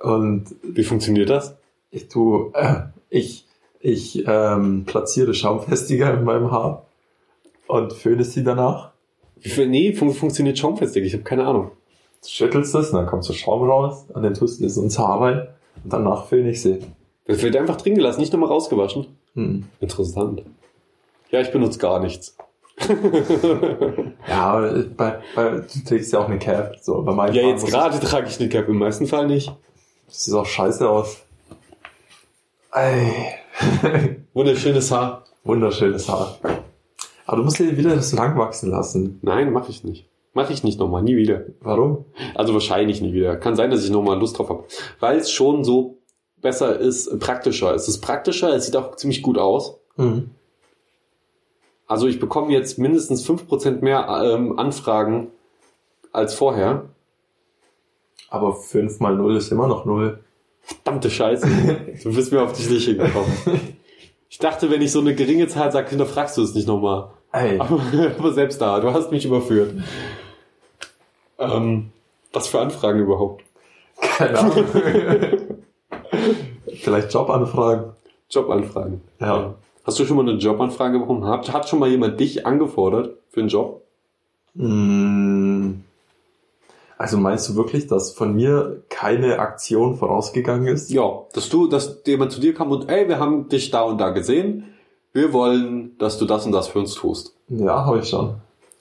Und 0.00 0.44
Wie 0.62 0.84
funktioniert 0.84 1.28
das? 1.30 1.56
ich 1.90 2.08
tue, 2.08 2.52
äh, 2.54 2.82
ich, 3.10 3.46
ich 3.80 4.24
ähm, 4.26 4.84
platziere 4.86 5.34
Schaumfestiger 5.34 6.14
in 6.14 6.24
meinem 6.24 6.50
Haar 6.52 6.86
und 7.66 7.92
föhne 7.92 8.22
sie 8.24 8.44
danach. 8.44 8.92
Wie 9.40 9.48
viel, 9.48 9.66
nee, 9.68 9.92
fun 9.92 10.12
funktioniert 10.12 10.56
schaumfestig. 10.58 11.04
Ich 11.04 11.12
habe 11.14 11.24
keine 11.24 11.46
Ahnung. 11.46 11.72
Schüttelst 12.24 12.74
es, 12.74 12.90
und 12.90 12.96
dann 12.98 13.06
kommt 13.06 13.24
so 13.24 13.32
Schaum 13.32 13.68
raus, 13.68 14.06
und 14.12 14.22
dann 14.22 14.34
tust 14.34 14.60
du 14.60 14.66
es 14.66 14.76
ins 14.76 14.98
Haar 14.98 15.20
rein 15.22 15.48
und 15.82 15.92
danach 15.92 16.26
föhne 16.26 16.50
ich 16.50 16.60
sie. 16.62 16.78
Das 17.30 17.42
wird 17.42 17.56
einfach 17.56 17.76
drin 17.76 17.94
gelassen, 17.94 18.20
nicht 18.20 18.32
nochmal 18.32 18.48
rausgewaschen. 18.48 19.06
Hm. 19.34 19.64
Interessant. 19.80 20.42
Ja, 21.30 21.40
ich 21.40 21.52
benutze 21.52 21.78
gar 21.78 22.00
nichts. 22.00 22.36
Ja, 24.26 24.42
aber 24.42 24.82
bei, 24.96 25.20
bei, 25.34 25.50
du 25.50 25.84
trägst 25.86 26.12
ja 26.12 26.18
auch 26.18 26.28
eine 26.28 26.38
Cap. 26.38 26.76
So, 26.80 27.02
bei 27.02 27.12
meinen 27.12 27.34
Ja, 27.34 27.42
Haaren 27.42 27.54
jetzt 27.54 27.66
gerade 27.66 28.00
trage 28.00 28.26
ich 28.28 28.40
eine 28.40 28.48
Cap, 28.48 28.68
im 28.68 28.78
meisten 28.78 29.06
Fall 29.06 29.26
nicht. 29.26 29.48
Ich, 29.48 29.54
das 30.14 30.24
sieht 30.24 30.34
auch 30.34 30.46
scheiße 30.46 30.88
aus. 30.88 31.22
Ey. 32.72 33.12
Wunderschönes 34.34 34.90
Haar. 34.90 35.24
Wunderschönes 35.44 36.08
Haar. 36.08 36.38
Aber 37.26 37.36
du 37.36 37.44
musst 37.44 37.58
dir 37.58 37.76
wieder 37.76 37.94
das 37.94 38.12
lang 38.12 38.36
wachsen 38.38 38.70
lassen. 38.70 39.20
Nein, 39.22 39.52
mache 39.52 39.70
ich 39.70 39.84
nicht. 39.84 40.08
Mache 40.32 40.52
ich 40.52 40.64
nicht 40.64 40.78
nochmal, 40.80 41.02
nie 41.02 41.16
wieder. 41.16 41.44
Warum? 41.60 42.06
Also 42.34 42.54
wahrscheinlich 42.54 43.00
nie 43.00 43.12
wieder. 43.12 43.36
Kann 43.36 43.56
sein, 43.56 43.70
dass 43.70 43.84
ich 43.84 43.90
nochmal 43.90 44.18
Lust 44.18 44.38
drauf 44.38 44.48
habe. 44.48 44.64
Weil 45.00 45.18
es 45.18 45.30
schon 45.30 45.64
so 45.64 45.99
besser 46.40 46.78
ist, 46.78 47.18
praktischer. 47.20 47.74
Es 47.74 47.88
ist 47.88 48.00
praktischer, 48.00 48.54
es 48.54 48.66
sieht 48.66 48.76
auch 48.76 48.96
ziemlich 48.96 49.22
gut 49.22 49.38
aus. 49.38 49.78
Mhm. 49.96 50.30
Also 51.86 52.06
ich 52.06 52.20
bekomme 52.20 52.52
jetzt 52.52 52.78
mindestens 52.78 53.28
5% 53.28 53.82
mehr 53.82 54.06
ähm, 54.24 54.58
Anfragen 54.58 55.28
als 56.12 56.34
vorher. 56.34 56.84
Aber 58.28 58.54
5 58.54 59.00
mal 59.00 59.16
0 59.16 59.36
ist 59.36 59.50
immer 59.50 59.66
noch 59.66 59.84
0. 59.84 60.20
Verdammte 60.60 61.10
Scheiße. 61.10 61.48
Du 62.02 62.14
bist 62.14 62.32
mir 62.32 62.42
auf 62.42 62.52
die 62.52 62.62
Schliche 62.62 62.96
gekommen. 62.96 63.32
Ich 64.28 64.38
dachte, 64.38 64.70
wenn 64.70 64.80
ich 64.80 64.92
so 64.92 65.00
eine 65.00 65.14
geringe 65.14 65.48
Zahl 65.48 65.72
sage, 65.72 65.90
hinterfragst 65.90 66.36
du 66.36 66.42
es 66.42 66.54
nicht 66.54 66.68
nochmal. 66.68 67.10
Aber, 67.32 67.80
aber 68.18 68.32
selbst 68.32 68.60
da, 68.60 68.78
du 68.80 68.92
hast 68.92 69.10
mich 69.10 69.24
überführt. 69.24 69.74
Ähm, 71.38 71.90
was 72.32 72.46
für 72.46 72.60
Anfragen 72.60 73.00
überhaupt? 73.00 73.42
keine 74.00 74.38
Ahnung. 74.38 74.64
Vielleicht 76.90 77.14
Jobanfragen. 77.14 77.92
Jobanfragen. 78.28 79.00
Ja. 79.20 79.54
Hast 79.84 79.98
du 79.98 80.04
schon 80.04 80.16
mal 80.16 80.28
eine 80.28 80.38
Jobanfrage 80.38 80.98
bekommen? 80.98 81.24
Hat, 81.24 81.52
hat 81.52 81.68
schon 81.68 81.78
mal 81.78 81.88
jemand 81.88 82.18
dich 82.18 82.46
angefordert 82.46 83.16
für 83.30 83.40
einen 83.40 83.48
Job? 83.48 83.82
Mm. 84.54 85.72
Also 86.98 87.16
meinst 87.16 87.48
du 87.48 87.54
wirklich, 87.54 87.86
dass 87.86 88.12
von 88.12 88.34
mir 88.34 88.82
keine 88.88 89.38
Aktion 89.38 89.96
vorausgegangen 89.96 90.66
ist? 90.66 90.90
Ja, 90.90 91.22
dass 91.32 91.48
du, 91.48 91.66
dass 91.66 92.02
jemand 92.04 92.32
zu 92.32 92.40
dir 92.40 92.54
kam 92.54 92.70
und, 92.70 92.90
ey, 92.90 93.08
wir 93.08 93.18
haben 93.18 93.48
dich 93.48 93.70
da 93.70 93.82
und 93.82 93.98
da 93.98 94.10
gesehen. 94.10 94.64
Wir 95.12 95.32
wollen, 95.32 95.96
dass 95.98 96.18
du 96.18 96.24
das 96.24 96.44
und 96.44 96.52
das 96.52 96.68
für 96.68 96.80
uns 96.80 96.94
tust. 96.94 97.34
Ja, 97.48 97.86
habe 97.86 98.00
ich 98.00 98.08
schon. 98.08 98.34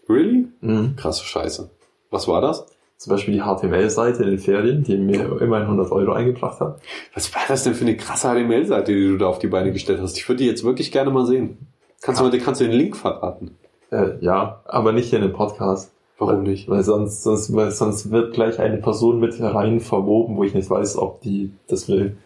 Really? 0.10 0.48
Mhm. 0.62 0.96
Krasse 0.96 1.24
Scheiße. 1.24 1.70
Was 2.10 2.28
war 2.28 2.42
das? 2.42 2.66
Zum 3.00 3.12
Beispiel 3.12 3.34
die 3.34 3.40
HTML-Seite 3.40 4.24
in 4.24 4.32
den 4.32 4.40
Ferien, 4.40 4.84
die 4.84 4.98
mir 4.98 5.42
immerhin 5.42 5.68
100 5.68 5.90
Euro 5.94 6.12
eingebracht 6.12 6.60
hat. 6.60 6.82
Was 7.14 7.34
war 7.34 7.44
das 7.48 7.64
denn 7.64 7.74
für 7.74 7.86
eine 7.86 7.96
krasse 7.96 8.28
HTML-Seite, 8.28 8.94
die 8.94 9.08
du 9.08 9.18
da 9.18 9.28
auf 9.28 9.40
die 9.40 9.48
Beine 9.48 9.72
gestellt 9.72 10.02
hast? 10.02 10.18
Ich 10.18 10.28
würde 10.28 10.44
die 10.44 10.50
jetzt 10.50 10.66
wirklich 10.66 10.92
gerne 10.92 11.10
mal 11.10 11.26
sehen. 11.26 11.70
Kannst 12.02 12.20
du 12.20 12.26
mal, 12.26 12.38
kannst 12.40 12.60
du 12.60 12.66
den 12.66 12.74
Link 12.74 12.98
verraten? 12.98 13.58
Äh, 13.90 14.20
ja, 14.20 14.62
aber 14.66 14.92
nicht 14.92 15.12
hier 15.12 15.20
in 15.20 15.24
dem 15.24 15.34
Podcast. 15.34 15.94
Warum 16.18 16.44
nicht? 16.44 16.68
Weil 16.68 16.84
sonst, 16.84 17.24
sonst, 17.24 17.56
weil 17.56 17.72
sonst 17.72 18.12
wird 18.12 18.34
gleich 18.34 18.60
eine 18.60 18.76
Person 18.76 19.22
mit 19.22 19.40
rein 19.40 19.80
verwoben, 19.80 20.36
wo 20.36 20.44
ich 20.44 20.54
nicht 20.54 20.70
weiß, 20.70 20.98
ob 20.98 21.22
die 21.22 21.54
das 21.68 21.88
will. 21.88 22.18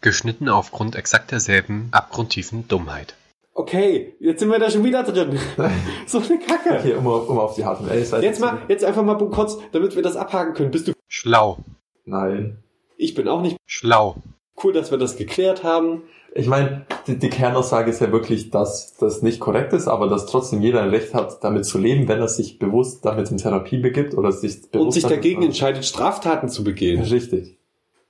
Geschnitten 0.00 0.48
aufgrund 0.48 0.96
exakt 0.96 1.32
derselben 1.32 1.88
abgrundtiefen 1.90 2.66
Dummheit. 2.66 3.14
Okay, 3.54 4.14
jetzt 4.18 4.40
sind 4.40 4.50
wir 4.50 4.58
da 4.58 4.70
schon 4.70 4.82
wieder 4.82 5.02
drin. 5.02 5.38
so 6.06 6.18
eine 6.18 6.38
Kacke. 6.38 6.82
Hier, 6.82 6.98
um, 6.98 7.06
um 7.06 7.38
auf 7.38 7.54
die 7.54 7.62
HTML-Seite 7.62 8.24
Jetzt 8.24 8.40
mal, 8.40 8.62
jetzt 8.68 8.84
einfach 8.84 9.02
mal 9.02 9.16
kurz, 9.16 9.58
damit 9.72 9.94
wir 9.94 10.02
das 10.02 10.16
abhaken 10.16 10.54
können. 10.54 10.70
Bist 10.70 10.88
du? 10.88 10.92
Schlau. 11.06 11.58
Nein. 12.04 12.58
Ich 12.96 13.14
bin 13.14 13.28
auch 13.28 13.42
nicht 13.42 13.58
Schlau. 13.66 14.16
cool, 14.62 14.72
dass 14.72 14.90
wir 14.90 14.98
das 14.98 15.16
geklärt 15.16 15.64
haben. 15.64 16.02
Ich 16.34 16.46
meine, 16.46 16.86
die, 17.06 17.18
die 17.18 17.28
Kernaussage 17.28 17.90
ist 17.90 18.00
ja 18.00 18.10
wirklich, 18.10 18.48
dass 18.50 18.96
das 18.96 19.20
nicht 19.20 19.38
korrekt 19.38 19.74
ist, 19.74 19.86
aber 19.86 20.08
dass 20.08 20.24
trotzdem 20.24 20.62
jeder 20.62 20.82
ein 20.82 20.88
Recht 20.88 21.12
hat, 21.12 21.44
damit 21.44 21.66
zu 21.66 21.76
leben, 21.76 22.08
wenn 22.08 22.20
er 22.20 22.28
sich 22.28 22.58
bewusst 22.58 23.04
damit 23.04 23.30
in 23.30 23.36
Therapie 23.36 23.78
begibt 23.78 24.14
oder 24.14 24.32
sich 24.32 24.70
bewusst 24.70 24.84
Und 24.86 24.92
sich 24.92 25.04
dagegen 25.04 25.42
entscheidet, 25.42 25.84
Straftaten 25.84 26.48
zu 26.48 26.64
begehen 26.64 27.02
Richtig. 27.02 27.58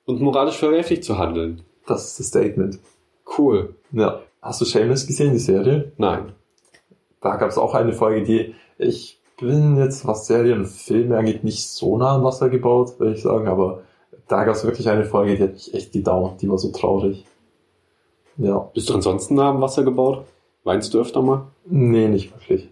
und 0.05 0.21
moralisch 0.21 0.57
verwerflich 0.57 1.03
zu 1.03 1.19
handeln. 1.19 1.63
Das 1.87 2.07
ist 2.07 2.21
das 2.21 2.27
Statement. 2.29 2.79
Cool. 3.37 3.75
Ja. 3.91 4.21
Hast 4.43 4.61
du 4.61 4.65
Shameless 4.65 5.07
gesehen, 5.07 5.33
die 5.33 5.39
Serie? 5.39 5.93
Nein. 5.97 6.33
Da 7.21 7.37
gab 7.37 7.49
es 7.49 7.59
auch 7.59 7.75
eine 7.75 7.93
Folge, 7.93 8.25
die 8.25 8.55
ich 8.77 9.21
bin 9.39 9.77
jetzt, 9.77 10.07
was 10.07 10.27
Serien 10.27 10.61
und 10.61 10.67
Filme 10.67 11.17
angeht, 11.17 11.45
nicht 11.45 11.69
so 11.69 11.97
nah 11.97 12.17
am 12.17 12.25
Wasser 12.25 12.51
gebaut, 12.51 12.99
würde 12.99 13.15
ich 13.15 13.23
sagen, 13.23 13.47
aber 13.47 13.83
da 14.29 14.45
gab 14.45 14.55
es 14.55 14.65
wirklich 14.65 14.89
eine 14.89 15.05
Folge, 15.05 15.37
die 15.37 15.43
hat 15.45 15.53
mich 15.53 15.73
echt 15.75 15.93
gedauert, 15.93 16.43
die 16.43 16.51
war 16.51 16.59
so 16.59 16.71
traurig. 16.73 17.25
Ja. 18.37 18.59
Bist 18.75 18.89
du 18.89 18.95
ansonsten 18.95 19.37
nah 19.37 19.51
am 19.51 19.61
Wasser 19.61 19.85
gebaut? 19.85 20.25
Weinst 20.65 20.93
du 20.93 21.01
öfter 21.01 21.23
mal? 21.23 21.47
Nee, 21.65 22.09
nicht 22.09 22.33
wirklich. 22.33 22.69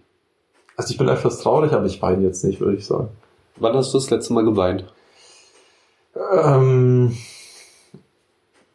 Also 0.75 0.91
ich 0.91 0.97
bin 0.97 1.07
etwas 1.07 1.39
traurig, 1.39 1.71
aber 1.71 1.85
ich 1.85 2.01
weine 2.01 2.25
jetzt 2.25 2.43
nicht, 2.43 2.59
würde 2.59 2.77
ich 2.77 2.85
sagen. 2.85 3.09
Wann 3.57 3.75
hast 3.75 3.93
du 3.93 3.97
das 3.97 4.09
letzte 4.09 4.33
Mal 4.33 4.43
geweint? 4.43 4.85
Ähm, 6.15 7.15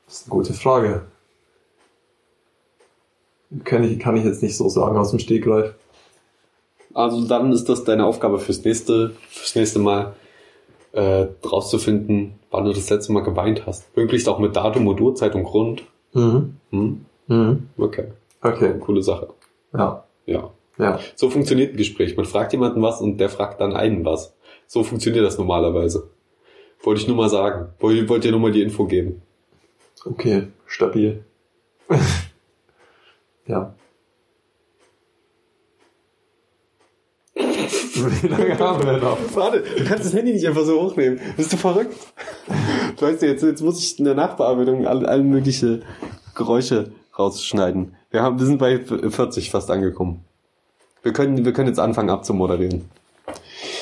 das 0.07 0.21
ist 0.21 0.25
eine 0.27 0.31
gute 0.31 0.55
Frage. 0.55 1.03
Kann 3.65 3.85
ich, 3.85 3.99
kann 3.99 4.17
ich 4.17 4.25
jetzt 4.25 4.43
nicht 4.43 4.57
so 4.57 4.69
sagen 4.69 4.97
aus 4.97 5.11
dem 5.11 5.19
Stegreif. 5.19 5.75
Also 6.95 7.27
dann 7.27 7.53
ist 7.53 7.69
das 7.69 7.85
deine 7.85 8.07
Aufgabe 8.07 8.39
fürs 8.39 8.65
nächste, 8.65 9.13
fürs 9.29 9.55
nächste 9.55 9.79
Mal 9.79 10.15
äh, 10.93 11.27
rauszufinden, 11.45 12.35
wann 12.51 12.65
du 12.65 12.73
das 12.73 12.89
letzte 12.89 13.13
Mal 13.13 13.21
geweint 13.21 13.67
hast. 13.67 13.95
Möglichst 13.97 14.29
auch 14.29 14.39
mit 14.39 14.57
Datum 14.57 14.87
und 14.87 15.01
Uhrzeit 15.01 15.35
und 15.35 15.45
Grund. 15.45 15.85
Mhm. 16.15 16.57
Hm? 16.71 17.05
Mhm. 17.27 17.69
Okay. 17.77 18.07
Okay. 18.41 18.75
Coole 18.81 19.03
Sache. 19.03 19.29
Ja. 19.75 20.05
Ja. 20.25 20.51
Ja. 20.79 20.99
So 21.15 21.31
funktioniert 21.31 21.75
ein 21.75 21.77
Gespräch. 21.77 22.17
Man 22.17 22.27
fragt 22.27 22.53
jemanden 22.53 22.83
was 22.83 23.01
und 23.01 23.19
der 23.19 23.29
fragt 23.29 23.61
dann 23.61 23.75
einen 23.75 24.05
was. 24.05 24.35
So 24.67 24.83
funktioniert 24.83 25.25
das 25.25 25.39
normalerweise. 25.39 26.11
Wollte 26.83 27.03
ich 27.03 27.09
nur 27.09 27.17
mal 27.17 27.29
sagen. 27.29 27.69
Wollte, 27.79 28.09
wollte 28.09 28.29
dir 28.29 28.33
nur 28.33 28.41
mal 28.41 28.53
die 28.53 28.63
Info 28.63 28.87
geben. 28.87 29.23
Okay. 30.05 30.49
Stabil. 30.67 31.25
ja. 33.47 33.75
Wie 37.35 38.29
lange 38.29 38.59
haben 38.59 38.85
wir 38.85 38.99
noch? 38.99 39.19
Warte, 39.35 39.63
du 39.63 39.85
kannst 39.85 40.05
das 40.05 40.15
Handy 40.15 40.33
nicht 40.33 40.47
einfach 40.47 40.65
so 40.65 40.81
hochnehmen. 40.81 41.21
Bist 41.37 41.53
du 41.53 41.57
verrückt? 41.57 41.95
Du 42.97 43.07
weißt 43.07 43.23
ja, 43.23 43.29
jetzt, 43.29 43.43
jetzt 43.43 43.63
muss 43.63 43.79
ich 43.79 43.99
in 43.99 44.05
der 44.05 44.15
Nachbearbeitung 44.15 44.87
alle, 44.87 45.09
alle 45.09 45.23
mögliche 45.23 45.81
Geräusche 46.35 46.93
rausschneiden. 47.19 47.95
Wir, 48.11 48.23
haben, 48.23 48.39
wir 48.39 48.47
sind 48.47 48.59
bei 48.59 48.79
40 48.79 49.51
fast 49.51 49.71
angekommen. 49.71 50.25
Wir 51.03 51.13
können, 51.13 51.45
wir 51.45 51.53
können 51.53 51.69
jetzt 51.69 51.81
anfangen 51.81 52.11
abzumoderieren. 52.11 52.91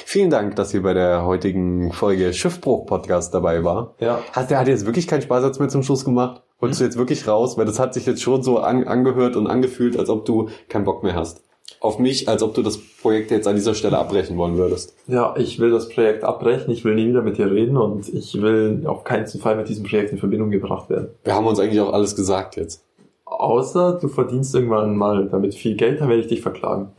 Vielen 0.04 0.30
Dank, 0.30 0.56
dass 0.56 0.72
ihr 0.74 0.82
bei 0.82 0.94
der 0.94 1.24
heutigen 1.24 1.92
Folge 1.92 2.32
Schiffbruch-Podcast 2.32 3.34
dabei 3.34 3.64
war. 3.64 3.94
Ja. 3.98 4.20
Hat, 4.32 4.50
der 4.50 4.58
hat 4.58 4.68
jetzt 4.68 4.86
wirklich 4.86 5.08
keinen 5.08 5.22
Spaßsatz 5.22 5.58
mehr 5.58 5.68
zum 5.68 5.82
Schluss 5.82 6.04
gemacht? 6.04 6.42
Wolltest 6.64 6.80
du 6.80 6.84
jetzt 6.86 6.96
wirklich 6.96 7.28
raus? 7.28 7.58
Weil 7.58 7.66
das 7.66 7.78
hat 7.78 7.92
sich 7.92 8.06
jetzt 8.06 8.22
schon 8.22 8.42
so 8.42 8.56
an, 8.56 8.84
angehört 8.84 9.36
und 9.36 9.46
angefühlt, 9.46 9.98
als 9.98 10.08
ob 10.08 10.24
du 10.24 10.48
keinen 10.70 10.86
Bock 10.86 11.02
mehr 11.02 11.14
hast. 11.14 11.44
Auf 11.78 11.98
mich, 11.98 12.26
als 12.26 12.42
ob 12.42 12.54
du 12.54 12.62
das 12.62 12.78
Projekt 12.78 13.30
jetzt 13.30 13.46
an 13.46 13.54
dieser 13.54 13.74
Stelle 13.74 13.98
abbrechen 13.98 14.38
wollen 14.38 14.56
würdest. 14.56 14.96
Ja, 15.06 15.34
ich 15.36 15.58
will 15.58 15.70
das 15.70 15.90
Projekt 15.90 16.24
abbrechen, 16.24 16.72
ich 16.72 16.82
will 16.82 16.94
nie 16.94 17.06
wieder 17.06 17.20
mit 17.20 17.36
dir 17.36 17.50
reden 17.50 17.76
und 17.76 18.08
ich 18.08 18.40
will 18.40 18.84
auf 18.86 19.04
keinen 19.04 19.26
Fall 19.26 19.56
mit 19.56 19.68
diesem 19.68 19.84
Projekt 19.84 20.12
in 20.12 20.16
Verbindung 20.16 20.48
gebracht 20.48 20.88
werden. 20.88 21.08
Wir 21.22 21.34
haben 21.34 21.46
uns 21.46 21.60
eigentlich 21.60 21.80
auch 21.82 21.92
alles 21.92 22.16
gesagt 22.16 22.56
jetzt. 22.56 22.82
Außer 23.26 23.98
du 24.00 24.08
verdienst 24.08 24.54
irgendwann 24.54 24.96
mal 24.96 25.28
damit 25.28 25.54
viel 25.54 25.76
Geld, 25.76 26.00
dann 26.00 26.08
werde 26.08 26.22
ich 26.22 26.28
dich 26.28 26.40
verklagen. 26.40 26.92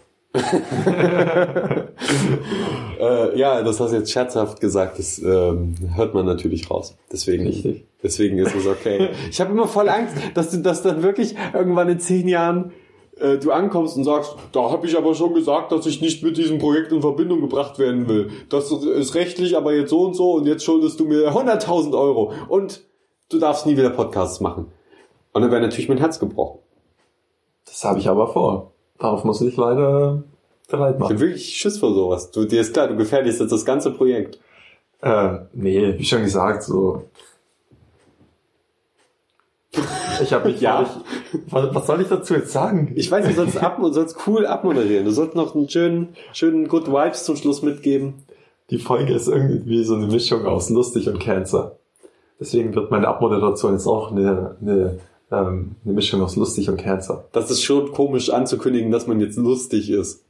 Äh, 3.00 3.38
ja, 3.38 3.62
das 3.62 3.80
hast 3.80 3.92
du 3.92 3.98
jetzt 3.98 4.12
scherzhaft 4.12 4.62
gesagt, 4.62 5.00
das 5.00 5.20
ähm, 5.20 5.76
hört 5.96 6.14
man 6.14 6.26
natürlich 6.26 6.70
raus. 6.70 6.96
Deswegen, 7.12 7.46
Richtig. 7.46 7.86
deswegen 8.02 8.38
ist 8.38 8.56
es 8.56 8.66
okay. 8.66 9.10
Ich 9.30 9.42
habe 9.42 9.52
immer 9.52 9.68
voll 9.68 9.90
Angst, 9.90 10.16
dass 10.34 10.52
du 10.52 10.58
das 10.58 10.82
dann 10.82 11.04
wirklich 11.04 11.36
irgendwann 11.54 11.90
in 11.90 12.00
zehn 12.00 12.28
Jahren 12.28 12.72
äh, 13.20 13.38
du 13.38 13.52
ankommst 13.52 13.98
und 13.98 14.04
sagst, 14.04 14.36
da 14.52 14.72
habe 14.72 14.88
ich 14.88 14.98
aber 14.98 15.16
schon 15.16 15.34
gesagt, 15.34 15.72
dass 15.72 15.86
ich 15.86 16.02
nicht 16.02 16.24
mit 16.24 16.38
diesem 16.38 16.58
Projekt 16.58 16.92
in 16.92 17.02
Verbindung 17.02 17.42
gebracht 17.42 17.80
werden 17.80 18.08
will. 18.08 18.30
Das 18.50 18.72
ist 18.72 19.16
rechtlich 19.16 19.56
aber 19.56 19.74
jetzt 19.74 19.90
so 19.90 20.02
und 20.02 20.16
so 20.16 20.34
und 20.34 20.48
jetzt 20.48 20.64
schuldest 20.64 21.00
du 21.00 21.06
mir 21.06 21.32
100.000 21.32 21.98
Euro 21.98 22.34
und 22.48 22.82
du 23.30 23.40
darfst 23.40 23.66
nie 23.66 23.78
wieder 23.78 23.90
Podcasts 23.90 24.40
machen. 24.40 24.72
Und 25.34 25.42
dann 25.42 25.52
wäre 25.52 25.62
natürlich 25.62 25.90
mein 25.90 25.98
Herz 25.98 26.20
gebrochen. 26.20 26.60
Das 27.66 27.84
habe 27.84 28.00
ich 28.00 28.08
aber 28.08 28.28
vor. 28.28 28.72
Darauf 29.00 29.24
muss 29.24 29.42
ich 29.42 29.58
leider 29.58 30.24
bereit 30.70 30.96
Ich 30.96 31.00
machen. 31.00 31.18
bin 31.18 31.28
wirklich 31.28 31.46
Schiss 31.58 31.78
vor 31.78 31.94
sowas. 31.94 32.32
Du, 32.32 32.46
dir 32.46 32.62
ist 32.62 32.74
klar, 32.74 32.88
du 32.88 32.96
gefährdest 32.96 33.40
jetzt 33.42 33.52
das 33.52 33.66
ganze 33.66 33.92
Projekt. 33.92 34.40
Äh, 35.02 35.40
nee, 35.54 35.96
wie 35.98 36.06
schon 36.06 36.22
gesagt, 36.24 36.64
so. 36.64 37.04
Ich 40.22 40.32
habe 40.32 40.50
mich 40.50 40.62
Ja. 40.62 40.82
ja. 40.84 40.90
Was, 41.50 41.76
was 41.76 41.88
soll 41.88 42.02
ich 42.02 42.08
dazu 42.08 42.34
jetzt 42.36 42.52
sagen? 42.52 42.94
Ich 42.96 43.12
weiß, 43.12 43.28
du 43.28 43.34
sollst, 43.34 43.62
ab, 43.62 43.78
du 43.80 43.92
sollst 43.92 44.18
cool 44.28 44.46
abmoderieren. 44.46 45.06
Du 45.06 45.12
sollst 45.12 45.36
noch 45.36 45.54
einen 45.54 45.70
schönen, 45.70 46.16
schönen 46.34 46.68
Good 46.68 46.88
Vibes 46.88 47.26
zum 47.26 47.36
Schluss 47.36 47.62
mitgeben. 47.62 48.14
Die 48.70 48.80
Folge 48.80 49.14
ist 49.14 49.28
irgendwie 49.28 49.84
so 49.84 49.96
eine 49.96 50.08
Mischung 50.08 50.46
aus 50.46 50.70
lustig 50.70 51.08
und 51.10 51.20
Cancer. 51.20 51.78
Deswegen 52.40 52.74
wird 52.74 52.90
meine 52.90 53.08
Abmoderation 53.08 53.74
jetzt 53.74 53.86
auch 53.88 54.12
eine, 54.12 54.56
eine, 54.62 55.00
ähm, 55.32 55.76
eine 55.84 55.94
Mischung 55.94 56.22
aus 56.22 56.36
lustig 56.36 56.70
und 56.70 56.78
Cancer. 56.78 57.26
Das 57.32 57.50
ist 57.52 57.64
schon 57.64 57.92
komisch 57.92 58.30
anzukündigen, 58.30 58.92
dass 58.92 59.08
man 59.08 59.20
jetzt 59.20 59.38
lustig 59.38 59.90
ist. 59.90 60.24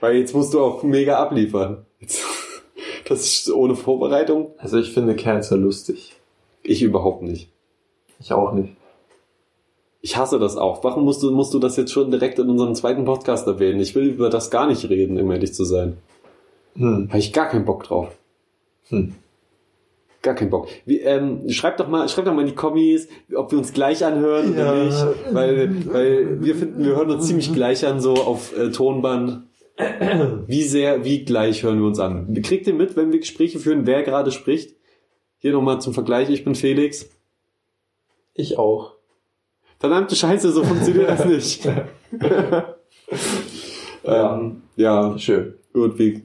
Weil 0.00 0.16
jetzt 0.16 0.34
musst 0.34 0.54
du 0.54 0.60
auch 0.60 0.82
mega 0.82 1.18
abliefern. 1.18 1.86
Jetzt, 2.00 2.22
das 3.08 3.20
ist 3.20 3.50
ohne 3.50 3.74
Vorbereitung. 3.74 4.52
Also 4.58 4.78
ich 4.78 4.92
finde 4.92 5.16
Cancer 5.16 5.56
lustig. 5.56 6.14
Ich 6.62 6.82
überhaupt 6.82 7.22
nicht. 7.22 7.50
Ich 8.20 8.32
auch 8.32 8.52
nicht. 8.52 8.74
Ich 10.00 10.16
hasse 10.16 10.38
das 10.38 10.56
auch. 10.56 10.84
Warum 10.84 11.04
musst 11.04 11.22
du, 11.22 11.30
musst 11.32 11.52
du 11.54 11.58
das 11.58 11.76
jetzt 11.76 11.92
schon 11.92 12.10
direkt 12.10 12.38
in 12.38 12.48
unserem 12.48 12.74
zweiten 12.74 13.04
Podcast 13.04 13.46
erwähnen? 13.46 13.80
Ich 13.80 13.94
will 13.94 14.04
über 14.04 14.30
das 14.30 14.50
gar 14.50 14.66
nicht 14.66 14.88
reden, 14.88 15.20
um 15.20 15.30
ehrlich 15.30 15.52
zu 15.54 15.64
sein. 15.64 15.96
Hm. 16.76 17.08
Habe 17.08 17.18
ich 17.18 17.32
gar 17.32 17.48
keinen 17.48 17.64
Bock 17.64 17.84
drauf. 17.84 18.08
Hm. 18.88 19.14
Gar 20.26 20.34
keinen 20.34 20.50
Bock. 20.50 20.66
Wie, 20.84 20.98
ähm, 21.02 21.48
schreibt 21.50 21.78
doch 21.78 21.86
mal, 21.86 22.08
schreibt 22.08 22.26
doch 22.26 22.34
mal 22.34 22.40
in 22.40 22.48
die 22.48 22.54
Kommis, 22.56 23.06
ob 23.36 23.52
wir 23.52 23.58
uns 23.58 23.72
gleich 23.72 24.04
anhören 24.04 24.54
oder 24.54 24.76
Ja. 24.76 24.84
nicht. 24.84 25.06
Weil, 25.30 25.86
weil 25.86 26.42
wir 26.42 26.56
finden, 26.56 26.84
wir 26.84 26.96
hören 26.96 27.12
uns 27.12 27.28
ziemlich 27.28 27.52
gleich 27.54 27.86
an, 27.86 28.00
so 28.00 28.14
auf 28.14 28.58
äh, 28.58 28.72
Tonband. 28.72 29.44
Wie 30.48 30.64
sehr, 30.64 31.04
wie 31.04 31.24
gleich 31.24 31.62
hören 31.62 31.78
wir 31.78 31.86
uns 31.86 32.00
an? 32.00 32.34
Kriegt 32.42 32.66
ihr 32.66 32.74
mit, 32.74 32.96
wenn 32.96 33.12
wir 33.12 33.20
Gespräche 33.20 33.60
führen, 33.60 33.86
wer 33.86 34.02
gerade 34.02 34.32
spricht? 34.32 34.74
Hier 35.38 35.52
nochmal 35.52 35.80
zum 35.80 35.94
Vergleich, 35.94 36.28
ich 36.28 36.44
bin 36.44 36.56
Felix. 36.56 37.08
Ich 38.34 38.58
auch. 38.58 38.94
Verdammte 39.78 40.16
Scheiße, 40.16 40.50
so 40.50 40.64
funktioniert 40.64 41.08
das 41.08 41.24
nicht. 41.24 41.68
ähm, 44.04 44.62
ja, 44.74 45.16
Schön. 45.18 45.54
gut, 45.72 45.96
wir, 46.00 46.20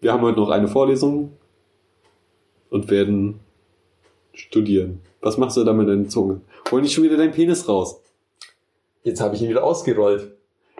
wir 0.00 0.10
haben 0.10 0.22
heute 0.22 0.40
noch 0.40 0.48
eine 0.48 0.68
Vorlesung 0.68 1.32
und 2.70 2.90
werden 2.90 3.40
studieren. 4.32 5.00
Was 5.20 5.36
machst 5.36 5.56
du 5.56 5.64
da 5.64 5.72
mit 5.72 5.88
deiner 5.88 6.08
Zunge? 6.08 6.40
Hol 6.70 6.80
nicht 6.80 6.94
schon 6.94 7.04
wieder 7.04 7.16
deinen 7.16 7.32
Penis 7.32 7.68
raus. 7.68 8.00
Jetzt 9.02 9.20
habe 9.20 9.34
ich 9.34 9.42
ihn 9.42 9.50
wieder 9.50 9.64
ausgerollt. 9.64 10.32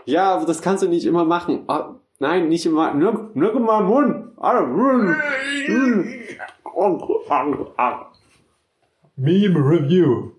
Ja, 0.04 0.34
aber 0.34 0.46
das 0.46 0.62
kannst 0.62 0.82
du 0.82 0.88
nicht 0.88 1.04
immer 1.04 1.24
machen. 1.24 1.64
Ah, 1.66 1.94
nein, 2.18 2.48
nicht 2.48 2.64
immer. 2.66 2.94
Nur, 2.94 3.30
nur 3.34 3.54
in 3.54 3.62
meinen 3.62 3.86
Mund. 3.86 4.32
Ah, 4.38 4.62
mm. 4.62 5.14
Meme 9.16 9.58
Review. 9.58 10.32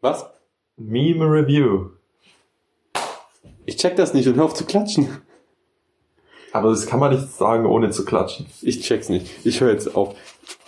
Was? 0.00 0.26
Meme 0.76 1.24
Review. 1.24 1.90
Ich 3.66 3.76
check 3.76 3.96
das 3.96 4.14
nicht 4.14 4.26
und 4.26 4.36
hör 4.36 4.46
auf 4.46 4.54
zu 4.54 4.64
klatschen. 4.64 5.08
Aber 6.52 6.70
das 6.70 6.86
kann 6.86 7.00
man 7.00 7.14
nicht 7.14 7.30
sagen, 7.32 7.66
ohne 7.66 7.90
zu 7.90 8.04
klatschen. 8.04 8.46
Ich 8.62 8.82
check's 8.82 9.08
nicht. 9.08 9.46
Ich 9.46 9.60
höre 9.60 9.72
jetzt 9.72 9.94
auf. 9.94 10.14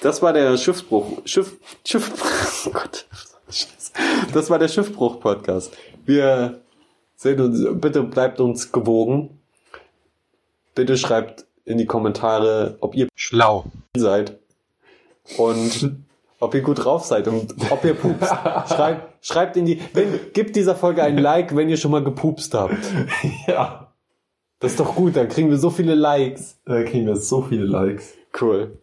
Das 0.00 0.22
war 0.22 0.32
der 0.32 0.56
Schiffsbruch. 0.56 1.22
Schiff. 1.24 1.56
Schiff. 1.86 2.10
Oh 2.64 2.70
Gott. 2.70 3.06
Das 4.32 4.48
war 4.48 4.60
der 4.60 4.68
Schiffbruch-Podcast. 4.68 5.76
Wir 6.06 6.60
sehen 7.16 7.40
uns. 7.40 7.80
Bitte 7.80 8.04
bleibt 8.04 8.38
uns 8.38 8.70
gewogen. 8.70 9.40
Bitte 10.76 10.96
schreibt 10.96 11.44
in 11.64 11.78
die 11.78 11.86
Kommentare, 11.86 12.76
ob 12.80 12.94
ihr 12.94 13.08
Schlau. 13.16 13.64
seid 13.96 14.38
und 15.38 15.96
ob 16.38 16.54
ihr 16.54 16.62
gut 16.62 16.84
drauf 16.84 17.04
seid 17.04 17.26
und 17.28 17.54
ob 17.70 17.84
ihr 17.84 17.94
pupst. 17.94 18.30
Schreibt, 18.68 19.24
schreibt 19.24 19.56
in 19.56 19.66
die. 19.66 19.80
Wenn, 19.92 20.20
gebt 20.32 20.56
dieser 20.56 20.74
Folge 20.76 21.02
ein 21.02 21.18
Like, 21.18 21.54
wenn 21.54 21.68
ihr 21.68 21.76
schon 21.76 21.90
mal 21.90 22.02
gepupst 22.02 22.54
habt. 22.54 22.76
Ja. 23.46 23.91
Das 24.62 24.70
ist 24.70 24.80
doch 24.80 24.94
gut, 24.94 25.16
dann 25.16 25.28
kriegen 25.28 25.50
wir 25.50 25.58
so 25.58 25.70
viele 25.70 25.96
Likes. 25.96 26.56
Da 26.64 26.84
kriegen 26.84 27.08
wir 27.08 27.16
so 27.16 27.42
viele 27.42 27.64
Likes. 27.64 28.14
Cool. 28.40 28.78